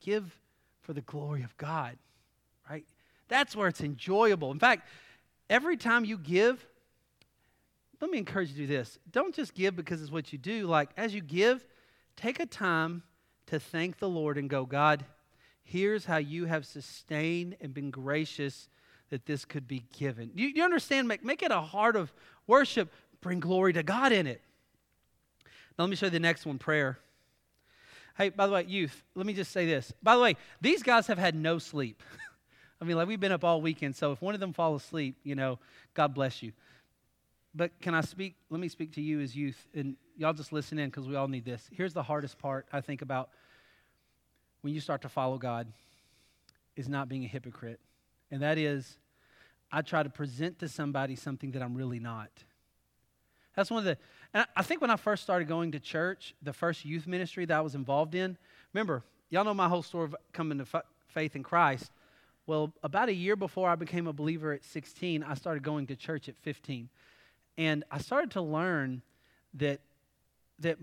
Give 0.01 0.31
for 0.83 0.93
the 0.93 1.01
glory 1.03 1.43
of 1.43 1.57
God, 1.57 1.97
right? 2.69 2.85
That's 3.29 3.57
where 3.57 3.69
it's 3.69 3.81
enjoyable. 3.81 4.51
In 4.51 4.59
fact, 4.59 4.87
every 5.49 5.77
time 5.77 6.05
you 6.05 6.19
give, 6.19 6.67
let 8.03 8.11
me 8.11 8.19
encourage 8.19 8.49
you 8.49 8.57
to 8.57 8.61
do 8.63 8.67
this. 8.67 8.99
Don't 9.13 9.33
just 9.33 9.55
give 9.55 9.77
because 9.77 10.03
it's 10.03 10.11
what 10.11 10.33
you 10.33 10.39
do. 10.39 10.67
Like, 10.67 10.91
as 10.97 11.15
you 11.15 11.21
give, 11.21 11.65
take 12.17 12.41
a 12.41 12.47
time 12.47 13.05
to 13.47 13.61
thank 13.61 13.99
the 13.99 14.09
Lord 14.09 14.37
and 14.37 14.51
go, 14.51 14.67
God, 14.67 15.05
here's 15.63 16.05
how 16.05 16.17
you 16.17 16.47
have 16.47 16.67
sustained 16.67 17.57
and 17.61 17.73
been 17.73 17.93
gracious 17.93 18.69
that 19.11 19.25
this 19.25 19.45
could 19.45 19.69
be 19.69 19.85
given. 19.97 20.33
You, 20.35 20.49
you 20.49 20.65
understand? 20.65 21.07
Make, 21.07 21.25
make 21.25 21.45
it 21.45 21.53
a 21.53 21.61
heart 21.61 21.95
of 21.95 22.13
worship. 22.49 22.93
Bring 23.21 23.39
glory 23.39 23.73
to 23.75 23.85
God 23.85 24.11
in 24.11 24.27
it. 24.27 24.43
Now, 25.79 25.85
let 25.85 25.91
me 25.91 25.95
show 25.95 26.07
you 26.07 26.11
the 26.11 26.19
next 26.19 26.45
one 26.45 26.59
prayer. 26.59 26.99
Hey, 28.19 28.31
by 28.31 28.49
the 28.49 28.53
way, 28.53 28.65
youth, 28.65 29.01
let 29.15 29.27
me 29.27 29.33
just 29.33 29.53
say 29.53 29.65
this. 29.65 29.93
By 30.03 30.17
the 30.17 30.23
way, 30.23 30.37
these 30.61 30.83
guys 30.83 31.07
have 31.07 31.19
had 31.19 31.37
no 31.37 31.59
sleep. 31.59 32.03
I 32.81 32.85
mean, 32.85 32.97
like, 32.97 33.07
we've 33.07 33.21
been 33.21 33.31
up 33.31 33.45
all 33.45 33.63
weekend, 33.63 33.95
so 33.95 34.11
if 34.11 34.21
one 34.21 34.35
of 34.35 34.41
them 34.41 34.53
falls 34.53 34.83
asleep, 34.83 35.19
you 35.23 35.37
know, 35.37 35.61
God 35.95 36.15
bless 36.15 36.43
you. 36.43 36.51
But 37.55 37.79
can 37.81 37.95
I 37.95 38.01
speak? 38.01 38.37
Let 38.51 38.61
me 38.61 38.69
speak 38.69 38.93
to 38.95 39.03
you 39.03 39.21
as 39.21 39.37
youth, 39.37 39.69
and 39.75 39.97
y'all 40.17 40.33
just 40.33 40.53
listen 40.53 40.79
in 40.79 40.89
because 40.89 41.07
we 41.07 41.17
all 41.17 41.29
need 41.29 41.45
this. 41.45 41.69
Here's 41.71 41.93
the 41.93 42.03
hardest 42.03 42.39
part 42.39 42.67
I 42.73 42.81
think 42.81 43.03
about 43.03 43.31
when 44.63 44.73
you 44.73 44.81
start 44.81 45.03
to 45.03 45.09
follow 45.09 45.39
God 45.39 45.67
is 46.77 46.89
not 46.89 47.09
being 47.09 47.25
a 47.25 47.29
hypocrite. 47.29 47.81
And 48.31 48.41
that 48.43 48.57
is, 48.57 48.97
I 49.71 49.83
try 49.83 50.03
to 50.03 50.09
present 50.09 50.59
to 50.61 50.69
somebody 50.69 51.17
something 51.17 51.51
that 51.53 51.63
I'm 51.63 51.75
really 51.75 52.01
not. 52.01 52.31
That's 53.55 53.71
one 53.71 53.81
of 53.81 53.85
the, 53.85 53.99
and 54.33 54.47
I 54.57 54.63
think 54.63 54.81
when 54.81 54.91
I 54.91 54.97
first 54.97 55.23
started 55.23 55.47
going 55.47 55.73
to 55.73 55.81
church, 55.81 56.35
the 56.43 56.55
first 56.55 56.87
youth 56.87 57.07
ministry 57.07 57.45
that 57.45 57.57
I 57.57 57.61
was 57.61 57.75
involved 57.75 58.15
in, 58.15 58.39
remember, 58.73 59.05
y'all 59.29 59.45
know 59.45 59.53
my 59.53 59.69
whole 59.69 59.83
story 59.83 60.05
of 60.05 60.17
coming 60.33 60.59
to 60.59 60.67
f- 60.73 60.85
faith 61.09 61.37
in 61.37 61.43
Christ. 61.43 61.91
Well, 62.47 62.73
about 62.83 63.11
a 63.11 63.15
year 63.15 63.37
before 63.37 63.69
I 63.69 63.75
became 63.75 64.07
a 64.07 64.13
believer 64.13 64.53
at 64.53 64.65
16, 64.65 65.23
I 65.23 65.35
started 65.35 65.63
going 65.63 65.87
to 65.89 65.97
church 65.97 66.29
at 66.29 66.37
15. 66.39 66.89
And 67.59 67.85
I 67.91 67.99
started 67.99 68.33
to 68.33 68.43
learn 68.43 69.03
that 69.55 69.81
that 70.61 70.79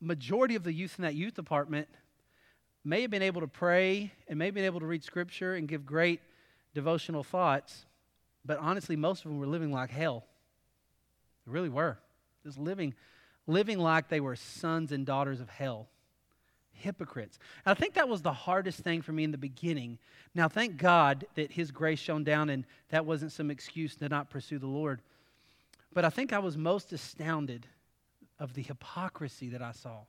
majority 0.00 0.54
of 0.54 0.64
the 0.64 0.72
youth 0.72 0.94
in 0.98 1.02
that 1.02 1.14
youth 1.14 1.34
department 1.34 1.88
may 2.84 3.02
have 3.02 3.10
been 3.10 3.22
able 3.22 3.40
to 3.40 3.46
pray 3.46 4.12
and 4.28 4.38
may 4.38 4.46
have 4.46 4.54
been 4.54 4.64
able 4.64 4.80
to 4.80 4.86
read 4.86 5.02
scripture 5.02 5.54
and 5.54 5.66
give 5.66 5.86
great 5.86 6.20
devotional 6.74 7.22
thoughts, 7.22 7.86
but 8.44 8.58
honestly, 8.58 8.96
most 8.96 9.24
of 9.24 9.30
them 9.30 9.38
were 9.38 9.46
living 9.46 9.72
like 9.72 9.90
hell. 9.90 10.24
They 11.46 11.52
really 11.52 11.70
were. 11.70 11.98
Just 12.42 12.58
living, 12.58 12.94
living 13.46 13.78
like 13.78 14.08
they 14.08 14.20
were 14.20 14.36
sons 14.36 14.92
and 14.92 15.06
daughters 15.06 15.40
of 15.40 15.48
hell. 15.48 15.88
Hypocrites. 16.72 17.38
And 17.64 17.70
I 17.70 17.80
think 17.80 17.94
that 17.94 18.08
was 18.08 18.20
the 18.20 18.32
hardest 18.32 18.80
thing 18.80 19.00
for 19.00 19.12
me 19.12 19.24
in 19.24 19.30
the 19.30 19.38
beginning. 19.38 19.98
Now, 20.34 20.48
thank 20.48 20.76
God 20.76 21.24
that 21.36 21.52
His 21.52 21.70
grace 21.70 22.00
shone 22.00 22.24
down 22.24 22.50
and 22.50 22.66
that 22.90 23.06
wasn't 23.06 23.32
some 23.32 23.50
excuse 23.50 23.94
to 23.96 24.08
not 24.08 24.28
pursue 24.28 24.58
the 24.58 24.66
Lord. 24.66 25.00
But 25.94 26.04
I 26.04 26.10
think 26.10 26.32
I 26.32 26.40
was 26.40 26.58
most 26.58 26.92
astounded 26.92 27.66
of 28.38 28.54
the 28.54 28.62
hypocrisy 28.62 29.48
that 29.50 29.62
I 29.62 29.72
saw. 29.72 30.00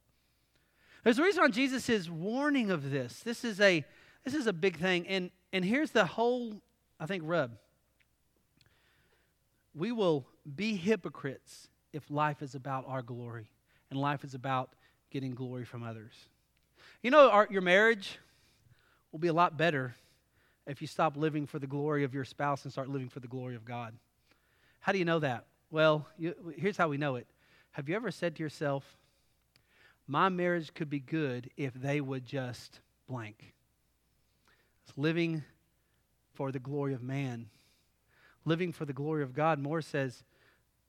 There's 1.04 1.20
a 1.20 1.24
reason 1.24 1.44
why 1.44 1.50
Jesus 1.50 1.88
is 1.88 2.10
warning 2.10 2.72
of 2.72 2.90
this. 2.90 3.20
This 3.20 3.46
is 3.46 3.62
a 3.62 3.86
this 4.24 4.34
is 4.34 4.48
a 4.48 4.54
big 4.54 4.78
thing. 4.78 5.08
And 5.08 5.30
and 5.54 5.64
here's 5.64 5.92
the 5.92 6.06
whole, 6.06 6.56
I 7.00 7.06
think, 7.06 7.24
rub. 7.26 7.58
We 9.76 9.92
will 9.92 10.26
be 10.56 10.76
hypocrites 10.76 11.68
if 11.94 12.10
life 12.10 12.42
is 12.42 12.56
about 12.56 12.86
our 12.88 13.04
glory 13.04 13.52
and 13.92 14.00
life 14.00 14.24
is 14.24 14.34
about 14.34 14.74
getting 15.12 15.36
glory 15.36 15.66
from 15.66 15.84
others. 15.84 16.14
You 17.04 17.12
know, 17.12 17.30
our, 17.30 17.48
your 17.52 17.62
marriage 17.62 18.18
will 19.12 19.20
be 19.20 19.28
a 19.28 19.34
lot 19.34 19.58
better 19.58 19.96
if 20.66 20.82
you 20.82 20.88
stop 20.88 21.16
living 21.16 21.46
for 21.46 21.60
the 21.60 21.68
glory 21.68 22.04
of 22.04 22.14
your 22.14 22.26
spouse 22.26 22.64
and 22.64 22.72
start 22.72 22.90
living 22.90 23.10
for 23.10 23.20
the 23.20 23.28
glory 23.28 23.56
of 23.56 23.64
God. 23.64 23.94
How 24.80 24.92
do 24.92 24.98
you 24.98 25.06
know 25.06 25.20
that? 25.20 25.46
Well, 25.72 26.08
you, 26.18 26.36
here's 26.58 26.78
how 26.78 26.88
we 26.88 26.98
know 26.98 27.16
it. 27.16 27.28
Have 27.72 27.90
you 27.90 27.96
ever 27.96 28.12
said 28.12 28.36
to 28.36 28.44
yourself, 28.44 28.98
my 30.08 30.30
marriage 30.30 30.74
could 30.74 30.90
be 30.90 31.00
good 31.00 31.50
if 31.58 31.74
they 31.74 32.00
would 32.00 32.26
just 32.26 32.80
blank? 33.08 33.54
It's 34.88 34.98
living 34.98 35.44
for 36.34 36.52
the 36.52 36.60
glory 36.60 36.94
of 36.94 37.02
man. 37.02 37.48
Living 38.46 38.72
for 38.72 38.86
the 38.86 38.94
glory 38.94 39.24
of 39.24 39.34
God 39.34 39.60
Moore 39.60 39.82
says, 39.82 40.24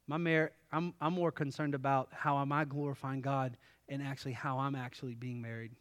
my 0.07 0.19
mar- 0.19 0.53
I'm, 0.71 0.95
I'm 1.01 1.15
more 1.15 1.33
concerned 1.33 1.75
about 1.75 2.09
how 2.13 2.39
am 2.39 2.53
I 2.53 2.65
glorifying 2.65 3.23
God 3.23 3.57
and 3.89 4.03
actually 4.03 4.33
how 4.33 4.59
I'm 4.59 4.75
actually 4.75 5.15
being 5.15 5.41
married. 5.41 5.73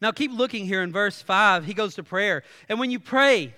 Now, 0.00 0.12
keep 0.12 0.32
looking 0.32 0.64
here 0.64 0.82
in 0.82 0.92
verse 0.92 1.20
5. 1.20 1.64
He 1.64 1.74
goes 1.74 1.96
to 1.96 2.02
prayer. 2.02 2.42
And 2.68 2.78
when 2.78 2.90
you 2.90 3.00
pray, 3.00 3.54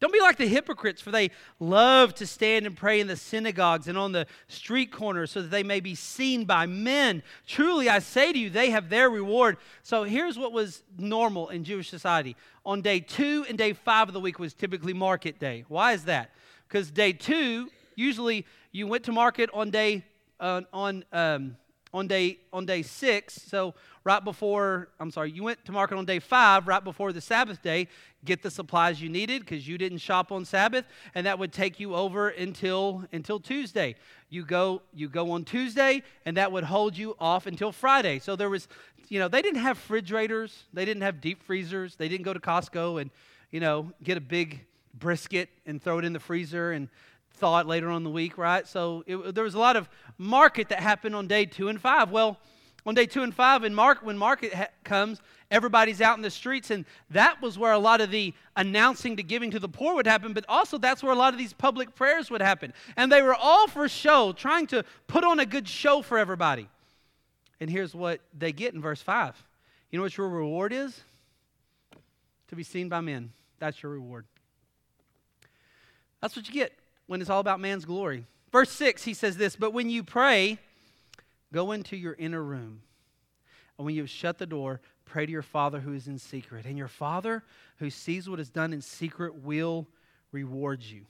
don't 0.00 0.12
be 0.12 0.20
like 0.20 0.36
the 0.36 0.46
hypocrites, 0.46 1.02
for 1.02 1.10
they 1.10 1.30
love 1.58 2.14
to 2.16 2.26
stand 2.26 2.66
and 2.66 2.76
pray 2.76 3.00
in 3.00 3.08
the 3.08 3.16
synagogues 3.16 3.88
and 3.88 3.98
on 3.98 4.12
the 4.12 4.26
street 4.46 4.92
corners 4.92 5.32
so 5.32 5.42
that 5.42 5.50
they 5.50 5.64
may 5.64 5.80
be 5.80 5.96
seen 5.96 6.44
by 6.44 6.66
men. 6.66 7.22
Truly, 7.46 7.88
I 7.88 7.98
say 7.98 8.32
to 8.32 8.38
you, 8.38 8.48
they 8.48 8.70
have 8.70 8.90
their 8.90 9.10
reward. 9.10 9.56
So 9.82 10.04
here's 10.04 10.38
what 10.38 10.52
was 10.52 10.84
normal 10.96 11.48
in 11.48 11.64
Jewish 11.64 11.88
society. 11.88 12.36
On 12.64 12.80
day 12.80 13.00
two 13.00 13.44
and 13.48 13.58
day 13.58 13.72
five 13.72 14.08
of 14.08 14.14
the 14.14 14.20
week 14.20 14.38
was 14.38 14.54
typically 14.54 14.92
market 14.92 15.40
day. 15.40 15.64
Why 15.68 15.92
is 15.92 16.04
that? 16.04 16.30
Because 16.68 16.90
day 16.92 17.12
two, 17.12 17.68
usually 17.96 18.46
you 18.70 18.86
went 18.86 19.02
to 19.04 19.12
market 19.12 19.50
on 19.52 19.70
day 19.70 20.04
uh, 20.38 20.62
on 20.72 21.04
um, 21.12 21.56
on 21.98 22.06
day 22.06 22.38
on 22.52 22.64
day 22.64 22.82
six 22.82 23.34
so 23.46 23.74
right 24.04 24.24
before 24.24 24.88
i'm 25.00 25.10
sorry 25.10 25.30
you 25.30 25.42
went 25.42 25.62
to 25.64 25.72
market 25.72 25.96
on 25.96 26.04
day 26.04 26.18
five 26.18 26.66
right 26.66 26.84
before 26.84 27.12
the 27.12 27.20
sabbath 27.20 27.62
day 27.62 27.86
get 28.24 28.42
the 28.42 28.50
supplies 28.50 29.00
you 29.00 29.08
needed 29.08 29.40
because 29.40 29.66
you 29.66 29.78
didn't 29.78 29.98
shop 29.98 30.32
on 30.32 30.44
sabbath 30.44 30.84
and 31.14 31.26
that 31.26 31.38
would 31.38 31.52
take 31.52 31.78
you 31.78 31.94
over 31.94 32.28
until 32.28 33.04
until 33.12 33.38
tuesday. 33.38 33.94
You 34.28 34.44
go 34.44 34.82
you 34.92 35.08
go 35.08 35.30
on 35.30 35.44
tuesday 35.44 36.02
and 36.26 36.36
that 36.36 36.50
would 36.50 36.64
hold 36.64 36.96
you 36.96 37.16
off 37.18 37.46
until 37.46 37.72
friday. 37.72 38.18
So 38.18 38.36
there 38.36 38.50
was 38.50 38.68
you 39.08 39.18
know 39.18 39.28
they 39.28 39.42
didn't 39.42 39.60
have 39.60 39.76
refrigerators 39.76 40.64
they 40.72 40.84
didn't 40.84 41.02
have 41.02 41.20
deep 41.20 41.42
freezers 41.42 41.96
they 41.96 42.08
didn't 42.08 42.24
go 42.24 42.34
to 42.34 42.40
costco 42.40 43.00
and 43.00 43.10
you 43.50 43.60
know 43.60 43.90
get 44.02 44.18
a 44.18 44.20
big 44.20 44.64
brisket 44.94 45.48
and 45.64 45.82
throw 45.82 45.98
it 45.98 46.04
in 46.04 46.12
the 46.12 46.20
freezer 46.20 46.72
and 46.72 46.88
thought 47.38 47.66
later 47.66 47.88
on 47.90 48.04
the 48.04 48.10
week, 48.10 48.36
right? 48.36 48.66
So 48.66 49.04
it, 49.06 49.34
there 49.34 49.44
was 49.44 49.54
a 49.54 49.58
lot 49.58 49.76
of 49.76 49.88
market 50.18 50.68
that 50.68 50.80
happened 50.80 51.14
on 51.14 51.26
day 51.26 51.46
two 51.46 51.68
and 51.68 51.80
five. 51.80 52.10
Well, 52.10 52.38
On 52.86 52.94
day 52.94 53.06
two 53.06 53.22
and 53.22 53.34
five, 53.34 53.64
in 53.64 53.74
Mark, 53.74 53.98
when 54.02 54.16
market 54.16 54.54
ha- 54.54 54.68
comes, 54.82 55.20
everybody's 55.50 56.00
out 56.00 56.16
in 56.16 56.22
the 56.22 56.30
streets, 56.30 56.70
and 56.70 56.86
that 57.10 57.42
was 57.42 57.58
where 57.58 57.72
a 57.72 57.78
lot 57.78 58.00
of 58.00 58.10
the 58.10 58.32
announcing 58.56 59.16
to 59.16 59.22
giving 59.22 59.50
to 59.50 59.58
the 59.58 59.68
poor 59.68 59.94
would 59.94 60.06
happen, 60.06 60.32
but 60.32 60.44
also 60.48 60.78
that's 60.78 61.02
where 61.02 61.12
a 61.12 61.16
lot 61.16 61.34
of 61.34 61.38
these 61.38 61.52
public 61.52 61.94
prayers 61.94 62.30
would 62.30 62.40
happen. 62.40 62.72
And 62.96 63.12
they 63.12 63.20
were 63.20 63.34
all 63.34 63.66
for 63.66 63.88
show, 63.88 64.32
trying 64.32 64.66
to 64.68 64.84
put 65.06 65.22
on 65.22 65.38
a 65.38 65.44
good 65.44 65.68
show 65.68 66.00
for 66.00 66.16
everybody. 66.18 66.68
And 67.60 67.68
here's 67.68 67.94
what 67.94 68.20
they 68.32 68.52
get 68.52 68.72
in 68.72 68.80
verse 68.80 69.02
5. 69.02 69.34
You 69.90 69.98
know 69.98 70.02
what 70.02 70.16
your 70.16 70.28
reward 70.28 70.72
is? 70.72 71.02
To 72.48 72.56
be 72.56 72.62
seen 72.62 72.88
by 72.88 73.00
men. 73.00 73.32
That's 73.58 73.82
your 73.82 73.92
reward. 73.92 74.24
That's 76.22 76.36
what 76.36 76.48
you 76.48 76.54
get 76.54 76.72
when 77.08 77.20
it's 77.20 77.30
all 77.30 77.40
about 77.40 77.58
man's 77.58 77.84
glory. 77.84 78.24
Verse 78.52 78.70
6, 78.70 79.02
he 79.02 79.14
says 79.14 79.36
this 79.36 79.56
But 79.56 79.72
when 79.72 79.90
you 79.90 80.04
pray, 80.04 80.58
go 81.52 81.72
into 81.72 81.96
your 81.96 82.14
inner 82.14 82.42
room. 82.42 82.82
And 83.76 83.84
when 83.84 83.94
you've 83.94 84.10
shut 84.10 84.38
the 84.38 84.46
door, 84.46 84.80
pray 85.04 85.26
to 85.26 85.32
your 85.32 85.42
Father 85.42 85.80
who 85.80 85.92
is 85.92 86.06
in 86.06 86.18
secret. 86.18 86.66
And 86.66 86.78
your 86.78 86.88
Father 86.88 87.42
who 87.78 87.90
sees 87.90 88.28
what 88.28 88.40
is 88.40 88.50
done 88.50 88.72
in 88.72 88.80
secret 88.80 89.42
will 89.42 89.86
reward 90.32 90.82
you. 90.82 91.06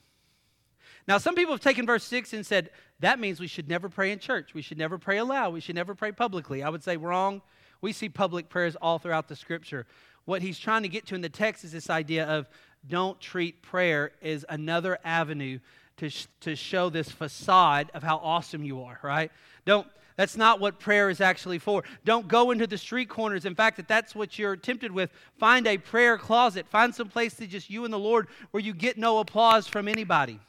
Now, 1.07 1.17
some 1.17 1.35
people 1.35 1.53
have 1.53 1.61
taken 1.61 1.85
verse 1.85 2.03
6 2.03 2.33
and 2.33 2.45
said 2.45 2.69
that 2.99 3.19
means 3.19 3.39
we 3.39 3.47
should 3.47 3.67
never 3.67 3.89
pray 3.89 4.11
in 4.11 4.19
church. 4.19 4.53
We 4.53 4.61
should 4.61 4.77
never 4.77 4.97
pray 4.97 5.17
aloud. 5.17 5.53
We 5.53 5.59
should 5.59 5.75
never 5.75 5.95
pray 5.95 6.11
publicly. 6.11 6.63
I 6.63 6.69
would 6.69 6.83
say 6.83 6.97
wrong. 6.97 7.41
We 7.81 7.93
see 7.93 8.09
public 8.09 8.49
prayers 8.49 8.75
all 8.75 8.99
throughout 8.99 9.27
the 9.27 9.35
scripture. 9.35 9.85
What 10.25 10.41
he's 10.41 10.59
trying 10.59 10.83
to 10.83 10.89
get 10.89 11.07
to 11.07 11.15
in 11.15 11.21
the 11.21 11.29
text 11.29 11.63
is 11.63 11.71
this 11.71 11.89
idea 11.89 12.25
of 12.25 12.47
don't 12.87 13.19
treat 13.19 13.61
prayer 13.61 14.11
as 14.21 14.45
another 14.47 14.99
avenue 15.03 15.59
to, 15.99 16.09
sh- 16.09 16.27
to 16.41 16.55
show 16.55 16.89
this 16.89 17.09
facade 17.09 17.91
of 17.93 18.03
how 18.03 18.17
awesome 18.17 18.63
you 18.63 18.83
are, 18.83 18.99
right? 19.03 19.31
Don't, 19.65 19.87
that's 20.15 20.35
not 20.35 20.59
what 20.59 20.79
prayer 20.79 21.09
is 21.09 21.21
actually 21.21 21.59
for. 21.59 21.83
Don't 22.03 22.27
go 22.27 22.51
into 22.51 22.67
the 22.67 22.77
street 22.77 23.07
corners. 23.07 23.45
In 23.45 23.55
fact, 23.55 23.79
if 23.79 23.87
that's 23.87 24.15
what 24.15 24.37
you're 24.37 24.55
tempted 24.55 24.91
with, 24.91 25.11
find 25.37 25.65
a 25.67 25.77
prayer 25.77 26.17
closet. 26.17 26.67
Find 26.67 26.93
some 26.93 27.07
place 27.07 27.35
to 27.35 27.47
just 27.47 27.69
you 27.69 27.85
and 27.85 27.93
the 27.93 27.99
Lord 27.99 28.27
where 28.51 28.61
you 28.61 28.73
get 28.73 28.97
no 28.97 29.19
applause 29.19 29.67
from 29.67 29.87
anybody. 29.87 30.39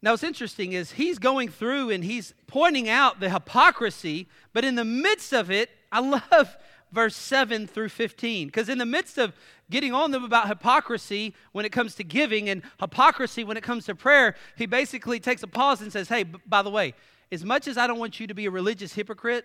Now, 0.00 0.12
what's 0.12 0.22
interesting 0.22 0.74
is 0.74 0.92
he's 0.92 1.18
going 1.18 1.48
through 1.48 1.88
and 1.88 2.04
he's 2.04 2.34
pointing 2.46 2.90
out 2.90 3.20
the 3.20 3.30
hypocrisy, 3.30 4.28
but 4.52 4.62
in 4.62 4.74
the 4.74 4.84
midst 4.84 5.32
of 5.32 5.50
it, 5.50 5.70
I 5.90 6.00
love 6.30 6.56
verse 6.94 7.16
7 7.16 7.66
through 7.66 7.90
15. 7.90 8.46
Because 8.46 8.68
in 8.68 8.78
the 8.78 8.86
midst 8.86 9.18
of 9.18 9.34
getting 9.70 9.92
on 9.92 10.12
them 10.12 10.24
about 10.24 10.48
hypocrisy 10.48 11.34
when 11.52 11.64
it 11.64 11.72
comes 11.72 11.94
to 11.96 12.04
giving 12.04 12.48
and 12.48 12.62
hypocrisy 12.80 13.44
when 13.44 13.56
it 13.56 13.62
comes 13.62 13.86
to 13.86 13.94
prayer, 13.94 14.36
he 14.56 14.66
basically 14.66 15.18
takes 15.20 15.42
a 15.42 15.46
pause 15.46 15.82
and 15.82 15.92
says, 15.92 16.08
Hey, 16.08 16.22
b- 16.22 16.38
by 16.46 16.62
the 16.62 16.70
way, 16.70 16.94
as 17.32 17.44
much 17.44 17.66
as 17.66 17.76
I 17.76 17.86
don't 17.86 17.98
want 17.98 18.20
you 18.20 18.26
to 18.28 18.34
be 18.34 18.46
a 18.46 18.50
religious 18.50 18.94
hypocrite, 18.94 19.44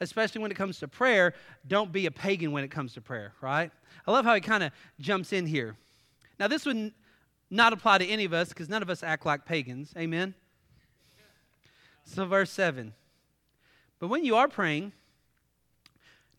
especially 0.00 0.42
when 0.42 0.50
it 0.50 0.56
comes 0.56 0.78
to 0.80 0.88
prayer, 0.88 1.34
don't 1.66 1.90
be 1.90 2.06
a 2.06 2.10
pagan 2.10 2.52
when 2.52 2.62
it 2.62 2.70
comes 2.70 2.92
to 2.94 3.00
prayer, 3.00 3.32
right? 3.40 3.70
I 4.06 4.10
love 4.10 4.24
how 4.24 4.34
he 4.34 4.40
kind 4.40 4.62
of 4.62 4.72
jumps 5.00 5.32
in 5.32 5.46
here. 5.46 5.76
Now, 6.38 6.48
this 6.48 6.66
would 6.66 6.92
not 7.50 7.72
apply 7.72 7.98
to 7.98 8.06
any 8.06 8.24
of 8.24 8.32
us 8.32 8.50
because 8.50 8.68
none 8.68 8.82
of 8.82 8.90
us 8.90 9.02
act 9.02 9.24
like 9.24 9.44
pagans. 9.44 9.92
Amen? 9.96 10.34
So, 12.04 12.26
verse 12.26 12.50
7. 12.50 12.92
But 14.00 14.08
when 14.08 14.24
you 14.24 14.34
are 14.36 14.48
praying, 14.48 14.92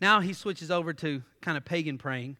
now 0.03 0.19
he 0.19 0.33
switches 0.33 0.69
over 0.69 0.93
to 0.93 1.23
kind 1.41 1.57
of 1.57 1.63
pagan 1.63 1.97
praying, 1.97 2.35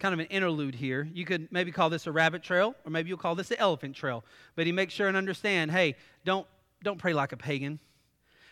kind 0.00 0.12
of 0.12 0.18
an 0.18 0.26
interlude 0.26 0.74
here. 0.74 1.08
You 1.14 1.24
could 1.24 1.46
maybe 1.52 1.70
call 1.70 1.88
this 1.88 2.08
a 2.08 2.12
rabbit 2.12 2.42
trail, 2.42 2.74
or 2.84 2.90
maybe 2.90 3.08
you'll 3.08 3.16
call 3.16 3.36
this 3.36 3.52
an 3.52 3.58
elephant 3.60 3.94
trail. 3.94 4.24
But 4.56 4.66
he 4.66 4.72
makes 4.72 4.92
sure 4.92 5.06
and 5.06 5.16
understand 5.16 5.70
hey, 5.70 5.94
don't, 6.24 6.48
don't 6.82 6.98
pray 6.98 7.12
like 7.12 7.30
a 7.30 7.36
pagan. 7.36 7.78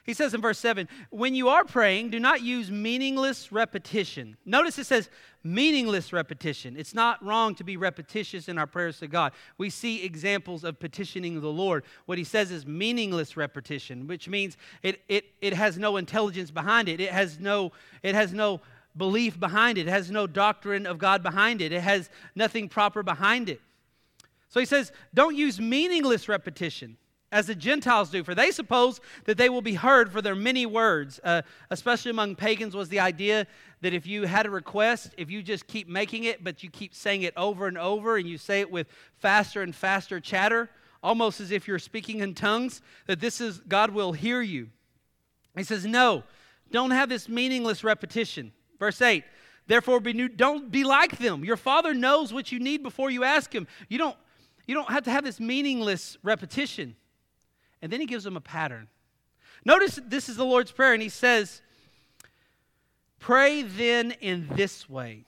He 0.08 0.14
says 0.14 0.32
in 0.32 0.40
verse 0.40 0.58
7 0.58 0.88
When 1.10 1.34
you 1.34 1.50
are 1.50 1.66
praying, 1.66 2.08
do 2.08 2.18
not 2.18 2.40
use 2.40 2.70
meaningless 2.70 3.52
repetition. 3.52 4.38
Notice 4.46 4.78
it 4.78 4.86
says 4.86 5.10
meaningless 5.44 6.14
repetition. 6.14 6.78
It's 6.78 6.94
not 6.94 7.22
wrong 7.22 7.54
to 7.56 7.62
be 7.62 7.76
repetitious 7.76 8.48
in 8.48 8.56
our 8.56 8.66
prayers 8.66 9.00
to 9.00 9.06
God. 9.06 9.32
We 9.58 9.68
see 9.68 10.02
examples 10.02 10.64
of 10.64 10.80
petitioning 10.80 11.42
the 11.42 11.52
Lord. 11.52 11.84
What 12.06 12.16
he 12.16 12.24
says 12.24 12.50
is 12.50 12.66
meaningless 12.66 13.36
repetition, 13.36 14.06
which 14.06 14.30
means 14.30 14.56
it, 14.82 15.02
it, 15.10 15.26
it 15.42 15.52
has 15.52 15.76
no 15.76 15.98
intelligence 15.98 16.50
behind 16.50 16.88
it, 16.88 17.02
it 17.02 17.12
has 17.12 17.38
no, 17.38 17.72
it 18.02 18.14
has 18.14 18.32
no 18.32 18.62
belief 18.96 19.38
behind 19.38 19.76
it, 19.76 19.88
it 19.88 19.90
has 19.90 20.10
no 20.10 20.26
doctrine 20.26 20.86
of 20.86 20.96
God 20.96 21.22
behind 21.22 21.60
it, 21.60 21.70
it 21.70 21.82
has 21.82 22.08
nothing 22.34 22.70
proper 22.70 23.02
behind 23.02 23.50
it. 23.50 23.60
So 24.48 24.58
he 24.58 24.64
says, 24.64 24.90
don't 25.12 25.36
use 25.36 25.60
meaningless 25.60 26.30
repetition 26.30 26.96
as 27.30 27.46
the 27.46 27.54
Gentiles 27.54 28.10
do, 28.10 28.24
for 28.24 28.34
they 28.34 28.50
suppose 28.50 29.00
that 29.24 29.36
they 29.36 29.48
will 29.48 29.62
be 29.62 29.74
heard 29.74 30.10
for 30.10 30.22
their 30.22 30.34
many 30.34 30.64
words. 30.64 31.20
Uh, 31.22 31.42
especially 31.70 32.10
among 32.10 32.36
pagans, 32.36 32.74
was 32.74 32.88
the 32.88 33.00
idea 33.00 33.46
that 33.82 33.92
if 33.92 34.06
you 34.06 34.24
had 34.24 34.46
a 34.46 34.50
request, 34.50 35.14
if 35.18 35.30
you 35.30 35.42
just 35.42 35.66
keep 35.66 35.88
making 35.88 36.24
it, 36.24 36.42
but 36.42 36.62
you 36.62 36.70
keep 36.70 36.94
saying 36.94 37.22
it 37.22 37.34
over 37.36 37.66
and 37.66 37.76
over, 37.76 38.16
and 38.16 38.28
you 38.28 38.38
say 38.38 38.60
it 38.60 38.70
with 38.70 38.86
faster 39.18 39.62
and 39.62 39.74
faster 39.74 40.20
chatter, 40.20 40.70
almost 41.02 41.40
as 41.40 41.50
if 41.50 41.68
you're 41.68 41.78
speaking 41.78 42.20
in 42.20 42.34
tongues, 42.34 42.80
that 43.06 43.20
this 43.20 43.40
is 43.40 43.58
God 43.68 43.90
will 43.90 44.12
hear 44.12 44.40
you. 44.40 44.70
He 45.56 45.64
says, 45.64 45.84
No, 45.84 46.22
don't 46.70 46.90
have 46.90 47.08
this 47.08 47.28
meaningless 47.28 47.84
repetition. 47.84 48.52
Verse 48.78 49.00
8. 49.02 49.24
Therefore, 49.66 50.00
be 50.00 50.14
new, 50.14 50.28
don't 50.28 50.70
be 50.70 50.82
like 50.82 51.18
them. 51.18 51.44
Your 51.44 51.58
Father 51.58 51.92
knows 51.92 52.32
what 52.32 52.50
you 52.50 52.58
need 52.58 52.82
before 52.82 53.10
you 53.10 53.22
ask 53.22 53.54
Him. 53.54 53.66
You 53.88 53.98
don't, 53.98 54.16
you 54.66 54.74
don't 54.74 54.88
have 54.88 55.04
to 55.04 55.10
have 55.10 55.24
this 55.24 55.38
meaningless 55.38 56.16
repetition. 56.22 56.96
And 57.82 57.92
then 57.92 58.00
he 58.00 58.06
gives 58.06 58.24
them 58.24 58.36
a 58.36 58.40
pattern. 58.40 58.88
Notice 59.64 59.98
this 60.06 60.28
is 60.28 60.36
the 60.36 60.44
Lord's 60.44 60.70
Prayer, 60.70 60.92
and 60.92 61.02
he 61.02 61.08
says, 61.08 61.60
Pray 63.18 63.62
then 63.62 64.12
in 64.20 64.48
this 64.54 64.88
way. 64.88 65.24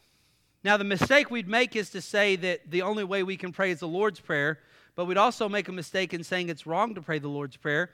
Now, 0.63 0.77
the 0.77 0.85
mistake 0.85 1.31
we'd 1.31 1.49
make 1.49 1.75
is 1.75 1.91
to 1.91 2.01
say 2.01 2.37
that 2.37 2.71
the 2.71 2.83
only 2.83 3.03
way 3.03 3.23
we 3.23 3.37
can 3.37 3.51
pray 3.51 3.71
is 3.71 3.81
the 3.81 3.89
Lord's 3.89 4.21
Prayer, 4.21 4.59
but 4.95 5.07
we'd 5.07 5.17
also 5.17 5.49
make 5.49 5.69
a 5.69 5.73
mistake 5.73 6.13
in 6.13 6.23
saying 6.23 6.49
it's 6.49 6.67
wrong 6.67 6.95
to 6.95 7.03
pray 7.03 7.19
the 7.19 7.29
Lord's 7.29 7.57
Prayer. 7.57 7.91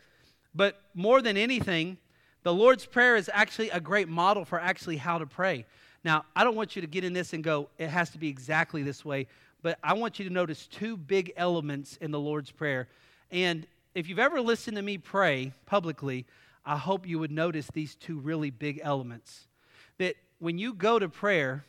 But 0.54 0.80
more 0.94 1.22
than 1.22 1.36
anything, 1.36 1.96
the 2.42 2.52
Lord's 2.52 2.84
Prayer 2.84 3.16
is 3.16 3.30
actually 3.32 3.70
a 3.70 3.80
great 3.80 4.08
model 4.08 4.44
for 4.44 4.60
actually 4.60 4.96
how 4.96 5.18
to 5.18 5.26
pray. 5.26 5.64
Now, 6.04 6.24
I 6.34 6.44
don't 6.44 6.56
want 6.56 6.76
you 6.76 6.82
to 6.82 6.88
get 6.88 7.04
in 7.04 7.12
this 7.12 7.32
and 7.32 7.42
go, 7.42 7.68
it 7.78 7.88
has 7.88 8.10
to 8.10 8.18
be 8.18 8.28
exactly 8.28 8.82
this 8.82 9.04
way, 9.04 9.26
but 9.62 9.78
I 9.82 9.94
want 9.94 10.18
you 10.18 10.24
to 10.28 10.32
notice 10.32 10.66
two 10.66 10.96
big 10.96 11.32
elements 11.36 11.96
in 12.00 12.10
the 12.10 12.20
Lord's 12.20 12.50
Prayer. 12.50 12.88
And 13.30 13.66
if 13.96 14.10
you've 14.10 14.18
ever 14.18 14.42
listened 14.42 14.76
to 14.76 14.82
me 14.82 14.98
pray 14.98 15.54
publicly, 15.64 16.26
I 16.66 16.76
hope 16.76 17.08
you 17.08 17.18
would 17.18 17.30
notice 17.30 17.66
these 17.72 17.94
two 17.94 18.18
really 18.18 18.50
big 18.50 18.78
elements. 18.82 19.48
That 19.96 20.16
when 20.38 20.58
you 20.58 20.74
go 20.74 20.98
to 20.98 21.08
prayer, 21.08 21.64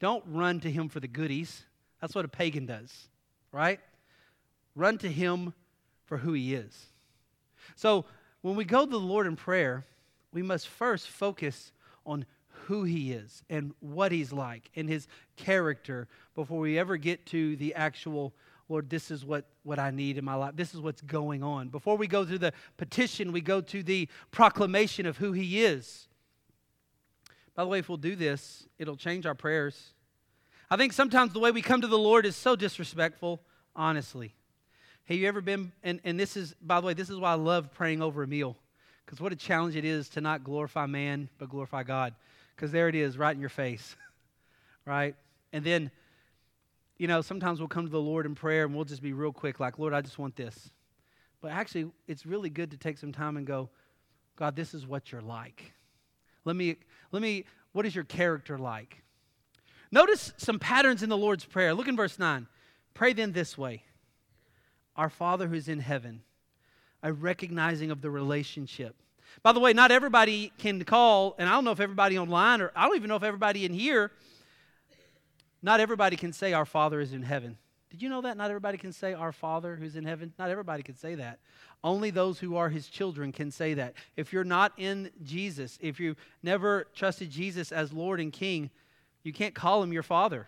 don't 0.00 0.24
run 0.26 0.58
to 0.60 0.70
Him 0.70 0.88
for 0.88 0.98
the 0.98 1.06
goodies. 1.06 1.62
That's 2.00 2.16
what 2.16 2.24
a 2.24 2.28
pagan 2.28 2.66
does, 2.66 3.06
right? 3.52 3.78
Run 4.74 4.98
to 4.98 5.08
Him 5.08 5.54
for 6.04 6.18
who 6.18 6.32
He 6.32 6.52
is. 6.52 6.86
So 7.76 8.06
when 8.42 8.56
we 8.56 8.64
go 8.64 8.84
to 8.84 8.90
the 8.90 8.98
Lord 8.98 9.28
in 9.28 9.36
prayer, 9.36 9.86
we 10.32 10.42
must 10.42 10.66
first 10.66 11.08
focus 11.08 11.70
on 12.04 12.26
who 12.64 12.82
He 12.82 13.12
is 13.12 13.44
and 13.48 13.72
what 13.78 14.10
He's 14.10 14.32
like 14.32 14.68
and 14.74 14.88
His 14.88 15.06
character 15.36 16.08
before 16.34 16.58
we 16.58 16.76
ever 16.76 16.96
get 16.96 17.24
to 17.26 17.54
the 17.54 17.72
actual 17.76 18.34
Lord, 18.68 18.90
this 18.90 19.10
is 19.10 19.24
what, 19.24 19.46
what 19.62 19.78
I 19.78 19.90
need 19.90 20.18
in 20.18 20.24
my 20.24 20.34
life. 20.34 20.56
This 20.56 20.74
is 20.74 20.80
what's 20.80 21.00
going 21.00 21.42
on. 21.42 21.68
Before 21.68 21.96
we 21.96 22.06
go 22.06 22.24
to 22.24 22.38
the 22.38 22.52
petition, 22.76 23.30
we 23.30 23.40
go 23.40 23.60
to 23.60 23.82
the 23.82 24.08
proclamation 24.30 25.06
of 25.06 25.18
who 25.18 25.32
He 25.32 25.64
is. 25.64 26.08
By 27.54 27.62
the 27.62 27.68
way, 27.68 27.78
if 27.78 27.88
we'll 27.88 27.96
do 27.96 28.16
this, 28.16 28.66
it'll 28.78 28.96
change 28.96 29.24
our 29.24 29.34
prayers. 29.34 29.92
I 30.68 30.76
think 30.76 30.92
sometimes 30.92 31.32
the 31.32 31.38
way 31.38 31.52
we 31.52 31.62
come 31.62 31.80
to 31.80 31.86
the 31.86 31.98
Lord 31.98 32.26
is 32.26 32.34
so 32.34 32.56
disrespectful, 32.56 33.40
honestly. 33.74 34.34
Have 35.04 35.16
you 35.16 35.28
ever 35.28 35.40
been, 35.40 35.70
and, 35.84 36.00
and 36.02 36.18
this 36.18 36.36
is, 36.36 36.54
by 36.60 36.80
the 36.80 36.86
way, 36.88 36.94
this 36.94 37.08
is 37.08 37.16
why 37.16 37.30
I 37.30 37.34
love 37.34 37.72
praying 37.72 38.02
over 38.02 38.24
a 38.24 38.26
meal, 38.26 38.56
because 39.04 39.20
what 39.20 39.32
a 39.32 39.36
challenge 39.36 39.76
it 39.76 39.84
is 39.84 40.08
to 40.10 40.20
not 40.20 40.42
glorify 40.42 40.86
man, 40.86 41.28
but 41.38 41.48
glorify 41.48 41.84
God. 41.84 42.14
Because 42.56 42.72
there 42.72 42.88
it 42.88 42.96
is, 42.96 43.16
right 43.16 43.34
in 43.34 43.40
your 43.40 43.48
face, 43.48 43.94
right? 44.84 45.14
And 45.52 45.64
then 45.64 45.92
you 46.98 47.06
know, 47.06 47.20
sometimes 47.20 47.58
we'll 47.58 47.68
come 47.68 47.84
to 47.84 47.90
the 47.90 48.00
Lord 48.00 48.26
in 48.26 48.34
prayer 48.34 48.64
and 48.64 48.74
we'll 48.74 48.84
just 48.84 49.02
be 49.02 49.12
real 49.12 49.32
quick, 49.32 49.60
like, 49.60 49.78
Lord, 49.78 49.92
I 49.92 50.00
just 50.00 50.18
want 50.18 50.36
this. 50.36 50.70
But 51.40 51.52
actually, 51.52 51.90
it's 52.06 52.24
really 52.24 52.50
good 52.50 52.70
to 52.70 52.76
take 52.76 52.98
some 52.98 53.12
time 53.12 53.36
and 53.36 53.46
go, 53.46 53.68
God, 54.36 54.56
this 54.56 54.74
is 54.74 54.86
what 54.86 55.12
you're 55.12 55.22
like. 55.22 55.72
Let 56.44 56.56
me, 56.56 56.76
let 57.12 57.22
me, 57.22 57.44
what 57.72 57.86
is 57.86 57.94
your 57.94 58.04
character 58.04 58.58
like? 58.58 59.02
Notice 59.90 60.32
some 60.36 60.58
patterns 60.58 61.02
in 61.02 61.08
the 61.08 61.16
Lord's 61.16 61.44
Prayer. 61.44 61.74
Look 61.74 61.88
in 61.88 61.96
verse 61.96 62.18
9. 62.18 62.46
Pray 62.94 63.12
then 63.12 63.32
this 63.32 63.58
way 63.58 63.82
Our 64.96 65.10
Father 65.10 65.48
who's 65.48 65.68
in 65.68 65.80
heaven, 65.80 66.22
a 67.02 67.12
recognizing 67.12 67.90
of 67.90 68.00
the 68.00 68.10
relationship. 68.10 68.96
By 69.42 69.52
the 69.52 69.60
way, 69.60 69.72
not 69.74 69.90
everybody 69.90 70.52
can 70.58 70.82
call, 70.84 71.34
and 71.38 71.48
I 71.48 71.52
don't 71.52 71.64
know 71.64 71.72
if 71.72 71.80
everybody 71.80 72.18
online, 72.18 72.62
or 72.62 72.72
I 72.74 72.86
don't 72.86 72.96
even 72.96 73.08
know 73.08 73.16
if 73.16 73.22
everybody 73.22 73.64
in 73.66 73.72
here 73.72 74.12
not 75.66 75.80
everybody 75.80 76.14
can 76.14 76.32
say, 76.32 76.52
Our 76.52 76.64
Father 76.64 77.00
is 77.00 77.12
in 77.12 77.22
heaven. 77.22 77.58
Did 77.90 78.00
you 78.00 78.08
know 78.08 78.20
that? 78.20 78.36
Not 78.36 78.50
everybody 78.50 78.78
can 78.78 78.92
say, 78.92 79.14
Our 79.14 79.32
Father 79.32 79.74
who's 79.74 79.96
in 79.96 80.04
heaven. 80.04 80.32
Not 80.38 80.48
everybody 80.48 80.84
can 80.84 80.94
say 80.94 81.16
that. 81.16 81.40
Only 81.82 82.10
those 82.10 82.38
who 82.38 82.54
are 82.54 82.68
his 82.68 82.88
children 82.88 83.32
can 83.32 83.50
say 83.50 83.74
that. 83.74 83.94
If 84.16 84.32
you're 84.32 84.44
not 84.44 84.72
in 84.76 85.10
Jesus, 85.24 85.76
if 85.82 85.98
you 85.98 86.14
never 86.40 86.86
trusted 86.94 87.30
Jesus 87.30 87.72
as 87.72 87.92
Lord 87.92 88.20
and 88.20 88.32
King, 88.32 88.70
you 89.24 89.32
can't 89.32 89.56
call 89.56 89.82
him 89.82 89.92
your 89.92 90.04
Father. 90.04 90.46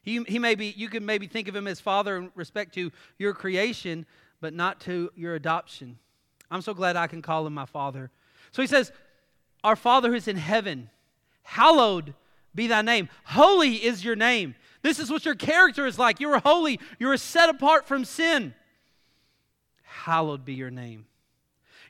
He, 0.00 0.22
he 0.24 0.38
may 0.38 0.54
be, 0.54 0.74
you 0.74 0.88
can 0.88 1.04
maybe 1.04 1.26
think 1.26 1.46
of 1.46 1.54
him 1.54 1.66
as 1.66 1.78
Father 1.78 2.16
in 2.16 2.32
respect 2.34 2.72
to 2.76 2.90
your 3.18 3.34
creation, 3.34 4.06
but 4.40 4.54
not 4.54 4.80
to 4.80 5.10
your 5.14 5.34
adoption. 5.34 5.98
I'm 6.50 6.62
so 6.62 6.72
glad 6.72 6.96
I 6.96 7.06
can 7.06 7.20
call 7.20 7.46
him 7.46 7.52
my 7.52 7.66
Father. 7.66 8.10
So 8.50 8.62
he 8.62 8.66
says, 8.66 8.92
Our 9.62 9.76
Father 9.76 10.10
who's 10.10 10.26
in 10.26 10.36
heaven, 10.36 10.88
hallowed 11.42 12.14
be 12.54 12.66
thy 12.66 12.82
name. 12.82 13.08
Holy 13.24 13.76
is 13.76 14.04
your 14.04 14.16
name. 14.16 14.54
This 14.82 14.98
is 14.98 15.10
what 15.10 15.24
your 15.24 15.34
character 15.34 15.86
is 15.86 15.98
like. 15.98 16.20
You 16.20 16.30
are 16.30 16.40
holy, 16.40 16.80
you 16.98 17.10
are 17.10 17.16
set 17.16 17.48
apart 17.48 17.86
from 17.86 18.04
sin. 18.04 18.54
Hallowed 19.82 20.44
be 20.44 20.54
your 20.54 20.70
name. 20.70 21.06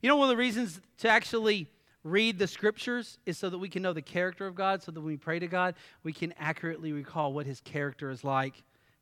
You 0.02 0.08
know, 0.08 0.16
one 0.16 0.28
of 0.28 0.30
the 0.30 0.36
reasons 0.36 0.80
to 0.98 1.08
actually 1.08 1.68
read 2.02 2.38
the 2.38 2.46
scriptures 2.46 3.18
is 3.26 3.36
so 3.36 3.50
that 3.50 3.58
we 3.58 3.68
can 3.68 3.82
know 3.82 3.92
the 3.92 4.02
character 4.02 4.46
of 4.46 4.54
God, 4.54 4.82
so 4.82 4.90
that 4.90 5.00
when 5.00 5.06
we 5.06 5.16
pray 5.16 5.38
to 5.38 5.46
God, 5.46 5.74
we 6.02 6.12
can 6.12 6.32
accurately 6.38 6.92
recall 6.92 7.32
what 7.32 7.46
his 7.46 7.60
character 7.60 8.10
is 8.10 8.24
like. 8.24 8.54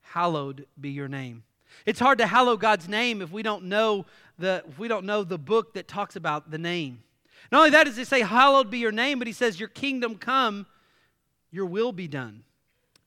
Hallowed 0.02 0.66
be 0.80 0.90
your 0.90 1.08
name. 1.08 1.44
It's 1.86 2.00
hard 2.00 2.18
to 2.18 2.26
hallow 2.26 2.56
God's 2.56 2.88
name 2.88 3.22
if 3.22 3.30
we 3.30 3.42
don't 3.42 3.64
know 3.64 4.06
the 4.38 4.64
if 4.68 4.78
we 4.78 4.88
don't 4.88 5.04
know 5.04 5.22
the 5.22 5.38
book 5.38 5.74
that 5.74 5.86
talks 5.86 6.16
about 6.16 6.50
the 6.50 6.58
name. 6.58 7.02
Not 7.52 7.58
only 7.58 7.70
that 7.70 7.84
does 7.84 7.96
he 7.96 8.04
say, 8.04 8.22
Hallowed 8.22 8.70
be 8.70 8.78
your 8.78 8.92
name, 8.92 9.18
but 9.18 9.26
he 9.26 9.32
says, 9.32 9.60
Your 9.60 9.68
kingdom 9.68 10.16
come, 10.16 10.66
your 11.50 11.66
will 11.66 11.92
be 11.92 12.08
done. 12.08 12.44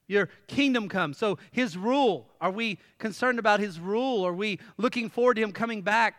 Your 0.08 0.30
kingdom 0.48 0.90
come. 0.90 1.14
So 1.14 1.38
his 1.52 1.78
rule. 1.78 2.28
Are 2.42 2.52
we 2.52 2.80
concerned 2.98 3.40
about 3.40 3.60
his 3.60 3.80
rule? 3.80 4.26
Are 4.26 4.34
we 4.34 4.60
looking 4.78 5.10
forward 5.10 5.36
to 5.36 5.42
him 5.42 5.52
coming 5.52 5.82
back? 5.82 6.16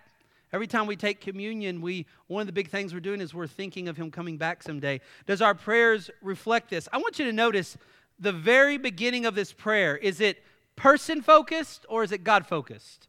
Every 0.52 0.66
time 0.66 0.86
we 0.86 0.96
take 0.96 1.20
communion, 1.20 1.80
we 1.80 2.06
one 2.26 2.42
of 2.42 2.46
the 2.46 2.52
big 2.52 2.68
things 2.68 2.92
we're 2.92 3.00
doing 3.00 3.20
is 3.20 3.32
we're 3.32 3.46
thinking 3.46 3.88
of 3.88 3.96
him 3.96 4.10
coming 4.10 4.36
back 4.36 4.62
someday. 4.62 5.00
Does 5.26 5.40
our 5.40 5.54
prayers 5.54 6.10
reflect 6.20 6.70
this? 6.70 6.88
I 6.92 6.98
want 6.98 7.18
you 7.18 7.24
to 7.24 7.32
notice 7.32 7.76
the 8.18 8.32
very 8.32 8.76
beginning 8.76 9.26
of 9.26 9.34
this 9.34 9.52
prayer. 9.52 9.96
Is 9.96 10.20
it 10.20 10.42
person 10.76 11.22
focused 11.22 11.86
or 11.88 12.02
is 12.02 12.12
it 12.12 12.22
God 12.24 12.46
focused? 12.46 13.08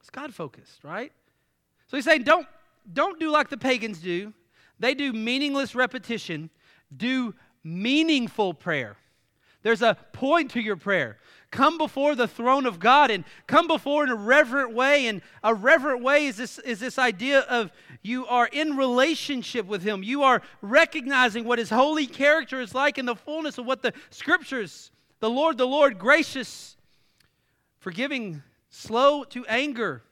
It's 0.00 0.10
God 0.10 0.34
focused, 0.34 0.82
right? 0.82 1.12
So 1.86 1.96
he's 1.96 2.04
saying 2.04 2.24
don't 2.24 2.46
don't 2.92 3.20
do 3.20 3.30
like 3.30 3.50
the 3.50 3.58
pagans 3.58 3.98
do. 3.98 4.32
They 4.80 4.94
do 4.94 5.12
meaningless 5.12 5.74
repetition. 5.74 6.50
Do 6.96 7.34
meaningful 7.62 8.54
prayer. 8.54 8.96
There's 9.62 9.82
a 9.82 9.96
point 10.12 10.52
to 10.52 10.60
your 10.60 10.76
prayer. 10.76 11.18
Come 11.50 11.78
before 11.78 12.14
the 12.14 12.28
throne 12.28 12.66
of 12.66 12.78
God 12.78 13.10
and 13.10 13.24
come 13.46 13.66
before 13.66 14.04
in 14.04 14.10
a 14.10 14.14
reverent 14.14 14.74
way. 14.74 15.06
And 15.06 15.22
a 15.42 15.54
reverent 15.54 16.02
way 16.02 16.26
is 16.26 16.36
this, 16.36 16.58
is 16.58 16.78
this 16.78 16.98
idea 16.98 17.40
of 17.40 17.72
you 18.02 18.26
are 18.26 18.48
in 18.52 18.76
relationship 18.76 19.66
with 19.66 19.82
Him. 19.82 20.02
You 20.02 20.22
are 20.22 20.42
recognizing 20.60 21.44
what 21.44 21.58
His 21.58 21.70
holy 21.70 22.06
character 22.06 22.60
is 22.60 22.74
like 22.74 22.98
in 22.98 23.06
the 23.06 23.16
fullness 23.16 23.58
of 23.58 23.66
what 23.66 23.82
the 23.82 23.94
scriptures, 24.10 24.90
the 25.20 25.30
Lord, 25.30 25.56
the 25.58 25.66
Lord, 25.66 25.98
gracious, 25.98 26.76
forgiving, 27.78 28.42
slow 28.68 29.24
to 29.24 29.44
anger, 29.46 30.02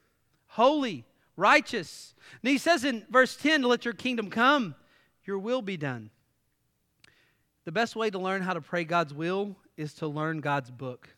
holy, 0.48 1.04
righteous. 1.36 2.14
And 2.42 2.50
He 2.50 2.58
says 2.58 2.82
in 2.82 3.04
verse 3.10 3.36
10 3.36 3.62
let 3.62 3.84
your 3.84 3.94
kingdom 3.94 4.30
come, 4.30 4.74
your 5.24 5.38
will 5.38 5.62
be 5.62 5.76
done. 5.76 6.10
The 7.66 7.72
best 7.72 7.96
way 7.96 8.10
to 8.10 8.18
learn 8.20 8.42
how 8.42 8.54
to 8.54 8.60
pray 8.60 8.84
God's 8.84 9.12
will 9.12 9.56
is 9.76 9.92
to 9.94 10.06
learn 10.06 10.40
God's 10.40 10.70
book. 10.70 11.08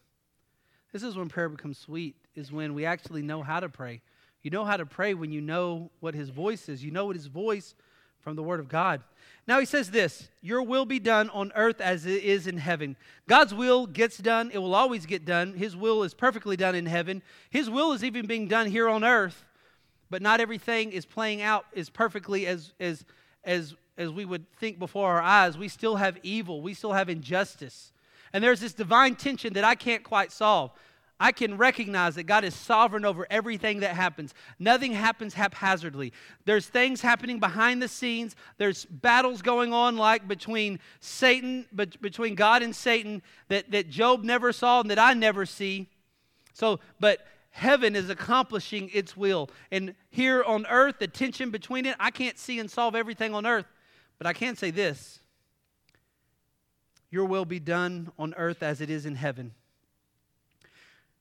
This 0.95 1.03
is 1.03 1.15
when 1.15 1.29
prayer 1.29 1.51
becomes 1.51 1.77
sweet, 1.77 2.17
is 2.35 2.51
when 2.51 2.73
we 2.73 2.87
actually 2.87 3.21
know 3.21 3.43
how 3.43 3.61
to 3.61 3.69
pray. 3.69 4.01
You 4.43 4.51
know 4.51 4.65
how 4.65 4.79
to 4.79 4.87
pray 4.87 5.13
when 5.13 5.31
you 5.31 5.43
know 5.43 5.91
what 6.01 6.15
his 6.15 6.31
voice 6.31 6.71
is. 6.71 6.83
You 6.83 6.91
know 6.91 7.05
what 7.05 7.17
his 7.17 7.27
voice 7.27 7.75
from 8.21 8.35
the 8.35 8.43
word 8.43 8.61
of 8.61 8.69
God. 8.71 9.03
Now 9.47 9.61
he 9.61 9.67
says 9.67 9.91
this, 9.91 10.31
your 10.41 10.63
will 10.63 10.87
be 10.87 10.99
done 10.99 11.29
on 11.31 11.53
earth 11.55 11.83
as 11.83 12.07
it 12.07 12.25
is 12.25 12.47
in 12.47 12.57
heaven. 12.57 12.97
God's 13.29 13.53
will 13.53 13.87
gets 13.87 14.17
done, 14.17 14.51
it 14.51 14.59
will 14.59 14.75
always 14.75 15.05
get 15.05 15.27
done. 15.27 15.53
His 15.53 15.77
will 15.77 16.03
is 16.03 16.15
perfectly 16.15 16.57
done 16.57 16.75
in 16.75 16.87
heaven. 16.87 17.23
His 17.51 17.69
will 17.69 17.93
is 17.93 18.03
even 18.03 18.27
being 18.27 18.49
done 18.49 18.69
here 18.71 18.89
on 18.89 19.05
earth, 19.05 19.45
but 20.09 20.23
not 20.23 20.41
everything 20.41 20.93
is 20.93 21.05
playing 21.05 21.43
out 21.43 21.67
as 21.77 21.91
perfectly 21.91 22.47
as 22.47 22.73
as 22.81 23.05
as 23.45 23.75
as 23.99 24.11
we 24.11 24.25
would 24.25 24.51
think 24.55 24.79
before 24.79 25.11
our 25.11 25.21
eyes. 25.21 25.59
We 25.59 25.69
still 25.69 25.97
have 25.97 26.17
evil, 26.23 26.63
we 26.63 26.73
still 26.73 26.93
have 26.93 27.11
injustice. 27.11 27.93
And 28.33 28.43
there's 28.43 28.61
this 28.61 28.73
divine 28.73 29.17
tension 29.17 29.55
that 29.55 29.65
I 29.65 29.75
can't 29.75 30.05
quite 30.05 30.33
solve. 30.33 30.71
I 31.21 31.33
can 31.33 31.57
recognize 31.57 32.15
that 32.15 32.25
God 32.25 32.45
is 32.45 32.55
sovereign 32.55 33.05
over 33.05 33.27
everything 33.29 33.81
that 33.81 33.97
happens. 33.97 34.35
Nothing 34.61 34.93
happens 34.93 35.35
haphazardly. 35.35 36.13
There's 36.45 36.67
things 36.67 37.01
happening 37.01 37.41
behind 37.41 37.83
the 37.83 37.89
scenes. 37.89 38.37
There's 38.57 38.85
battles 38.85 39.43
going 39.43 39.73
on 39.73 39.97
like 39.97 40.29
between 40.29 40.79
Satan, 41.01 41.67
between 41.75 42.37
God 42.37 42.63
and 42.63 42.75
Satan 42.75 43.23
that, 43.49 43.71
that 43.73 43.91
Job 43.91 44.23
never 44.23 44.53
saw 44.53 44.81
and 44.81 44.91
that 44.91 44.99
I 45.01 45.15
never 45.15 45.45
see. 45.45 45.89
So, 46.53 46.79
but 47.01 47.27
heaven 47.51 47.97
is 47.97 48.11
accomplishing 48.11 48.89
its 48.93 49.17
will. 49.17 49.51
And 49.73 49.97
here 50.11 50.45
on 50.45 50.67
earth, 50.67 50.97
the 51.01 51.09
tension 51.09 51.51
between 51.51 51.85
it, 51.85 51.97
I 51.99 52.13
can't 52.13 52.39
see 52.39 52.61
and 52.61 52.71
solve 52.71 52.95
everything 52.95 53.35
on 53.35 53.45
earth. 53.45 53.67
But 54.19 54.27
I 54.27 54.33
can 54.33 54.57
say 54.57 54.71
this 54.71 55.21
your 57.11 57.25
will 57.25 57.45
be 57.45 57.61
done 57.61 58.13
on 58.19 58.35
earth 58.37 58.63
as 58.63 58.81
it 58.81 58.91
is 58.91 59.07
in 59.07 59.15
heaven. 59.15 59.53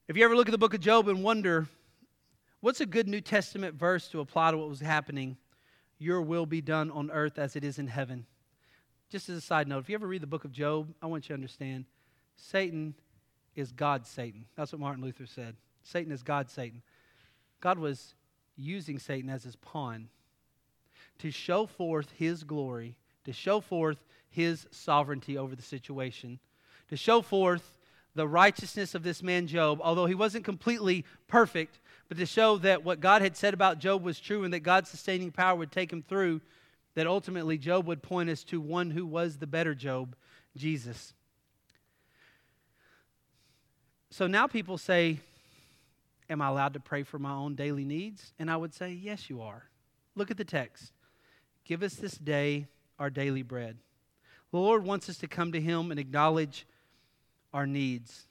If 0.07 0.17
you 0.17 0.25
ever 0.25 0.35
look 0.35 0.47
at 0.47 0.51
the 0.51 0.57
book 0.57 0.73
of 0.73 0.81
Job 0.81 1.07
and 1.07 1.23
wonder, 1.23 1.67
what's 2.59 2.81
a 2.81 2.85
good 2.85 3.07
New 3.07 3.21
Testament 3.21 3.75
verse 3.75 4.07
to 4.09 4.19
apply 4.19 4.51
to 4.51 4.57
what 4.57 4.69
was 4.69 4.79
happening? 4.79 5.37
Your 5.99 6.21
will 6.21 6.45
be 6.45 6.61
done 6.61 6.91
on 6.91 7.09
earth 7.11 7.39
as 7.39 7.55
it 7.55 7.63
is 7.63 7.79
in 7.79 7.87
heaven. 7.87 8.25
Just 9.09 9.29
as 9.29 9.37
a 9.37 9.41
side 9.41 9.67
note, 9.67 9.79
if 9.79 9.89
you 9.89 9.95
ever 9.95 10.07
read 10.07 10.21
the 10.21 10.27
book 10.27 10.43
of 10.43 10.51
Job, 10.51 10.93
I 11.01 11.07
want 11.07 11.25
you 11.25 11.29
to 11.29 11.33
understand 11.33 11.85
Satan 12.35 12.93
is 13.55 13.71
God's 13.71 14.09
Satan. 14.09 14.45
That's 14.55 14.71
what 14.73 14.81
Martin 14.81 15.03
Luther 15.03 15.25
said. 15.25 15.55
Satan 15.83 16.11
is 16.11 16.23
God's 16.23 16.51
Satan. 16.51 16.81
God 17.61 17.79
was 17.79 18.13
using 18.57 18.99
Satan 18.99 19.29
as 19.29 19.43
his 19.43 19.55
pawn 19.55 20.09
to 21.19 21.31
show 21.31 21.65
forth 21.65 22.11
his 22.11 22.43
glory, 22.43 22.95
to 23.25 23.33
show 23.33 23.59
forth 23.59 24.03
his 24.29 24.67
sovereignty 24.71 25.37
over 25.37 25.55
the 25.55 25.61
situation, 25.61 26.39
to 26.89 26.97
show 26.97 27.21
forth 27.21 27.77
the 28.15 28.27
righteousness 28.27 28.95
of 28.95 29.03
this 29.03 29.21
man 29.21 29.47
Job, 29.47 29.79
although 29.81 30.05
he 30.05 30.15
wasn't 30.15 30.43
completely 30.43 31.05
perfect, 31.27 31.79
but 32.09 32.17
to 32.17 32.25
show 32.25 32.57
that 32.57 32.83
what 32.83 32.99
God 32.99 33.21
had 33.21 33.37
said 33.37 33.53
about 33.53 33.79
Job 33.79 34.03
was 34.03 34.19
true 34.19 34.43
and 34.43 34.53
that 34.53 34.61
God's 34.61 34.89
sustaining 34.89 35.31
power 35.31 35.55
would 35.55 35.71
take 35.71 35.93
him 35.93 36.01
through, 36.01 36.41
that 36.95 37.07
ultimately 37.07 37.57
Job 37.57 37.85
would 37.85 38.01
point 38.01 38.29
us 38.29 38.43
to 38.45 38.59
one 38.59 38.89
who 38.89 39.05
was 39.05 39.37
the 39.37 39.47
better 39.47 39.75
Job, 39.75 40.15
Jesus. 40.55 41.13
So 44.09 44.25
now 44.27 44.47
people 44.47 44.77
say, 44.77 45.19
Am 46.29 46.41
I 46.41 46.47
allowed 46.47 46.73
to 46.73 46.79
pray 46.79 47.03
for 47.03 47.19
my 47.19 47.31
own 47.31 47.55
daily 47.55 47.85
needs? 47.85 48.33
And 48.37 48.51
I 48.51 48.57
would 48.57 48.73
say, 48.73 48.91
Yes, 48.91 49.29
you 49.29 49.41
are. 49.41 49.63
Look 50.15 50.31
at 50.31 50.37
the 50.37 50.43
text. 50.43 50.91
Give 51.67 51.83
us 51.83 51.95
this 51.95 52.17
day 52.17 52.67
our 52.97 53.09
daily 53.09 53.41
bread. 53.41 53.77
The 54.51 54.57
Lord 54.57 54.85
wants 54.85 55.09
us 55.09 55.17
to 55.17 55.27
come 55.27 55.51
to 55.51 55.59
Him 55.59 55.91
and 55.91 55.99
acknowledge 55.99 56.65
our 57.53 57.67
needs. 57.67 58.25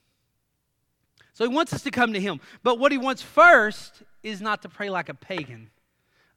So 1.34 1.46
He 1.46 1.54
wants 1.54 1.74
us 1.74 1.82
to 1.82 1.90
come 1.90 2.14
to 2.14 2.20
Him. 2.20 2.40
But 2.62 2.78
what 2.78 2.92
He 2.92 2.98
wants 2.98 3.20
first 3.20 4.02
is 4.22 4.40
not 4.40 4.62
to 4.62 4.70
pray 4.70 4.88
like 4.88 5.10
a 5.10 5.14
pagan. 5.14 5.68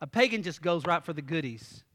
A 0.02 0.08
pagan 0.08 0.43
just 0.43 0.62
goes 0.62 0.86
right 0.86 1.04
for 1.04 1.14
the 1.14 1.22
goodies. 1.22 1.86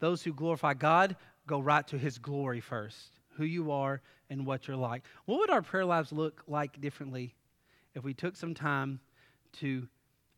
Those 0.00 0.22
who 0.22 0.32
glorify 0.32 0.72
God 0.72 1.16
go 1.46 1.60
right 1.60 1.86
to 1.88 1.98
His 1.98 2.18
glory 2.18 2.60
first 2.60 3.18
who 3.36 3.44
you 3.44 3.70
are 3.70 4.00
and 4.30 4.44
what 4.44 4.66
you're 4.66 4.76
like. 4.76 5.04
What 5.26 5.38
would 5.38 5.50
our 5.50 5.62
prayer 5.62 5.84
lives 5.84 6.10
look 6.10 6.42
like 6.48 6.80
differently 6.80 7.34
if 7.94 8.02
we 8.02 8.12
took 8.12 8.34
some 8.34 8.52
time 8.52 8.98
to 9.60 9.86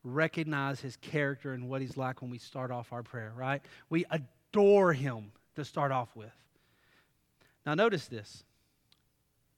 recognize 0.05 0.81
his 0.81 0.97
character 0.97 1.53
and 1.53 1.69
what 1.69 1.81
he's 1.81 1.97
like 1.97 2.23
when 2.23 2.31
we 2.31 2.39
start 2.39 2.71
off 2.71 2.93
our 2.93 3.03
prayer, 3.03 3.33
right? 3.37 3.63
We 3.89 4.05
adore 4.11 4.93
him 4.93 5.33
to 5.57 5.65
start 5.65 5.93
off 5.93 6.15
with. 6.15 6.33
Now, 7.67 7.75
notice 7.75 8.07
this. 8.07 8.45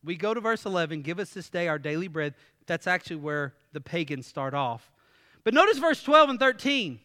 We 0.04 0.16
go 0.16 0.34
to 0.34 0.40
verse 0.40 0.64
11, 0.66 1.02
give 1.02 1.18
us 1.18 1.30
this 1.30 1.48
day 1.48 1.68
our 1.68 1.78
daily 1.78 2.08
bread. 2.08 2.34
That's 2.66 2.86
actually 2.86 3.16
where 3.16 3.54
the 3.72 3.80
pagans 3.80 4.26
start 4.26 4.54
off. 4.54 4.90
But 5.44 5.54
notice 5.54 5.78
verse 5.78 6.02
12 6.02 6.30
and 6.30 6.40
13. 6.40 6.98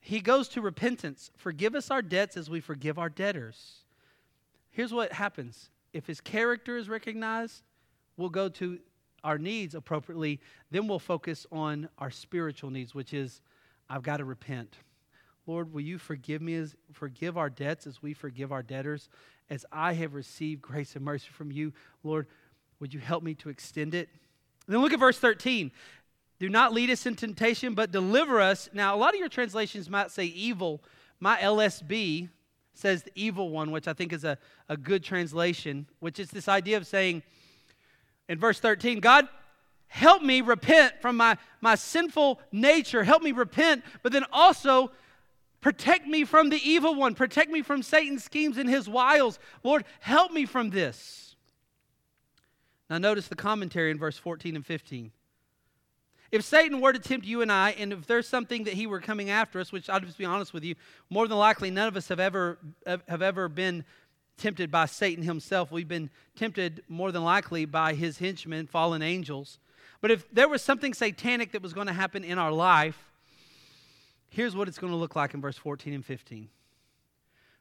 He 0.00 0.20
goes 0.20 0.48
to 0.48 0.60
repentance. 0.60 1.30
Forgive 1.36 1.74
us 1.74 1.90
our 1.90 2.02
debts 2.02 2.36
as 2.36 2.50
we 2.50 2.60
forgive 2.60 2.98
our 2.98 3.08
debtors. 3.08 3.82
Here's 4.70 4.92
what 4.92 5.12
happens 5.12 5.70
if 5.92 6.06
his 6.06 6.20
character 6.20 6.76
is 6.76 6.88
recognized, 6.88 7.62
we'll 8.16 8.30
go 8.30 8.48
to 8.48 8.78
our 9.24 9.38
needs 9.38 9.74
appropriately. 9.74 10.40
Then 10.70 10.88
we'll 10.88 10.98
focus 10.98 11.46
on 11.52 11.88
our 11.98 12.10
spiritual 12.10 12.70
needs, 12.70 12.94
which 12.94 13.14
is 13.14 13.40
I've 13.88 14.02
got 14.02 14.18
to 14.18 14.24
repent. 14.24 14.76
Lord, 15.46 15.72
will 15.72 15.80
you 15.80 15.98
forgive 15.98 16.40
me 16.40 16.54
as 16.54 16.76
forgive 16.92 17.36
our 17.36 17.50
debts 17.50 17.86
as 17.86 18.02
we 18.02 18.14
forgive 18.14 18.52
our 18.52 18.62
debtors? 18.62 19.08
As 19.50 19.66
I 19.72 19.92
have 19.94 20.14
received 20.14 20.62
grace 20.62 20.96
and 20.96 21.04
mercy 21.04 21.28
from 21.32 21.50
you, 21.50 21.72
Lord, 22.02 22.26
Would 22.80 22.92
you 22.92 23.00
help 23.00 23.22
me 23.22 23.34
to 23.34 23.48
extend 23.48 23.94
it? 23.94 24.08
Then 24.66 24.80
look 24.80 24.92
at 24.92 24.98
verse 24.98 25.18
13. 25.18 25.70
Do 26.40 26.48
not 26.48 26.72
lead 26.72 26.90
us 26.90 27.06
in 27.06 27.14
temptation, 27.14 27.74
but 27.74 27.92
deliver 27.92 28.40
us. 28.40 28.68
Now, 28.72 28.96
a 28.96 28.98
lot 28.98 29.14
of 29.14 29.20
your 29.20 29.28
translations 29.28 29.88
might 29.88 30.10
say 30.10 30.24
evil. 30.24 30.82
My 31.20 31.36
LSB 31.36 32.28
says 32.74 33.04
the 33.04 33.12
evil 33.14 33.50
one, 33.50 33.70
which 33.70 33.86
I 33.86 33.92
think 33.92 34.12
is 34.12 34.24
a, 34.24 34.36
a 34.68 34.76
good 34.76 35.04
translation, 35.04 35.86
which 36.00 36.18
is 36.18 36.30
this 36.30 36.48
idea 36.48 36.76
of 36.76 36.86
saying 36.86 37.22
in 38.28 38.38
verse 38.38 38.60
13, 38.60 39.00
God, 39.00 39.28
help 39.88 40.22
me 40.22 40.40
repent 40.40 40.94
from 41.00 41.16
my, 41.16 41.36
my 41.60 41.74
sinful 41.74 42.40
nature. 42.50 43.04
Help 43.04 43.22
me 43.22 43.32
repent, 43.32 43.84
but 44.02 44.12
then 44.12 44.24
also 44.32 44.90
protect 45.60 46.06
me 46.06 46.24
from 46.24 46.50
the 46.50 46.60
evil 46.62 46.94
one. 46.94 47.14
Protect 47.14 47.50
me 47.50 47.62
from 47.62 47.82
Satan's 47.82 48.24
schemes 48.24 48.58
and 48.58 48.68
his 48.68 48.88
wiles. 48.88 49.38
Lord, 49.62 49.84
help 50.00 50.32
me 50.32 50.46
from 50.46 50.70
this. 50.70 51.36
Now, 52.88 52.98
notice 52.98 53.28
the 53.28 53.36
commentary 53.36 53.90
in 53.90 53.98
verse 53.98 54.18
14 54.18 54.56
and 54.56 54.66
15. 54.66 55.12
If 56.32 56.44
Satan 56.44 56.80
were 56.80 56.94
to 56.94 56.98
tempt 56.98 57.26
you 57.26 57.42
and 57.42 57.52
I, 57.52 57.72
and 57.72 57.92
if 57.92 58.06
there's 58.06 58.26
something 58.26 58.64
that 58.64 58.72
he 58.72 58.86
were 58.86 59.00
coming 59.00 59.28
after 59.28 59.60
us, 59.60 59.70
which 59.70 59.90
I'll 59.90 60.00
just 60.00 60.16
be 60.16 60.24
honest 60.24 60.54
with 60.54 60.64
you, 60.64 60.74
more 61.10 61.28
than 61.28 61.36
likely 61.36 61.70
none 61.70 61.88
of 61.88 61.96
us 61.96 62.08
have 62.08 62.20
ever 62.20 62.58
have 62.86 63.20
ever 63.20 63.50
been 63.50 63.84
tempted 64.42 64.72
by 64.72 64.86
Satan 64.86 65.22
himself. 65.22 65.70
We've 65.70 65.86
been 65.86 66.10
tempted 66.34 66.82
more 66.88 67.12
than 67.12 67.22
likely 67.22 67.64
by 67.64 67.94
his 67.94 68.18
henchmen, 68.18 68.66
fallen 68.66 69.00
angels. 69.00 69.60
But 70.00 70.10
if 70.10 70.28
there 70.32 70.48
was 70.48 70.62
something 70.62 70.94
satanic 70.94 71.52
that 71.52 71.62
was 71.62 71.72
going 71.72 71.86
to 71.86 71.92
happen 71.92 72.24
in 72.24 72.38
our 72.38 72.50
life, 72.50 72.98
here's 74.30 74.56
what 74.56 74.66
it's 74.66 74.78
going 74.78 74.92
to 74.92 74.96
look 74.96 75.14
like 75.14 75.32
in 75.32 75.40
verse 75.40 75.56
14 75.56 75.94
and 75.94 76.04
15. 76.04 76.48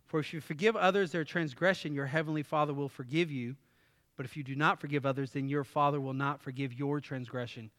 For 0.08 0.20
if 0.20 0.34
you 0.34 0.42
forgive 0.42 0.76
others 0.76 1.12
their 1.12 1.24
transgression, 1.24 1.94
your 1.94 2.08
heavenly 2.08 2.42
Father 2.42 2.74
will 2.74 2.90
forgive 2.90 3.30
you. 3.30 3.56
But 4.18 4.26
if 4.26 4.36
you 4.36 4.44
do 4.44 4.56
not 4.56 4.82
forgive 4.82 5.06
others, 5.06 5.32
then 5.32 5.48
your 5.48 5.64
Father 5.64 6.02
will 6.02 6.16
not 6.16 6.42
forgive 6.42 6.74
your 6.74 7.00
transgression. 7.00 7.70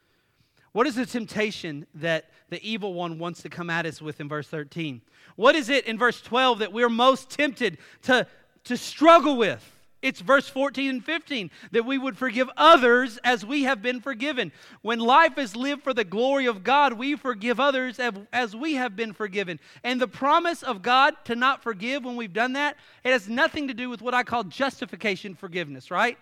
What 0.72 0.86
is 0.86 0.94
the 0.94 1.04
temptation 1.04 1.86
that 1.94 2.30
the 2.48 2.62
evil 2.66 2.94
one 2.94 3.18
wants 3.18 3.42
to 3.42 3.50
come 3.50 3.68
at 3.68 3.84
us 3.84 4.00
with 4.00 4.20
in 4.20 4.28
verse 4.28 4.48
13? 4.48 5.02
What 5.36 5.54
is 5.54 5.68
it 5.68 5.86
in 5.86 5.98
verse 5.98 6.22
12 6.22 6.60
that 6.60 6.72
we're 6.72 6.88
most 6.88 7.28
tempted 7.28 7.76
to, 8.02 8.26
to 8.64 8.76
struggle 8.76 9.36
with? 9.36 9.68
It's 10.02 10.20
verse 10.20 10.48
14 10.48 10.90
and 10.90 11.04
15 11.04 11.50
that 11.70 11.86
we 11.86 11.96
would 11.96 12.18
forgive 12.18 12.50
others 12.56 13.20
as 13.22 13.46
we 13.46 13.62
have 13.62 13.82
been 13.82 14.00
forgiven. 14.00 14.50
When 14.82 14.98
life 14.98 15.38
is 15.38 15.54
lived 15.54 15.84
for 15.84 15.94
the 15.94 16.02
glory 16.02 16.46
of 16.46 16.64
God, 16.64 16.94
we 16.94 17.14
forgive 17.14 17.60
others 17.60 18.00
as 18.32 18.56
we 18.56 18.74
have 18.74 18.96
been 18.96 19.12
forgiven. 19.12 19.60
And 19.84 20.00
the 20.00 20.08
promise 20.08 20.64
of 20.64 20.82
God 20.82 21.14
to 21.26 21.36
not 21.36 21.62
forgive 21.62 22.04
when 22.04 22.16
we've 22.16 22.32
done 22.32 22.54
that, 22.54 22.76
it 23.04 23.12
has 23.12 23.28
nothing 23.28 23.68
to 23.68 23.74
do 23.74 23.88
with 23.88 24.02
what 24.02 24.12
I 24.12 24.24
call 24.24 24.42
justification 24.42 25.36
forgiveness, 25.36 25.88
right? 25.88 26.18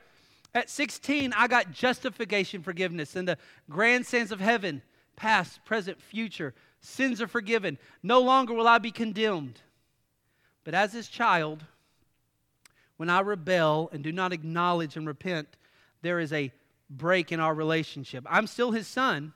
At 0.54 0.68
16, 0.68 1.32
I 1.32 1.46
got 1.46 1.72
justification 1.72 2.62
forgiveness 2.62 3.16
in 3.16 3.24
the 3.24 3.38
grand 3.70 4.04
sense 4.04 4.30
of 4.30 4.40
heaven 4.40 4.82
past, 5.16 5.64
present, 5.64 6.00
future. 6.02 6.54
Sins 6.80 7.22
are 7.22 7.28
forgiven. 7.28 7.78
No 8.02 8.20
longer 8.20 8.52
will 8.52 8.68
I 8.68 8.78
be 8.78 8.90
condemned. 8.90 9.60
But 10.64 10.74
as 10.74 10.92
his 10.92 11.08
child, 11.08 11.64
when 13.00 13.08
I 13.08 13.20
rebel 13.20 13.88
and 13.94 14.04
do 14.04 14.12
not 14.12 14.34
acknowledge 14.34 14.94
and 14.94 15.06
repent, 15.06 15.48
there 16.02 16.20
is 16.20 16.34
a 16.34 16.52
break 16.90 17.32
in 17.32 17.40
our 17.40 17.54
relationship. 17.54 18.26
I'm 18.28 18.46
still 18.46 18.72
his 18.72 18.86
son, 18.86 19.32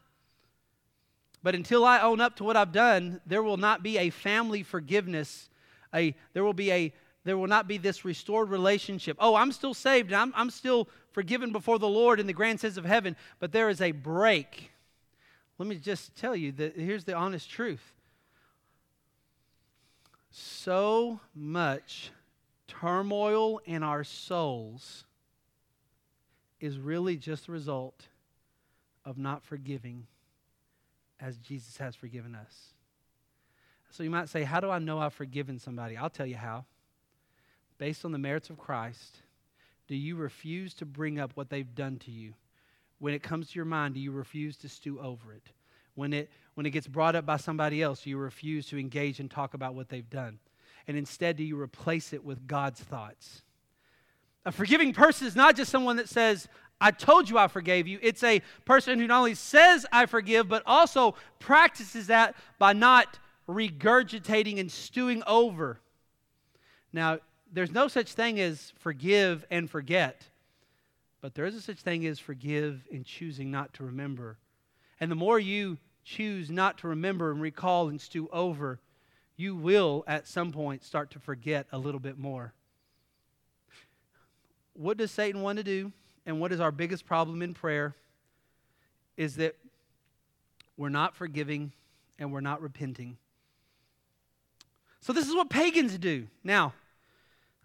but 1.42 1.54
until 1.54 1.82
I 1.82 2.00
own 2.00 2.20
up 2.20 2.36
to 2.36 2.44
what 2.44 2.58
I've 2.58 2.72
done, 2.72 3.22
there 3.24 3.42
will 3.42 3.56
not 3.56 3.82
be 3.82 3.96
a 3.96 4.10
family 4.10 4.62
forgiveness. 4.62 5.48
A, 5.94 6.14
there 6.34 6.44
will 6.44 6.52
be 6.52 6.70
a 6.72 6.92
there 7.24 7.38
will 7.38 7.46
not 7.46 7.66
be 7.66 7.78
this 7.78 8.04
restored 8.04 8.50
relationship. 8.50 9.16
Oh, 9.18 9.34
I'm 9.34 9.50
still 9.50 9.72
saved. 9.72 10.12
I'm, 10.12 10.34
I'm 10.36 10.50
still 10.50 10.86
forgiven 11.12 11.50
before 11.50 11.78
the 11.78 11.88
Lord 11.88 12.20
in 12.20 12.26
the 12.26 12.34
grand 12.34 12.60
sense 12.60 12.76
of 12.76 12.84
heaven, 12.84 13.16
but 13.40 13.50
there 13.50 13.70
is 13.70 13.80
a 13.80 13.92
break. 13.92 14.72
Let 15.56 15.70
me 15.70 15.76
just 15.76 16.14
tell 16.16 16.36
you 16.36 16.52
that 16.52 16.76
here's 16.76 17.04
the 17.04 17.14
honest 17.14 17.48
truth. 17.48 17.94
So 20.30 21.18
much 21.34 22.10
turmoil 22.66 23.60
in 23.64 23.82
our 23.82 24.04
souls 24.04 25.04
is 26.60 26.78
really 26.78 27.16
just 27.16 27.46
the 27.46 27.52
result 27.52 28.06
of 29.04 29.18
not 29.18 29.42
forgiving 29.42 30.06
as 31.20 31.36
Jesus 31.38 31.76
has 31.76 31.94
forgiven 31.94 32.34
us. 32.34 32.72
So 33.90 34.02
you 34.02 34.10
might 34.10 34.28
say, 34.28 34.42
How 34.42 34.60
do 34.60 34.70
I 34.70 34.78
know 34.78 34.98
I've 34.98 35.14
forgiven 35.14 35.58
somebody? 35.58 35.96
I'll 35.96 36.10
tell 36.10 36.26
you 36.26 36.36
how 36.36 36.64
based 37.78 38.04
on 38.04 38.12
the 38.12 38.18
merits 38.18 38.50
of 38.50 38.58
Christ, 38.58 39.18
do 39.88 39.96
you 39.96 40.16
refuse 40.16 40.74
to 40.74 40.86
bring 40.86 41.18
up 41.18 41.32
what 41.34 41.50
they've 41.50 41.74
done 41.74 41.98
to 42.00 42.10
you? 42.10 42.34
When 42.98 43.14
it 43.14 43.22
comes 43.22 43.50
to 43.50 43.56
your 43.56 43.64
mind, 43.64 43.94
do 43.94 44.00
you 44.00 44.12
refuse 44.12 44.56
to 44.58 44.68
stew 44.68 45.00
over 45.00 45.32
it? 45.32 45.50
When 45.94 46.12
it, 46.12 46.30
when 46.54 46.66
it 46.66 46.70
gets 46.70 46.86
brought 46.86 47.14
up 47.14 47.26
by 47.26 47.36
somebody 47.36 47.82
else, 47.82 48.06
you 48.06 48.16
refuse 48.16 48.66
to 48.68 48.78
engage 48.78 49.20
and 49.20 49.30
talk 49.30 49.54
about 49.54 49.74
what 49.74 49.88
they've 49.88 50.08
done? 50.08 50.38
And 50.86 50.96
instead, 50.96 51.36
do 51.36 51.44
you 51.44 51.60
replace 51.60 52.12
it 52.12 52.24
with 52.24 52.46
God's 52.46 52.80
thoughts? 52.80 53.42
A 54.44 54.52
forgiving 54.52 54.92
person 54.92 55.26
is 55.26 55.34
not 55.34 55.56
just 55.56 55.70
someone 55.70 55.96
that 55.96 56.08
says, 56.08 56.48
I 56.80 56.90
told 56.90 57.30
you 57.30 57.38
I 57.38 57.48
forgave 57.48 57.86
you. 57.86 57.98
It's 58.02 58.22
a 58.22 58.42
person 58.64 58.98
who 58.98 59.06
not 59.06 59.18
only 59.18 59.34
says 59.34 59.86
I 59.90 60.06
forgive, 60.06 60.48
but 60.48 60.62
also 60.66 61.14
practices 61.38 62.08
that 62.08 62.34
by 62.58 62.74
not 62.74 63.18
regurgitating 63.48 64.60
and 64.60 64.70
stewing 64.70 65.22
over. 65.26 65.80
Now, 66.92 67.20
there's 67.50 67.72
no 67.72 67.88
such 67.88 68.12
thing 68.12 68.40
as 68.40 68.72
forgive 68.78 69.44
and 69.50 69.70
forget, 69.70 70.28
but 71.20 71.34
there 71.34 71.46
is 71.46 71.54
a 71.54 71.60
such 71.60 71.80
thing 71.80 72.04
as 72.06 72.18
forgive 72.18 72.86
and 72.92 73.04
choosing 73.04 73.50
not 73.50 73.72
to 73.74 73.84
remember. 73.84 74.38
And 75.00 75.10
the 75.10 75.16
more 75.16 75.38
you 75.38 75.78
choose 76.04 76.50
not 76.50 76.78
to 76.78 76.88
remember 76.88 77.30
and 77.30 77.40
recall 77.40 77.88
and 77.88 78.00
stew 78.00 78.28
over, 78.32 78.80
you 79.36 79.56
will 79.56 80.04
at 80.06 80.26
some 80.26 80.52
point 80.52 80.84
start 80.84 81.10
to 81.12 81.18
forget 81.18 81.66
a 81.72 81.78
little 81.78 82.00
bit 82.00 82.18
more. 82.18 82.52
What 84.74 84.96
does 84.96 85.10
Satan 85.10 85.42
want 85.42 85.58
to 85.58 85.64
do? 85.64 85.92
And 86.26 86.40
what 86.40 86.52
is 86.52 86.60
our 86.60 86.72
biggest 86.72 87.06
problem 87.06 87.42
in 87.42 87.54
prayer? 87.54 87.94
Is 89.16 89.36
that 89.36 89.56
we're 90.76 90.88
not 90.88 91.14
forgiving 91.14 91.72
and 92.18 92.32
we're 92.32 92.40
not 92.40 92.62
repenting. 92.62 93.16
So, 95.00 95.12
this 95.12 95.28
is 95.28 95.34
what 95.34 95.50
pagans 95.50 95.98
do. 95.98 96.26
Now, 96.42 96.72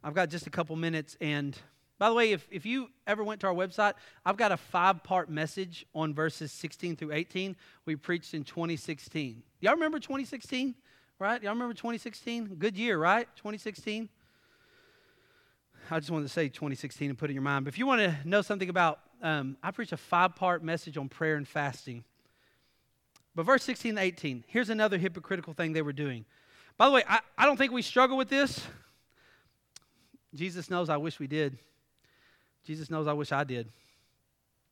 I've 0.04 0.14
got 0.14 0.30
just 0.30 0.46
a 0.46 0.50
couple 0.50 0.76
minutes. 0.76 1.18
And 1.22 1.58
by 1.98 2.10
the 2.10 2.16
way, 2.16 2.32
if, 2.32 2.48
if 2.52 2.66
you 2.66 2.90
ever 3.08 3.24
went 3.24 3.42
to 3.42 3.48
our 3.48 3.54
website, 3.54 3.94
I've 4.26 4.38
got 4.38 4.52
a 4.52 4.58
five 4.58 5.04
part 5.04 5.30
message 5.30 5.86
on 5.96 6.14
verses 6.14 6.52
16 6.52 6.96
through 6.96 7.14
18 7.14 7.56
we 7.86 7.96
preached 7.96 8.34
in 8.34 8.44
2016. 8.44 9.42
Y'all 9.62 9.74
remember 9.74 10.00
2016? 10.00 10.76
Right? 11.20 11.44
Y'all 11.44 11.52
remember 11.52 11.74
2016? 11.74 12.56
Good 12.56 12.78
year, 12.78 12.98
right? 12.98 13.28
2016? 13.36 14.08
I 15.92 16.00
just 16.00 16.10
wanted 16.10 16.24
to 16.24 16.30
say 16.30 16.48
2016 16.48 17.10
and 17.10 17.18
put 17.18 17.30
it 17.30 17.32
in 17.32 17.36
your 17.36 17.44
mind. 17.44 17.66
But 17.66 17.74
if 17.74 17.78
you 17.78 17.86
want 17.86 18.00
to 18.00 18.16
know 18.24 18.42
something 18.42 18.70
about, 18.70 19.02
um, 19.22 19.58
I 19.62 19.72
preached 19.72 19.92
a 19.92 19.98
five 19.98 20.38
part 20.38 20.64
message 20.64 20.98
on 20.98 21.10
prayer 21.10 21.36
and 21.36 21.46
fasting. 21.46 22.06
But 23.36 23.44
verse 23.44 23.64
16 23.64 23.96
to 23.96 24.02
18, 24.02 24.46
here's 24.48 24.70
another 24.70 24.98
hypocritical 24.98 25.52
thing 25.52 25.74
they 25.74 25.82
were 25.82 25.92
doing. 25.92 26.24
By 26.78 26.86
the 26.86 26.94
way, 26.94 27.04
I, 27.06 27.20
I 27.38 27.46
don't 27.46 27.58
think 27.58 27.74
we 27.74 27.82
struggle 27.82 28.16
with 28.16 28.30
this. 28.30 28.62
Jesus 30.34 30.70
knows 30.70 30.88
I 30.88 30.96
wish 30.96 31.20
we 31.20 31.28
did. 31.28 31.58
Jesus 32.64 32.90
knows 32.90 33.08
I 33.08 33.14
wish 33.14 33.34
I 33.34 33.44
did. 33.44 33.68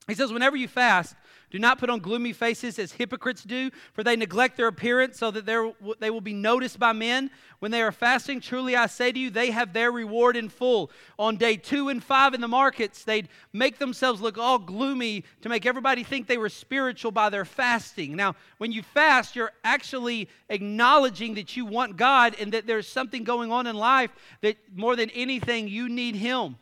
He 0.07 0.15
says, 0.15 0.31
Whenever 0.31 0.55
you 0.55 0.69
fast, 0.69 1.15
do 1.49 1.59
not 1.59 1.79
put 1.79 1.89
on 1.89 1.99
gloomy 1.99 2.33
faces 2.33 2.77
as 2.77 2.91
hypocrites 2.93 3.43
do, 3.43 3.71
for 3.93 4.03
they 4.03 4.17
neglect 4.17 4.57
their 4.57 4.67
appearance 4.67 5.17
so 5.17 5.31
that 5.31 5.45
they 5.45 6.09
will 6.09 6.21
be 6.21 6.33
noticed 6.33 6.77
by 6.77 6.91
men. 6.91 7.29
When 7.59 7.71
they 7.71 7.81
are 7.81 7.91
fasting, 7.91 8.41
truly 8.41 8.75
I 8.75 8.87
say 8.87 9.13
to 9.13 9.19
you, 9.19 9.29
they 9.29 9.51
have 9.51 9.71
their 9.71 9.91
reward 9.91 10.35
in 10.35 10.49
full. 10.49 10.91
On 11.17 11.37
day 11.37 11.55
two 11.55 11.87
and 11.87 12.03
five 12.03 12.33
in 12.33 12.41
the 12.41 12.49
markets, 12.49 13.03
they'd 13.03 13.29
make 13.53 13.79
themselves 13.79 14.19
look 14.19 14.37
all 14.37 14.59
gloomy 14.59 15.23
to 15.41 15.49
make 15.49 15.65
everybody 15.65 16.03
think 16.03 16.27
they 16.27 16.37
were 16.37 16.49
spiritual 16.49 17.11
by 17.11 17.29
their 17.29 17.45
fasting. 17.45 18.15
Now, 18.15 18.35
when 18.57 18.73
you 18.73 18.83
fast, 18.83 19.35
you're 19.35 19.53
actually 19.63 20.27
acknowledging 20.49 21.35
that 21.35 21.55
you 21.55 21.65
want 21.65 21.95
God 21.95 22.35
and 22.39 22.51
that 22.53 22.67
there's 22.67 22.87
something 22.87 23.23
going 23.23 23.51
on 23.53 23.67
in 23.67 23.75
life 23.75 24.11
that 24.41 24.57
more 24.75 24.97
than 24.97 25.09
anything, 25.11 25.69
you 25.69 25.87
need 25.87 26.15
Him 26.15 26.57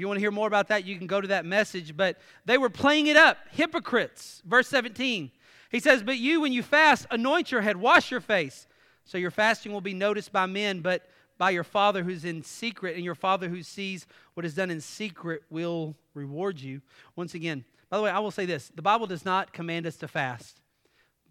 you 0.00 0.08
want 0.08 0.16
to 0.16 0.20
hear 0.20 0.30
more 0.30 0.46
about 0.46 0.68
that, 0.68 0.84
you 0.84 0.96
can 0.96 1.06
go 1.06 1.20
to 1.20 1.28
that 1.28 1.44
message. 1.44 1.96
But 1.96 2.18
they 2.44 2.58
were 2.58 2.70
playing 2.70 3.06
it 3.06 3.16
up, 3.16 3.38
hypocrites. 3.50 4.42
Verse 4.44 4.68
17. 4.68 5.30
He 5.70 5.80
says, 5.80 6.02
But 6.02 6.18
you, 6.18 6.40
when 6.40 6.52
you 6.52 6.62
fast, 6.62 7.06
anoint 7.10 7.52
your 7.52 7.60
head, 7.60 7.76
wash 7.76 8.10
your 8.10 8.20
face, 8.20 8.66
so 9.04 9.18
your 9.18 9.30
fasting 9.30 9.72
will 9.72 9.80
be 9.80 9.94
noticed 9.94 10.32
by 10.32 10.46
men, 10.46 10.80
but 10.80 11.08
by 11.38 11.50
your 11.50 11.64
Father 11.64 12.02
who's 12.02 12.24
in 12.24 12.42
secret, 12.42 12.96
and 12.96 13.04
your 13.04 13.14
Father 13.14 13.48
who 13.48 13.62
sees 13.62 14.06
what 14.34 14.44
is 14.44 14.54
done 14.54 14.70
in 14.70 14.80
secret 14.80 15.42
will 15.48 15.96
reward 16.12 16.60
you. 16.60 16.82
Once 17.16 17.34
again, 17.34 17.64
by 17.88 17.96
the 17.96 18.02
way, 18.02 18.10
I 18.10 18.18
will 18.18 18.30
say 18.30 18.46
this 18.46 18.70
the 18.74 18.82
Bible 18.82 19.06
does 19.06 19.24
not 19.24 19.52
command 19.52 19.86
us 19.86 19.96
to 19.96 20.08
fast, 20.08 20.60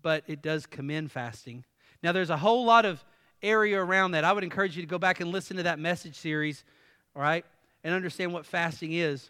but 0.02 0.24
it 0.28 0.42
does 0.42 0.66
commend 0.66 1.12
fasting. 1.12 1.64
Now, 2.02 2.12
there's 2.12 2.30
a 2.30 2.38
whole 2.38 2.66
lot 2.66 2.86
of 2.86 3.04
area 3.42 3.82
around 3.82 4.12
that. 4.12 4.24
I 4.24 4.32
would 4.32 4.44
encourage 4.44 4.76
you 4.76 4.82
to 4.82 4.88
go 4.88 4.98
back 4.98 5.20
and 5.20 5.32
listen 5.32 5.58
to 5.58 5.64
that 5.64 5.80
message 5.80 6.16
series, 6.16 6.64
all 7.16 7.22
right? 7.22 7.46
And 7.84 7.94
understand 7.94 8.34
what 8.34 8.46
fasting 8.46 8.94
is. 8.94 9.30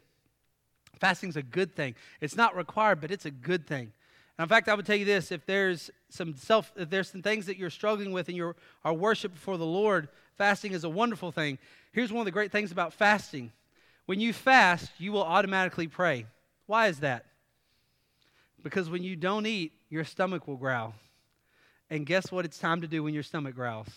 Fasting's 1.00 1.38
a 1.38 1.43
good 1.43 1.76
thing. 1.76 1.95
It's 2.20 2.36
not 2.36 2.56
required, 2.56 3.00
but 3.02 3.12
it's 3.12 3.26
a 3.26 3.32
good 3.32 3.66
thing. 3.68 3.91
And 4.38 4.43
in 4.45 4.47
fact, 4.50 4.70
I 4.70 4.74
would 4.74 4.86
tell 4.86 4.95
you 4.95 5.06
this: 5.06 5.32
if 5.32 5.45
there's 5.45 5.91
some 6.10 6.36
self, 6.36 6.72
if 6.76 6.89
there's 6.89 7.10
some 7.10 7.22
things 7.22 7.45
that 7.45 7.58
you're 7.58 7.70
struggling 7.70 8.12
with 8.12 8.30
in 8.30 8.36
your 8.36 8.56
our 8.84 8.93
worship 8.93 9.34
before 9.34 9.58
the 9.58 9.66
Lord, 9.66 10.10
fasting 10.38 10.72
is 10.72 10.84
a 10.84 10.89
wonderful 10.89 11.32
thing. 11.32 11.58
Here's 11.91 12.12
one 12.12 12.22
of 12.22 12.26
the 12.26 12.32
great 12.32 12.52
things 12.52 12.72
about 12.72 12.93
fasting: 12.93 13.52
when 14.06 14.20
you 14.20 14.34
fast, 14.34 14.91
you 14.97 15.12
will 15.12 15.24
automatically 15.24 15.88
pray. 15.88 16.26
Why 16.66 16.88
is 16.88 17.00
that? 17.00 17.26
Because 18.62 18.89
when 18.89 19.04
you 19.04 19.16
don't 19.16 19.45
eat, 19.45 19.72
your 19.89 20.04
stomach 20.04 20.47
will 20.47 20.58
growl. 20.58 20.93
And 21.89 22.06
guess 22.06 22.32
what 22.32 22.45
it's 22.45 22.60
time 22.60 22.82
to 22.82 22.88
do 22.88 23.04
when 23.04 23.14
your 23.14 23.24
stomach 23.24 23.56
growls? 23.56 23.88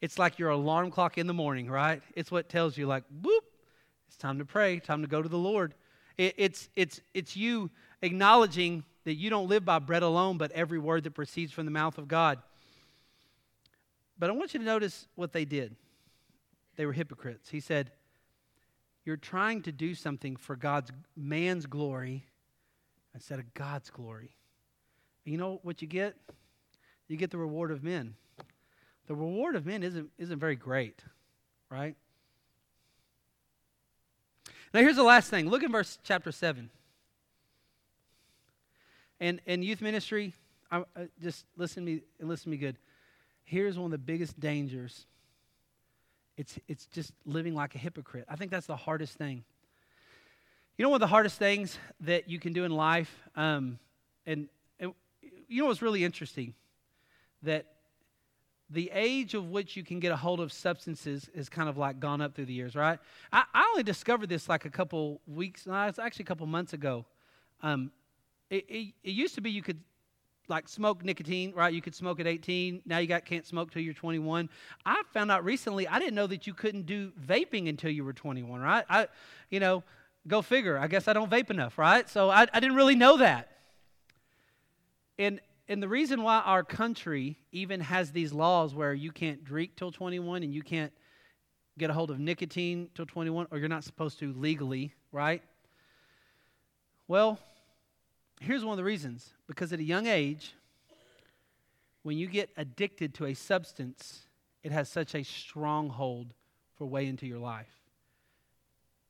It's 0.00 0.18
like 0.18 0.38
your 0.38 0.50
alarm 0.50 0.90
clock 0.90 1.18
in 1.18 1.26
the 1.26 1.34
morning, 1.34 1.68
right? 1.68 2.00
It's 2.14 2.30
what 2.30 2.48
tells 2.48 2.78
you, 2.78 2.86
like, 2.86 3.04
whoop, 3.22 3.44
it's 4.10 4.16
time 4.16 4.40
to 4.40 4.44
pray, 4.44 4.80
time 4.80 5.02
to 5.02 5.06
go 5.06 5.22
to 5.22 5.28
the 5.28 5.38
Lord. 5.38 5.72
It, 6.18 6.34
it's, 6.36 6.68
it's, 6.74 7.00
it's 7.14 7.36
you 7.36 7.70
acknowledging 8.02 8.82
that 9.04 9.14
you 9.14 9.30
don't 9.30 9.48
live 9.48 9.64
by 9.64 9.78
bread 9.78 10.02
alone, 10.02 10.36
but 10.36 10.50
every 10.50 10.80
word 10.80 11.04
that 11.04 11.12
proceeds 11.12 11.52
from 11.52 11.64
the 11.64 11.70
mouth 11.70 11.96
of 11.96 12.08
God. 12.08 12.40
But 14.18 14.28
I 14.28 14.32
want 14.32 14.52
you 14.52 14.58
to 14.58 14.66
notice 14.66 15.06
what 15.14 15.32
they 15.32 15.44
did. 15.44 15.76
They 16.74 16.86
were 16.86 16.92
hypocrites. 16.92 17.50
He 17.50 17.60
said, 17.60 17.92
You're 19.04 19.16
trying 19.16 19.62
to 19.62 19.70
do 19.70 19.94
something 19.94 20.34
for 20.34 20.56
God's 20.56 20.90
man's 21.16 21.66
glory 21.66 22.24
instead 23.14 23.38
of 23.38 23.54
God's 23.54 23.90
glory. 23.90 24.34
And 25.24 25.30
you 25.30 25.38
know 25.38 25.60
what 25.62 25.82
you 25.82 25.86
get? 25.86 26.16
You 27.06 27.16
get 27.16 27.30
the 27.30 27.38
reward 27.38 27.70
of 27.70 27.84
men. 27.84 28.16
The 29.06 29.14
reward 29.14 29.54
of 29.54 29.66
men 29.66 29.84
isn't, 29.84 30.10
isn't 30.18 30.40
very 30.40 30.56
great, 30.56 31.04
right? 31.70 31.94
Now, 34.72 34.80
here's 34.80 34.96
the 34.96 35.02
last 35.02 35.30
thing. 35.30 35.48
Look 35.48 35.62
in 35.62 35.72
verse 35.72 35.98
chapter 36.04 36.30
7. 36.30 36.70
And 39.18 39.40
in 39.46 39.62
youth 39.62 39.82
ministry, 39.82 40.34
I, 40.70 40.84
I, 40.96 41.08
just 41.20 41.44
listen 41.56 41.84
to 41.84 41.92
me 41.92 42.02
listen 42.20 42.44
to 42.44 42.50
me 42.50 42.56
good. 42.56 42.76
Here's 43.44 43.76
one 43.76 43.86
of 43.86 43.90
the 43.90 43.98
biggest 43.98 44.38
dangers. 44.38 45.06
It's, 46.36 46.58
it's 46.68 46.86
just 46.86 47.12
living 47.26 47.54
like 47.54 47.74
a 47.74 47.78
hypocrite. 47.78 48.24
I 48.28 48.36
think 48.36 48.50
that's 48.50 48.66
the 48.66 48.76
hardest 48.76 49.18
thing. 49.18 49.44
You 50.78 50.84
know, 50.84 50.90
one 50.90 50.96
of 50.96 51.00
the 51.00 51.08
hardest 51.08 51.38
things 51.38 51.76
that 52.00 52.30
you 52.30 52.38
can 52.38 52.52
do 52.52 52.64
in 52.64 52.70
life, 52.70 53.14
um, 53.36 53.78
and, 54.24 54.48
and 54.78 54.94
you 55.48 55.60
know 55.60 55.68
what's 55.68 55.82
really 55.82 56.04
interesting? 56.04 56.54
That 57.42 57.66
the 58.70 58.90
age 58.94 59.34
of 59.34 59.50
which 59.50 59.76
you 59.76 59.82
can 59.82 59.98
get 59.98 60.12
a 60.12 60.16
hold 60.16 60.40
of 60.40 60.52
substances 60.52 61.28
is 61.34 61.48
kind 61.48 61.68
of 61.68 61.76
like 61.76 61.98
gone 61.98 62.20
up 62.20 62.34
through 62.34 62.46
the 62.46 62.52
years, 62.52 62.76
right? 62.76 62.98
I, 63.32 63.42
I 63.52 63.68
only 63.70 63.82
discovered 63.82 64.28
this 64.28 64.48
like 64.48 64.64
a 64.64 64.70
couple 64.70 65.20
weeks, 65.26 65.66
no, 65.66 65.86
it's 65.86 65.98
actually 65.98 66.22
a 66.22 66.26
couple 66.26 66.46
months 66.46 66.72
ago. 66.72 67.04
Um, 67.62 67.90
it, 68.48 68.64
it, 68.68 68.94
it, 69.02 69.10
used 69.10 69.34
to 69.34 69.40
be 69.40 69.50
you 69.50 69.62
could 69.62 69.80
like 70.48 70.68
smoke 70.68 71.04
nicotine, 71.04 71.52
right? 71.52 71.74
You 71.74 71.82
could 71.82 71.94
smoke 71.94 72.20
at 72.20 72.26
18. 72.26 72.82
Now 72.86 72.98
you 72.98 73.06
got 73.06 73.24
can't 73.24 73.44
smoke 73.44 73.70
till 73.70 73.82
you're 73.82 73.92
21. 73.92 74.48
I 74.86 75.02
found 75.12 75.30
out 75.30 75.44
recently 75.44 75.86
I 75.88 75.98
didn't 75.98 76.14
know 76.14 76.26
that 76.28 76.46
you 76.46 76.54
couldn't 76.54 76.86
do 76.86 77.12
vaping 77.20 77.68
until 77.68 77.90
you 77.90 78.04
were 78.04 78.12
21, 78.12 78.60
right? 78.60 78.84
I, 78.88 79.08
you 79.50 79.60
know, 79.60 79.82
go 80.26 80.42
figure. 80.42 80.78
I 80.78 80.86
guess 80.86 81.08
I 81.08 81.12
don't 81.12 81.30
vape 81.30 81.50
enough, 81.50 81.76
right? 81.76 82.08
So 82.08 82.30
I, 82.30 82.46
I 82.52 82.60
didn't 82.60 82.76
really 82.76 82.96
know 82.96 83.16
that. 83.18 83.48
And 85.18 85.40
and 85.70 85.80
the 85.80 85.88
reason 85.88 86.22
why 86.24 86.40
our 86.40 86.64
country 86.64 87.38
even 87.52 87.80
has 87.80 88.10
these 88.10 88.32
laws 88.32 88.74
where 88.74 88.92
you 88.92 89.12
can't 89.12 89.44
drink 89.44 89.76
till 89.76 89.92
21 89.92 90.42
and 90.42 90.52
you 90.52 90.62
can't 90.62 90.92
get 91.78 91.90
a 91.90 91.92
hold 91.92 92.10
of 92.10 92.18
nicotine 92.18 92.88
till 92.96 93.06
21, 93.06 93.46
or 93.52 93.58
you're 93.58 93.68
not 93.68 93.84
supposed 93.84 94.18
to 94.18 94.32
legally, 94.32 94.92
right? 95.12 95.42
Well, 97.06 97.38
here's 98.40 98.64
one 98.64 98.72
of 98.72 98.78
the 98.78 98.84
reasons. 98.84 99.32
Because 99.46 99.72
at 99.72 99.78
a 99.78 99.84
young 99.84 100.08
age, 100.08 100.54
when 102.02 102.18
you 102.18 102.26
get 102.26 102.50
addicted 102.56 103.14
to 103.14 103.26
a 103.26 103.34
substance, 103.34 104.26
it 104.64 104.72
has 104.72 104.88
such 104.88 105.14
a 105.14 105.22
stronghold 105.22 106.34
for 106.76 106.84
way 106.84 107.06
into 107.06 107.28
your 107.28 107.38
life. 107.38 107.70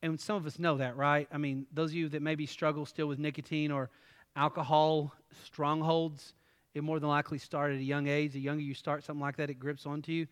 And 0.03 0.21
some 0.21 0.37
of 0.37 0.45
us 0.45 0.59
know 0.59 0.77
that, 0.77 0.95
right? 0.95 1.27
I 1.33 1.39
mean, 1.39 1.67
those 1.73 1.91
of 1.93 1.95
you 1.95 2.11
that 2.11 2.21
maybe 2.21 2.45
struggle 2.45 2.85
still 2.85 3.07
with 3.07 3.19
nicotine 3.19 3.71
or 3.71 3.89
alcohol 4.37 5.15
strongholds, 5.45 6.35
it 6.75 6.83
more 6.83 7.01
than 7.01 7.09
likely 7.09 7.39
started 7.39 7.77
at 7.77 7.81
a 7.81 7.85
young 7.85 8.07
age. 8.07 8.33
The 8.33 8.41
younger 8.41 8.63
you 8.63 8.75
start 8.75 9.05
something 9.05 9.21
like 9.21 9.37
that, 9.37 9.51
it 9.51 9.55
grips 9.55 9.87
onto 9.87 10.13
you. 10.13 10.27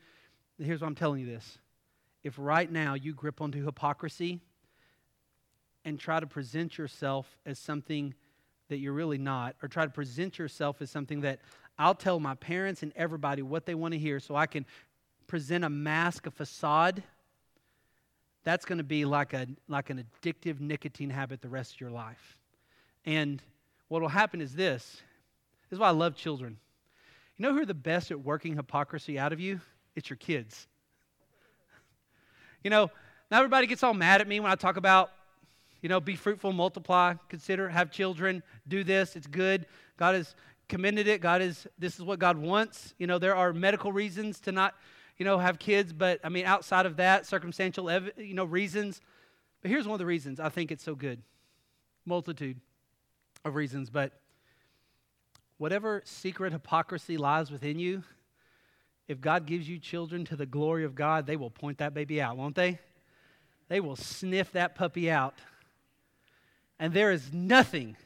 Here's 0.58 0.80
why 0.80 0.86
I'm 0.86 0.94
telling 0.94 1.20
you 1.20 1.26
this. 1.26 1.58
If 2.22 2.34
right 2.38 2.70
now 2.70 2.94
you 2.94 3.14
grip 3.14 3.40
onto 3.40 3.64
hypocrisy 3.64 4.40
and 5.84 5.98
try 5.98 6.20
to 6.20 6.26
present 6.26 6.76
yourself 6.78 7.38
as 7.46 7.58
something 7.58 8.14
that 8.68 8.78
you're 8.78 8.92
really 8.92 9.18
not, 9.18 9.56
or 9.62 9.68
try 9.68 9.84
to 9.84 9.90
present 9.90 10.38
yourself 10.38 10.82
as 10.82 10.90
something 10.90 11.22
that 11.22 11.40
I'll 11.78 11.94
tell 11.94 12.20
my 12.20 12.34
parents 12.34 12.82
and 12.82 12.92
everybody 12.96 13.40
what 13.40 13.64
they 13.64 13.74
want 13.74 13.92
to 13.92 13.98
hear 13.98 14.20
so 14.20 14.36
I 14.36 14.46
can 14.46 14.66
present 15.26 15.64
a 15.64 15.70
mask, 15.70 16.26
a 16.26 16.30
facade, 16.30 17.02
that's 18.44 18.64
going 18.64 18.78
to 18.78 18.84
be 18.84 19.04
like, 19.04 19.32
a, 19.32 19.46
like 19.68 19.90
an 19.90 20.04
addictive 20.04 20.60
nicotine 20.60 21.10
habit 21.10 21.40
the 21.40 21.48
rest 21.48 21.74
of 21.74 21.80
your 21.80 21.90
life. 21.90 22.36
And 23.04 23.42
what 23.88 24.02
will 24.02 24.08
happen 24.08 24.40
is 24.40 24.54
this 24.54 25.02
this 25.68 25.76
is 25.76 25.80
why 25.80 25.88
I 25.88 25.92
love 25.92 26.14
children. 26.14 26.56
You 27.36 27.44
know 27.44 27.52
who 27.52 27.60
are 27.60 27.66
the 27.66 27.74
best 27.74 28.10
at 28.10 28.20
working 28.20 28.56
hypocrisy 28.56 29.18
out 29.18 29.32
of 29.32 29.40
you? 29.40 29.60
It's 29.94 30.10
your 30.10 30.16
kids. 30.16 30.66
You 32.64 32.70
know, 32.70 32.90
now 33.30 33.38
everybody 33.38 33.66
gets 33.66 33.82
all 33.82 33.94
mad 33.94 34.20
at 34.20 34.28
me 34.28 34.40
when 34.40 34.50
I 34.50 34.54
talk 34.54 34.76
about, 34.76 35.10
you 35.80 35.88
know, 35.88 36.00
be 36.00 36.16
fruitful, 36.16 36.52
multiply, 36.52 37.14
consider, 37.28 37.68
have 37.68 37.90
children, 37.90 38.42
do 38.66 38.82
this, 38.82 39.14
it's 39.14 39.26
good. 39.26 39.66
God 39.96 40.14
has 40.14 40.34
commended 40.68 41.06
it. 41.06 41.20
God 41.20 41.40
is, 41.42 41.66
this 41.78 41.96
is 41.96 42.02
what 42.02 42.18
God 42.18 42.36
wants. 42.36 42.94
You 42.98 43.06
know, 43.06 43.18
there 43.18 43.36
are 43.36 43.52
medical 43.52 43.92
reasons 43.92 44.40
to 44.40 44.52
not, 44.52 44.74
you 45.16 45.24
know, 45.24 45.38
have 45.38 45.58
kids, 45.58 45.92
but 45.92 46.20
I 46.24 46.28
mean, 46.28 46.44
outside 46.44 46.86
of 46.86 46.96
that, 46.96 47.26
circumstantial, 47.26 47.90
you 48.16 48.34
know, 48.34 48.44
reasons. 48.44 49.00
But 49.62 49.70
here's 49.70 49.86
one 49.86 49.94
of 49.94 49.98
the 49.98 50.06
reasons 50.06 50.40
I 50.40 50.48
think 50.48 50.70
it's 50.72 50.84
so 50.84 50.94
good 50.94 51.22
multitude 52.04 52.58
of 53.44 53.54
reasons, 53.54 53.90
but 53.90 54.12
whatever 55.58 56.02
secret 56.04 56.52
hypocrisy 56.52 57.16
lies 57.16 57.50
within 57.50 57.78
you, 57.78 58.02
if 59.06 59.20
God 59.20 59.46
gives 59.46 59.68
you 59.68 59.78
children 59.78 60.24
to 60.26 60.36
the 60.36 60.46
glory 60.46 60.84
of 60.84 60.94
God, 60.94 61.26
they 61.26 61.36
will 61.36 61.50
point 61.50 61.78
that 61.78 61.94
baby 61.94 62.20
out, 62.20 62.36
won't 62.36 62.54
they? 62.54 62.78
They 63.68 63.80
will 63.80 63.96
sniff 63.96 64.52
that 64.52 64.74
puppy 64.74 65.10
out. 65.10 65.34
And 66.78 66.92
there 66.92 67.10
is 67.10 67.32
nothing 67.32 67.96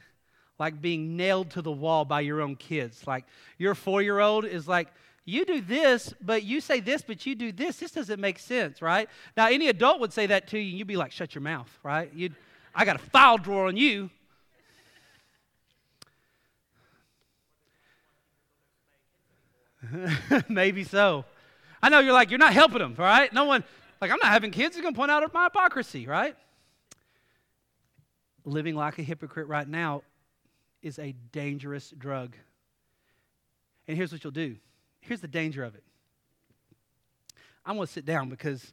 like 0.59 0.81
being 0.81 1.17
nailed 1.17 1.51
to 1.51 1.63
the 1.63 1.73
wall 1.73 2.05
by 2.05 2.21
your 2.21 2.41
own 2.41 2.57
kids. 2.57 3.07
Like 3.07 3.25
your 3.59 3.75
four 3.75 4.01
year 4.01 4.21
old 4.21 4.45
is 4.45 4.67
like, 4.67 4.89
you 5.25 5.45
do 5.45 5.61
this, 5.61 6.15
but 6.21 6.43
you 6.43 6.61
say 6.61 6.81
this, 6.81 7.03
but 7.03 7.27
you 7.27 7.35
do 7.35 7.53
this. 7.53 7.77
This 7.77 7.93
doesn't 7.93 8.21
make 8.21 8.39
sense, 8.39 8.83
right? 8.83 9.09
Now, 9.37 9.49
any 9.49 9.69
adult 9.69 10.01
would 10.01 10.13
say 10.13 10.27
that 10.27 10.49
to 10.49 10.59
you, 10.59 10.71
and 10.71 10.79
you'd 10.79 10.89
be 10.89 10.97
like, 10.97 11.13
shut 11.13 11.35
your 11.35 11.43
mouth, 11.43 11.69
right? 11.85 12.11
You'd, 12.13 12.35
I 12.75 12.85
got 12.85 12.97
a 12.97 12.99
file 12.99 13.39
drawer 13.39 13.67
on 13.67 13.77
you. 13.77 14.11
Maybe 20.49 20.85
so. 20.85 21.25
I 21.83 21.89
know 21.89 21.99
you're 22.01 22.13
like, 22.13 22.31
you're 22.31 22.39
not 22.39 22.53
helping 22.53 22.79
them, 22.79 22.95
right? 22.97 23.33
No 23.33 23.45
one, 23.45 23.65
like, 24.01 24.11
I'm 24.11 24.19
not 24.23 24.31
having 24.33 24.51
kids 24.51 24.77
who's 24.77 24.83
going 24.83 24.95
to 24.95 24.99
point 24.99 25.11
out 25.11 25.33
my 25.35 25.45
hypocrisy, 25.45 26.07
right? 26.07 26.37
Living 28.45 28.75
like 28.75 28.99
a 28.99 29.03
hypocrite 29.03 29.49
right 29.49 29.67
now 29.67 30.03
is 30.83 30.99
a 30.99 31.15
dangerous 31.33 31.93
drug. 31.97 32.37
And 33.89 33.97
here's 33.97 34.13
what 34.13 34.23
you'll 34.25 34.33
do 34.33 34.57
here's 35.01 35.21
the 35.21 35.29
danger 35.29 35.65
of 35.65 35.75
it. 35.75 35.83
I'm 37.67 37.77
going 37.77 37.87
to 37.87 37.93
sit 37.93 38.07
down 38.07 38.29
because 38.29 38.73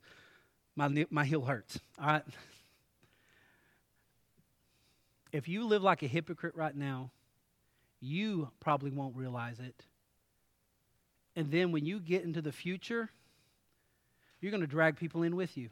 my, 0.75 1.05
my 1.09 1.25
heel 1.25 1.41
hurts, 1.41 1.79
all 1.99 2.07
right? 2.07 2.23
If 5.31 5.47
you 5.47 5.65
live 5.65 5.83
like 5.83 6.03
a 6.03 6.07
hypocrite 6.07 6.55
right 6.55 6.75
now, 6.75 7.11
you 7.99 8.49
probably 8.59 8.91
won't 8.91 9.15
realize 9.15 9.59
it 9.59 9.85
and 11.39 11.49
then 11.49 11.71
when 11.71 11.85
you 11.85 12.01
get 12.01 12.25
into 12.25 12.41
the 12.41 12.51
future, 12.51 13.09
you're 14.41 14.51
going 14.51 14.59
to 14.59 14.67
drag 14.67 14.97
people 14.97 15.23
in 15.23 15.37
with 15.37 15.55
you. 15.55 15.69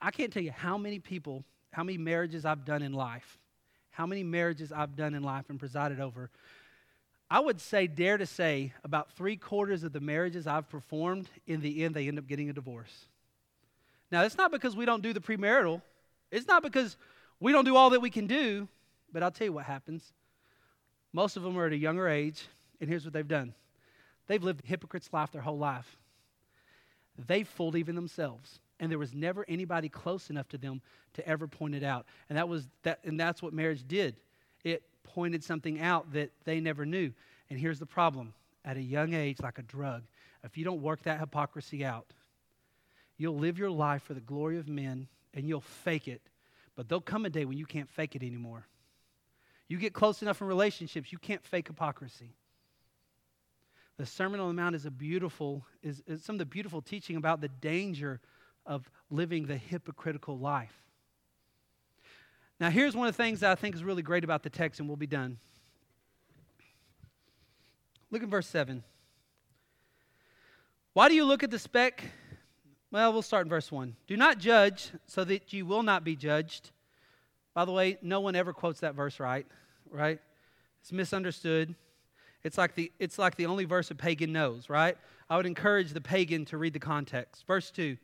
I 0.00 0.10
can't 0.10 0.32
tell 0.32 0.42
you 0.42 0.52
how 0.52 0.78
many 0.78 1.00
people, 1.00 1.44
how 1.70 1.84
many 1.84 1.98
marriages 1.98 2.46
I've 2.46 2.64
done 2.64 2.80
in 2.80 2.94
life, 2.94 3.38
how 3.90 4.06
many 4.06 4.22
marriages 4.22 4.72
I've 4.72 4.96
done 4.96 5.14
in 5.14 5.22
life 5.22 5.50
and 5.50 5.58
presided 5.58 6.00
over. 6.00 6.30
I 7.30 7.40
would 7.40 7.60
say, 7.60 7.86
dare 7.86 8.16
to 8.16 8.24
say, 8.24 8.72
about 8.84 9.12
three 9.12 9.36
quarters 9.36 9.84
of 9.84 9.92
the 9.92 10.00
marriages 10.00 10.46
I've 10.46 10.70
performed, 10.70 11.28
in 11.46 11.60
the 11.60 11.84
end, 11.84 11.94
they 11.94 12.08
end 12.08 12.18
up 12.18 12.26
getting 12.26 12.48
a 12.48 12.54
divorce. 12.54 13.04
Now, 14.10 14.22
it's 14.22 14.38
not 14.38 14.50
because 14.50 14.74
we 14.74 14.86
don't 14.86 15.02
do 15.02 15.12
the 15.12 15.20
premarital, 15.20 15.82
it's 16.30 16.48
not 16.48 16.62
because 16.62 16.96
we 17.38 17.52
don't 17.52 17.66
do 17.66 17.76
all 17.76 17.90
that 17.90 18.00
we 18.00 18.08
can 18.08 18.26
do, 18.26 18.66
but 19.12 19.22
I'll 19.22 19.30
tell 19.30 19.46
you 19.46 19.52
what 19.52 19.66
happens. 19.66 20.14
Most 21.12 21.36
of 21.36 21.42
them 21.42 21.54
are 21.58 21.66
at 21.66 21.72
a 21.72 21.76
younger 21.76 22.08
age, 22.08 22.46
and 22.80 22.88
here's 22.88 23.04
what 23.04 23.12
they've 23.12 23.28
done 23.28 23.52
They've 24.26 24.42
lived 24.42 24.62
a 24.64 24.66
hypocrite's 24.66 25.12
life 25.12 25.32
their 25.32 25.42
whole 25.42 25.58
life. 25.58 25.96
They've 27.26 27.46
fooled 27.46 27.76
even 27.76 27.94
themselves. 27.94 28.60
and 28.80 28.90
there 28.90 28.98
was 28.98 29.14
never 29.14 29.44
anybody 29.48 29.88
close 29.88 30.30
enough 30.30 30.48
to 30.48 30.58
them 30.58 30.80
to 31.14 31.26
ever 31.28 31.46
point 31.46 31.76
it 31.76 31.84
out. 31.84 32.06
And 32.28 32.36
that 32.36 32.48
was 32.48 32.68
that 32.82 32.98
and 33.04 33.18
that's 33.18 33.40
what 33.40 33.52
marriage 33.52 33.86
did. 33.86 34.16
It 34.64 34.82
pointed 35.04 35.44
something 35.44 35.80
out 35.80 36.12
that 36.12 36.30
they 36.44 36.60
never 36.60 36.84
knew. 36.84 37.12
And 37.50 37.58
here's 37.58 37.78
the 37.78 37.86
problem. 37.86 38.34
At 38.64 38.76
a 38.76 38.82
young 38.82 39.12
age 39.12 39.40
like 39.40 39.58
a 39.58 39.62
drug, 39.62 40.02
if 40.42 40.56
you 40.56 40.64
don't 40.64 40.80
work 40.80 41.02
that 41.02 41.20
hypocrisy 41.20 41.84
out, 41.84 42.06
you'll 43.18 43.36
live 43.36 43.58
your 43.58 43.70
life 43.70 44.02
for 44.02 44.14
the 44.14 44.20
glory 44.20 44.58
of 44.58 44.68
men 44.68 45.06
and 45.34 45.46
you'll 45.46 45.60
fake 45.60 46.08
it. 46.08 46.22
But 46.74 46.88
there'll 46.88 47.00
come 47.00 47.26
a 47.26 47.30
day 47.30 47.44
when 47.44 47.58
you 47.58 47.66
can't 47.66 47.88
fake 47.88 48.16
it 48.16 48.22
anymore. 48.22 48.66
You 49.68 49.78
get 49.78 49.92
close 49.92 50.22
enough 50.22 50.40
in 50.40 50.46
relationships, 50.46 51.12
you 51.12 51.18
can't 51.18 51.44
fake 51.44 51.68
hypocrisy. 51.68 52.34
The 53.96 54.06
Sermon 54.06 54.40
on 54.40 54.48
the 54.48 54.54
Mount 54.60 54.74
is 54.74 54.86
a 54.86 54.90
beautiful, 54.90 55.64
is, 55.82 56.02
is 56.06 56.24
some 56.24 56.34
of 56.34 56.38
the 56.38 56.46
beautiful 56.46 56.82
teaching 56.82 57.16
about 57.16 57.40
the 57.40 57.48
danger 57.48 58.20
of 58.66 58.90
living 59.10 59.46
the 59.46 59.56
hypocritical 59.56 60.38
life. 60.38 60.74
Now, 62.58 62.70
here's 62.70 62.96
one 62.96 63.08
of 63.08 63.16
the 63.16 63.22
things 63.22 63.40
that 63.40 63.50
I 63.50 63.54
think 63.54 63.74
is 63.74 63.84
really 63.84 64.02
great 64.02 64.24
about 64.24 64.42
the 64.42 64.50
text, 64.50 64.80
and 64.80 64.88
we'll 64.88 64.96
be 64.96 65.06
done. 65.06 65.38
Look 68.10 68.22
at 68.22 68.28
verse 68.28 68.46
7. 68.46 68.82
Why 70.92 71.08
do 71.08 71.14
you 71.14 71.24
look 71.24 71.42
at 71.42 71.50
the 71.50 71.58
speck? 71.58 72.04
Well, 72.90 73.12
we'll 73.12 73.22
start 73.22 73.46
in 73.46 73.50
verse 73.50 73.72
1. 73.72 73.96
Do 74.06 74.16
not 74.16 74.38
judge 74.38 74.92
so 75.06 75.24
that 75.24 75.52
you 75.52 75.66
will 75.66 75.82
not 75.82 76.04
be 76.04 76.14
judged. 76.14 76.70
By 77.54 77.64
the 77.64 77.72
way, 77.72 77.98
no 78.02 78.20
one 78.20 78.36
ever 78.36 78.52
quotes 78.52 78.80
that 78.80 78.94
verse 78.94 79.18
right, 79.18 79.46
right? 79.90 80.20
It's 80.80 80.92
misunderstood. 80.92 81.74
It's 82.44 82.58
like 82.58 82.74
the, 82.74 82.92
it's 82.98 83.18
like 83.18 83.36
the 83.36 83.46
only 83.46 83.64
verse 83.64 83.90
a 83.90 83.94
pagan 83.94 84.32
knows, 84.32 84.68
right? 84.68 84.96
I 85.30 85.36
would 85.38 85.46
encourage 85.46 85.92
the 85.92 86.00
pagan 86.00 86.44
to 86.46 86.58
read 86.58 86.74
the 86.74 86.78
context. 86.78 87.46
Verse 87.46 87.70
2 87.70 87.96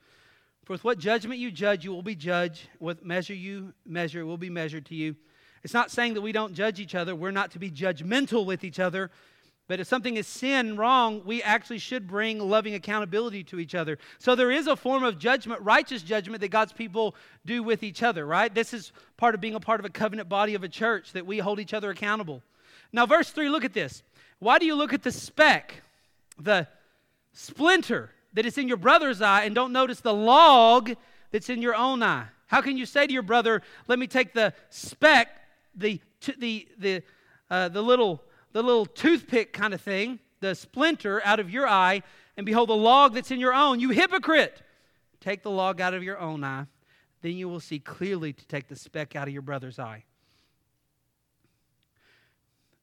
For 0.65 0.73
with 0.73 0.83
what 0.83 0.99
judgment 0.99 1.39
you 1.39 1.51
judge, 1.51 1.85
you 1.85 1.93
will 1.93 2.03
be 2.03 2.15
judged. 2.15 2.69
With 2.81 3.05
measure 3.05 3.35
you 3.35 3.75
measure, 3.87 4.25
will 4.25 4.39
be 4.39 4.51
measured 4.51 4.87
to 4.87 4.95
you. 4.95 5.15
It's 5.63 5.75
not 5.75 5.91
saying 5.91 6.15
that 6.15 6.23
we 6.23 6.33
don't 6.33 6.55
judge 6.55 6.81
each 6.81 6.95
other. 6.95 7.15
We're 7.15 7.31
not 7.31 7.51
to 7.53 7.59
be 7.59 7.71
judgmental 7.71 8.47
with 8.47 8.65
each 8.65 8.81
other. 8.81 9.11
But 9.69 9.79
if 9.79 9.87
something 9.87 10.17
is 10.17 10.27
sin, 10.27 10.77
wrong, 10.77 11.23
we 11.25 11.45
actually 11.45 11.79
should 11.79 12.09
bring 12.09 12.41
loving 12.41 12.75
accountability 12.75 13.45
to 13.45 13.61
each 13.61 13.77
other. 13.77 13.99
So 14.19 14.35
there 14.35 14.51
is 14.51 14.67
a 14.67 14.75
form 14.75 15.05
of 15.05 15.17
judgment, 15.17 15.61
righteous 15.61 16.03
judgment, 16.03 16.41
that 16.41 16.49
God's 16.49 16.73
people 16.73 17.15
do 17.47 17.63
with 17.63 17.85
each 17.85 18.03
other, 18.03 18.27
right? 18.27 18.53
This 18.53 18.75
is 18.75 18.91
part 19.17 19.37
of 19.37 19.41
being 19.41 19.55
a 19.55 19.61
part 19.61 19.79
of 19.79 19.87
a 19.87 19.91
covenant 19.91 20.29
body 20.29 20.57
of 20.57 20.65
a 20.65 20.69
church, 20.69 21.13
that 21.13 21.25
we 21.25 21.39
hold 21.39 21.61
each 21.61 21.73
other 21.73 21.91
accountable. 21.91 22.43
Now, 22.93 23.07
verse 23.07 23.31
3, 23.31 23.49
look 23.49 23.65
at 23.65 23.73
this. 23.73 24.03
Why 24.41 24.59
do 24.59 24.67
you 24.67 24.75
look 24.75 24.93
at 24.93 25.03
the 25.03 25.13
speck, 25.13 25.83
the 26.39 26.67
splinter 27.33 28.11
that 28.33 28.45
is 28.45 28.59
in 28.59 28.69
your 28.69 28.77
brother's 28.77 29.23
eye, 29.23 29.45
and 29.45 29.55
don't 29.55 29.73
notice 29.73 30.01
the 30.01 30.15
log 30.15 30.95
that's 31.31 31.49
in 31.49 31.63
your 31.63 31.77
own 31.77 32.03
eye? 32.03 32.27
How 32.49 32.61
can 32.61 32.77
you 32.77 32.85
say 32.85 33.07
to 33.07 33.13
your 33.13 33.23
brother, 33.23 33.63
let 33.87 33.99
me 33.99 34.07
take 34.07 34.35
the 34.35 34.53
speck, 34.71 35.29
the, 35.75 36.01
the, 36.39 36.69
the, 36.79 37.03
uh, 37.49 37.69
the 37.69 37.83
little 37.83 38.25
the 38.53 38.63
little 38.63 38.87
toothpick 38.87 39.53
kind 39.53 39.75
of 39.75 39.81
thing, 39.81 40.19
the 40.41 40.55
splinter 40.55 41.23
out 41.25 41.41
of 41.41 41.51
your 41.51 41.69
eye, 41.69 42.03
and 42.37 42.47
behold, 42.47 42.69
the 42.69 42.77
log 42.77 43.15
that's 43.15 43.31
in 43.31 43.41
your 43.41 43.55
own. 43.55 43.81
You 43.81 43.91
hypocrite! 43.91 44.63
Take 45.21 45.43
the 45.43 45.51
log 45.51 45.81
out 45.81 45.95
of 45.95 46.03
your 46.03 46.19
own 46.19 46.43
eye, 46.43 46.67
then 47.23 47.33
you 47.33 47.49
will 47.49 47.61
see 47.61 47.79
clearly 47.79 48.33
to 48.33 48.47
take 48.47 48.69
the 48.69 48.77
speck 48.77 49.15
out 49.15 49.29
of 49.29 49.33
your 49.33 49.43
brother's 49.43 49.79
eye. 49.79 50.05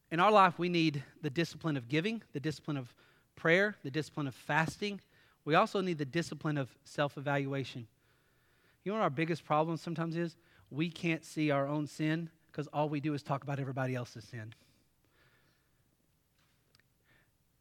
In 0.10 0.20
our 0.20 0.32
life, 0.32 0.58
we 0.58 0.70
need 0.70 1.04
the 1.22 1.30
discipline 1.30 1.76
of 1.76 1.90
giving, 1.90 2.22
the 2.34 2.40
discipline 2.40 2.78
of 2.78 2.94
prayer, 3.36 3.76
the 3.84 3.92
discipline 3.92 4.28
of 4.28 4.36
fasting. 4.36 5.02
We 5.44 5.56
also 5.56 5.82
need 5.82 5.98
the 5.98 6.06
discipline 6.06 6.58
of 6.58 6.70
self 6.84 7.18
evaluation. 7.18 7.88
You 8.84 8.92
know 8.92 9.00
what 9.00 9.04
our 9.04 9.10
biggest 9.10 9.44
problem 9.44 9.78
sometimes 9.78 10.16
is? 10.16 10.38
We 10.70 10.90
can't 10.90 11.26
see 11.26 11.52
our 11.52 11.68
own 11.68 11.88
sin 11.88 12.30
because 12.52 12.68
all 12.68 12.90
we 12.90 13.00
do 13.00 13.14
is 13.14 13.22
talk 13.22 13.44
about 13.44 13.60
everybody 13.60 13.96
else's 13.96 14.24
sin. 14.24 14.54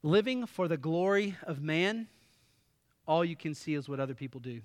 Living 0.02 0.46
for 0.46 0.68
the 0.68 0.76
glory 0.76 1.36
of 1.42 1.60
man, 1.60 2.06
all 3.08 3.24
you 3.24 3.34
can 3.34 3.54
see 3.54 3.74
is 3.74 3.88
what 3.88 3.98
other 3.98 4.14
people 4.14 4.40
do. 4.40 4.60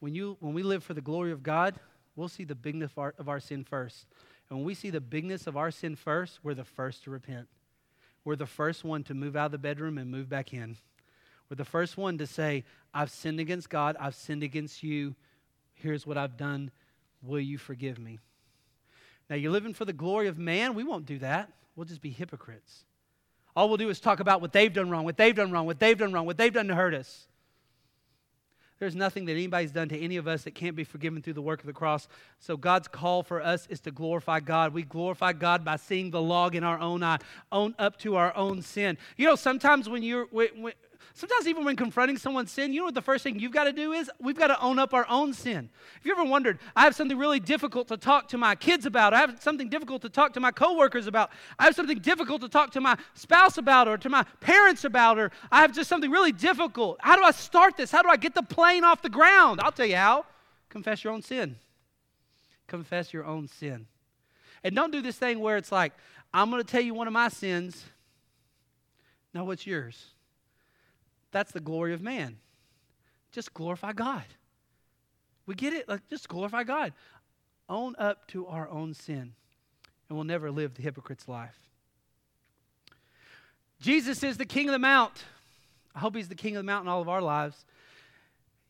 When, 0.00 0.14
you, 0.14 0.36
when 0.40 0.54
we 0.54 0.62
live 0.62 0.82
for 0.82 0.94
the 0.94 1.00
glory 1.00 1.32
of 1.32 1.42
God, 1.42 1.74
we'll 2.14 2.28
see 2.28 2.44
the 2.44 2.54
bigness 2.54 2.92
of 2.92 2.98
our, 2.98 3.14
of 3.18 3.28
our 3.28 3.40
sin 3.40 3.62
first. 3.62 4.06
And 4.48 4.58
when 4.58 4.66
we 4.66 4.74
see 4.74 4.90
the 4.90 5.00
bigness 5.00 5.46
of 5.46 5.56
our 5.56 5.70
sin 5.70 5.96
first, 5.96 6.40
we're 6.42 6.54
the 6.54 6.64
first 6.64 7.04
to 7.04 7.10
repent. 7.10 7.48
We're 8.24 8.36
the 8.36 8.46
first 8.46 8.84
one 8.84 9.02
to 9.04 9.14
move 9.14 9.36
out 9.36 9.46
of 9.46 9.52
the 9.52 9.58
bedroom 9.58 9.98
and 9.98 10.10
move 10.10 10.28
back 10.28 10.52
in. 10.52 10.76
We're 11.48 11.56
the 11.56 11.64
first 11.64 11.96
one 11.96 12.18
to 12.18 12.26
say, 12.26 12.64
I've 12.92 13.10
sinned 13.10 13.40
against 13.40 13.70
God, 13.70 13.96
I've 14.00 14.14
sinned 14.14 14.42
against 14.42 14.82
you. 14.82 15.14
Here's 15.74 16.06
what 16.06 16.16
I've 16.16 16.36
done. 16.36 16.70
Will 17.22 17.40
you 17.40 17.58
forgive 17.58 17.98
me? 17.98 18.18
Now, 19.28 19.36
you're 19.36 19.52
living 19.52 19.74
for 19.74 19.84
the 19.84 19.92
glory 19.92 20.28
of 20.28 20.38
man. 20.38 20.74
We 20.74 20.84
won't 20.84 21.06
do 21.06 21.18
that. 21.18 21.52
We'll 21.74 21.84
just 21.84 22.00
be 22.00 22.10
hypocrites. 22.10 22.84
All 23.54 23.68
we'll 23.68 23.76
do 23.76 23.88
is 23.88 24.00
talk 24.00 24.20
about 24.20 24.40
what 24.40 24.52
they've 24.52 24.72
done 24.72 24.90
wrong, 24.90 25.04
what 25.04 25.16
they've 25.16 25.34
done 25.34 25.50
wrong, 25.50 25.66
what 25.66 25.78
they've 25.78 25.98
done 25.98 26.12
wrong, 26.12 26.26
what 26.26 26.36
they've 26.36 26.52
done 26.52 26.68
to 26.68 26.74
hurt 26.74 26.94
us. 26.94 27.26
There's 28.78 28.94
nothing 28.94 29.24
that 29.26 29.32
anybody's 29.32 29.72
done 29.72 29.88
to 29.88 29.98
any 29.98 30.16
of 30.16 30.28
us 30.28 30.44
that 30.44 30.54
can't 30.54 30.76
be 30.76 30.84
forgiven 30.84 31.22
through 31.22 31.32
the 31.32 31.42
work 31.42 31.60
of 31.60 31.66
the 31.66 31.72
cross. 31.72 32.08
So 32.40 32.56
God's 32.56 32.88
call 32.88 33.22
for 33.22 33.40
us 33.42 33.66
is 33.70 33.80
to 33.80 33.90
glorify 33.90 34.40
God. 34.40 34.74
We 34.74 34.82
glorify 34.82 35.32
God 35.32 35.64
by 35.64 35.76
seeing 35.76 36.10
the 36.10 36.20
log 36.20 36.54
in 36.54 36.62
our 36.62 36.78
own 36.78 37.02
eye, 37.02 37.18
own 37.50 37.74
up 37.78 37.98
to 38.00 38.16
our 38.16 38.36
own 38.36 38.60
sin. 38.60 38.98
You 39.16 39.26
know, 39.26 39.34
sometimes 39.34 39.88
when 39.88 40.02
you're 40.02 40.26
when, 40.26 40.72
Sometimes, 41.14 41.46
even 41.46 41.64
when 41.64 41.76
confronting 41.76 42.18
someone's 42.18 42.50
sin, 42.50 42.72
you 42.72 42.80
know 42.80 42.86
what 42.86 42.94
the 42.94 43.02
first 43.02 43.24
thing 43.24 43.38
you've 43.38 43.52
got 43.52 43.64
to 43.64 43.72
do 43.72 43.92
is? 43.92 44.10
We've 44.20 44.36
got 44.36 44.48
to 44.48 44.60
own 44.60 44.78
up 44.78 44.92
our 44.92 45.06
own 45.08 45.32
sin. 45.32 45.70
Have 45.94 46.04
you 46.04 46.12
ever 46.12 46.24
wondered, 46.24 46.58
I 46.74 46.84
have 46.84 46.94
something 46.94 47.16
really 47.16 47.40
difficult 47.40 47.88
to 47.88 47.96
talk 47.96 48.28
to 48.28 48.38
my 48.38 48.54
kids 48.54 48.84
about, 48.84 49.14
I 49.14 49.20
have 49.20 49.40
something 49.40 49.68
difficult 49.68 50.02
to 50.02 50.08
talk 50.08 50.34
to 50.34 50.40
my 50.40 50.50
coworkers 50.50 51.06
about, 51.06 51.30
I 51.58 51.64
have 51.64 51.74
something 51.74 51.98
difficult 51.98 52.42
to 52.42 52.48
talk 52.48 52.70
to 52.72 52.80
my 52.80 52.96
spouse 53.14 53.56
about, 53.56 53.88
or 53.88 53.96
to 53.98 54.08
my 54.08 54.24
parents 54.40 54.84
about, 54.84 55.18
or 55.18 55.30
I 55.50 55.62
have 55.62 55.72
just 55.72 55.88
something 55.88 56.10
really 56.10 56.32
difficult. 56.32 56.98
How 57.00 57.16
do 57.16 57.22
I 57.22 57.30
start 57.30 57.76
this? 57.76 57.90
How 57.90 58.02
do 58.02 58.08
I 58.08 58.16
get 58.16 58.34
the 58.34 58.42
plane 58.42 58.84
off 58.84 59.02
the 59.02 59.08
ground? 59.08 59.60
I'll 59.62 59.72
tell 59.72 59.86
you 59.86 59.96
how. 59.96 60.26
Confess 60.68 61.04
your 61.04 61.12
own 61.12 61.22
sin. 61.22 61.56
Confess 62.66 63.12
your 63.12 63.24
own 63.24 63.48
sin. 63.48 63.86
And 64.64 64.74
don't 64.74 64.90
do 64.90 65.00
this 65.00 65.16
thing 65.16 65.40
where 65.40 65.56
it's 65.56 65.70
like, 65.70 65.92
I'm 66.34 66.50
going 66.50 66.62
to 66.62 66.68
tell 66.68 66.82
you 66.82 66.92
one 66.92 67.06
of 67.06 67.12
my 67.12 67.28
sins. 67.28 67.84
No, 69.32 69.44
what's 69.44 69.66
yours? 69.66 70.06
That's 71.32 71.52
the 71.52 71.60
glory 71.60 71.92
of 71.92 72.00
man. 72.00 72.38
Just 73.32 73.52
glorify 73.54 73.92
God. 73.92 74.24
We 75.46 75.54
get 75.54 75.72
it? 75.72 75.88
Like, 75.88 76.08
just 76.08 76.28
glorify 76.28 76.64
God. 76.64 76.92
Own 77.68 77.94
up 77.98 78.26
to 78.28 78.46
our 78.46 78.68
own 78.68 78.94
sin, 78.94 79.32
and 80.08 80.16
we'll 80.16 80.24
never 80.24 80.50
live 80.50 80.74
the 80.74 80.82
hypocrite's 80.82 81.28
life. 81.28 81.58
Jesus 83.80 84.22
is 84.22 84.36
the 84.36 84.46
king 84.46 84.68
of 84.68 84.72
the 84.72 84.78
mount. 84.78 85.24
I 85.94 85.98
hope 85.98 86.16
he's 86.16 86.28
the 86.28 86.34
king 86.34 86.56
of 86.56 86.60
the 86.60 86.66
mount 86.66 86.84
in 86.84 86.88
all 86.88 87.02
of 87.02 87.08
our 87.08 87.22
lives. 87.22 87.64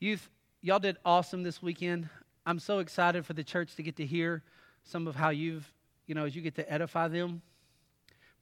Youth, 0.00 0.28
y'all 0.62 0.78
did 0.78 0.96
awesome 1.04 1.42
this 1.42 1.62
weekend. 1.62 2.09
I'm 2.44 2.59
so 2.59 2.78
excited 2.78 3.24
for 3.24 3.32
the 3.32 3.44
church 3.44 3.74
to 3.76 3.82
get 3.82 3.96
to 3.96 4.07
hear 4.07 4.42
some 4.84 5.07
of 5.07 5.16
how 5.16 5.30
you've, 5.30 5.70
you 6.07 6.14
know, 6.14 6.24
as 6.24 6.36
you 6.36 6.42
get 6.42 6.54
to 6.57 6.72
edify 6.72 7.09
them. 7.09 7.42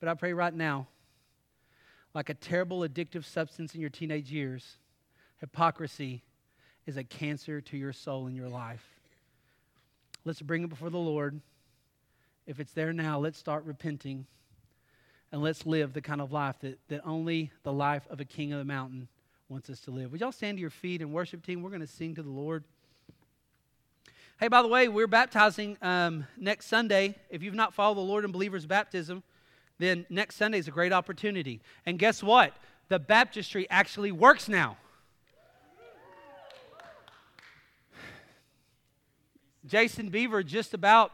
But 0.01 0.09
I 0.09 0.15
pray 0.15 0.33
right 0.33 0.53
now 0.53 0.87
like 2.15 2.29
a 2.29 2.35
terrible 2.35 2.81
addictive 2.81 3.25
substance 3.25 3.75
in 3.75 3.81
your 3.81 3.91
teenage 3.91 4.31
years, 4.31 4.79
hypocrisy 5.41 6.23
is 6.87 6.97
a 6.97 7.05
cancer 7.05 7.61
to 7.61 7.77
your 7.77 7.93
soul 7.93 8.27
and 8.27 8.37
your 8.37 8.49
life. 8.49 8.85
Let's 10.25 10.41
bring 10.41 10.63
it 10.63 10.69
before 10.69 10.91
the 10.91 10.97
Lord. 10.99 11.41
If 12.47 12.61
it's 12.61 12.73
there 12.73 12.93
now, 12.93 13.19
let's 13.19 13.39
start 13.39 13.65
repenting 13.65 14.27
and 15.33 15.43
let's 15.43 15.67
live 15.67 15.93
the 15.93 16.01
kind 16.01 16.21
of 16.21 16.31
life 16.31 16.57
that, 16.61 16.79
that 16.89 17.01
only 17.05 17.51
the 17.65 17.73
life 17.73 18.07
of 18.09 18.21
a 18.21 18.25
king 18.25 18.53
of 18.53 18.59
the 18.59 18.65
mountain 18.65 19.09
wants 19.49 19.69
us 19.69 19.81
to 19.81 19.91
live. 19.91 20.13
Would 20.13 20.21
y'all 20.21 20.33
stand 20.33 20.59
to 20.59 20.61
your 20.61 20.71
feet 20.71 21.01
and 21.01 21.13
worship 21.13 21.45
team? 21.45 21.63
We're 21.63 21.71
going 21.71 21.81
to 21.81 21.87
sing 21.87 22.15
to 22.15 22.23
the 22.23 22.31
Lord. 22.31 22.65
Hey, 24.39 24.49
by 24.49 24.63
the 24.63 24.69
way, 24.69 24.89
we're 24.89 25.07
baptizing 25.07 25.77
um, 25.83 26.27
next 26.37 26.67
Sunday. 26.67 27.17
If 27.31 27.43
you've 27.43 27.55
not 27.55 27.75
followed 27.75 27.97
the 27.97 28.03
Lord 28.03 28.25
in 28.25 28.33
believers' 28.33 28.67
baptism, 28.67 29.23
then 29.79 30.07
next 30.09 30.37
Sunday 30.37 30.59
is 30.59 30.69
a 30.69 30.71
great 30.71 30.93
opportunity. 30.93 31.61
And 31.85 31.99
guess 31.99 32.23
what? 32.23 32.55
The 32.89 32.99
baptistry 32.99 33.69
actually 33.71 34.13
works 34.13 34.49
now. 34.49 34.77
Jason 39.67 40.11
Beaver 40.11 40.43
just 40.43 40.75
about 40.75 41.11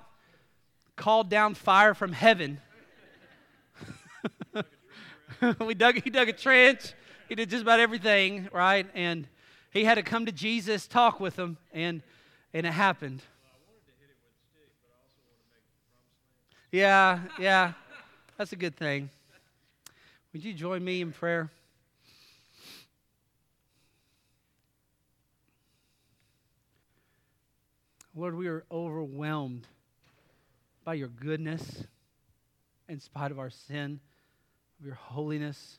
called 0.96 1.30
down 1.30 1.54
fire 1.54 1.94
from 1.94 2.12
heaven. 2.12 2.60
we 5.60 5.74
dug, 5.74 6.02
he 6.02 6.10
dug 6.10 6.28
a 6.28 6.32
trench. 6.32 6.94
He 7.28 7.36
did 7.36 7.48
just 7.48 7.62
about 7.62 7.78
everything, 7.78 8.48
right? 8.52 8.86
And 8.92 9.28
he 9.72 9.84
had 9.84 9.94
to 9.94 10.02
come 10.02 10.26
to 10.26 10.32
Jesus, 10.32 10.88
talk 10.88 11.20
with 11.20 11.38
him, 11.38 11.56
and, 11.72 12.02
and 12.52 12.66
it 12.66 12.72
happened. 12.72 13.22
Yeah, 16.72 17.20
yeah. 17.38 17.72
That's 18.40 18.54
a 18.54 18.56
good 18.56 18.74
thing. 18.74 19.10
Would 20.32 20.42
you 20.42 20.54
join 20.54 20.82
me 20.82 21.02
in 21.02 21.12
prayer? 21.12 21.50
Lord, 28.16 28.34
we 28.34 28.48
are 28.48 28.64
overwhelmed 28.72 29.66
by 30.84 30.94
your 30.94 31.08
goodness 31.08 31.84
in 32.88 32.98
spite 32.98 33.30
of 33.30 33.38
our 33.38 33.50
sin, 33.50 34.00
of 34.80 34.86
your 34.86 34.94
holiness. 34.94 35.78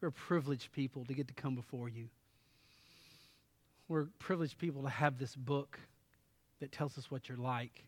We're 0.00 0.12
privileged 0.12 0.72
people 0.72 1.04
to 1.04 1.12
get 1.12 1.28
to 1.28 1.34
come 1.34 1.54
before 1.54 1.90
you. 1.90 2.08
We're 3.86 4.06
privileged 4.18 4.56
people 4.56 4.84
to 4.84 4.88
have 4.88 5.18
this 5.18 5.36
book 5.36 5.78
that 6.60 6.72
tells 6.72 6.96
us 6.96 7.10
what 7.10 7.28
you're 7.28 7.36
like. 7.36 7.84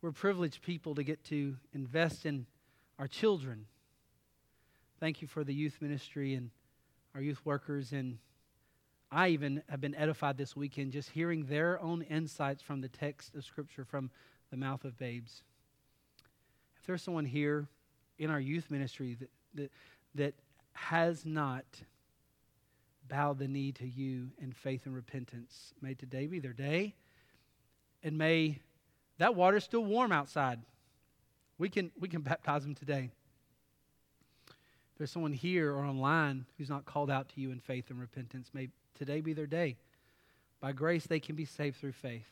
We're 0.00 0.12
privileged 0.12 0.62
people 0.62 0.94
to 0.94 1.02
get 1.02 1.24
to 1.24 1.56
invest 1.72 2.24
in 2.24 2.46
our 2.98 3.08
children. 3.08 3.66
Thank 5.00 5.22
you 5.22 5.28
for 5.28 5.42
the 5.42 5.54
youth 5.54 5.78
ministry 5.80 6.34
and 6.34 6.50
our 7.14 7.20
youth 7.20 7.44
workers. 7.44 7.92
And 7.92 8.18
I 9.10 9.28
even 9.28 9.62
have 9.68 9.80
been 9.80 9.96
edified 9.96 10.36
this 10.36 10.54
weekend 10.54 10.92
just 10.92 11.10
hearing 11.10 11.46
their 11.46 11.80
own 11.80 12.02
insights 12.02 12.62
from 12.62 12.80
the 12.80 12.88
text 12.88 13.34
of 13.34 13.44
Scripture 13.44 13.84
from 13.84 14.10
the 14.50 14.56
mouth 14.56 14.84
of 14.84 14.96
babes. 14.96 15.42
If 16.76 16.86
there's 16.86 17.02
someone 17.02 17.24
here 17.24 17.66
in 18.18 18.30
our 18.30 18.40
youth 18.40 18.70
ministry 18.70 19.16
that, 19.18 19.30
that, 19.54 19.72
that 20.14 20.34
has 20.74 21.26
not 21.26 21.64
bowed 23.08 23.38
the 23.38 23.48
knee 23.48 23.72
to 23.72 23.86
you 23.86 24.28
in 24.40 24.52
faith 24.52 24.86
and 24.86 24.94
repentance, 24.94 25.74
may 25.80 25.94
today 25.94 26.28
be 26.28 26.38
their 26.38 26.52
day. 26.52 26.94
And 28.04 28.16
may 28.16 28.60
that 29.18 29.34
water's 29.34 29.64
still 29.64 29.84
warm 29.84 30.12
outside. 30.12 30.60
We 31.58 31.68
can, 31.68 31.90
we 31.98 32.08
can 32.08 32.22
baptize 32.22 32.62
them 32.62 32.74
today. 32.74 33.10
If 34.48 34.98
there's 34.98 35.10
someone 35.10 35.32
here 35.32 35.72
or 35.72 35.84
online 35.84 36.46
who's 36.56 36.70
not 36.70 36.84
called 36.84 37.10
out 37.10 37.28
to 37.30 37.40
you 37.40 37.50
in 37.50 37.60
faith 37.60 37.90
and 37.90 38.00
repentance, 38.00 38.50
may 38.52 38.68
today 38.96 39.20
be 39.20 39.32
their 39.32 39.46
day. 39.46 39.76
By 40.60 40.72
grace, 40.72 41.06
they 41.06 41.20
can 41.20 41.36
be 41.36 41.44
saved 41.44 41.76
through 41.76 41.92
faith. 41.92 42.26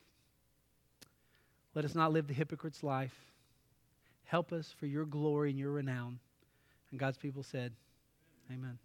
Let 1.75 1.85
us 1.85 1.95
not 1.95 2.13
live 2.13 2.27
the 2.27 2.35
hypocrite's 2.35 2.83
life. 2.83 3.15
Help 4.25 4.53
us 4.53 4.75
for 4.79 4.87
your 4.87 5.05
glory 5.05 5.51
and 5.51 5.59
your 5.59 5.71
renown. 5.73 6.19
And 6.91 6.99
God's 6.99 7.19
people 7.19 7.43
said, 7.43 7.73
Amen. 8.51 8.79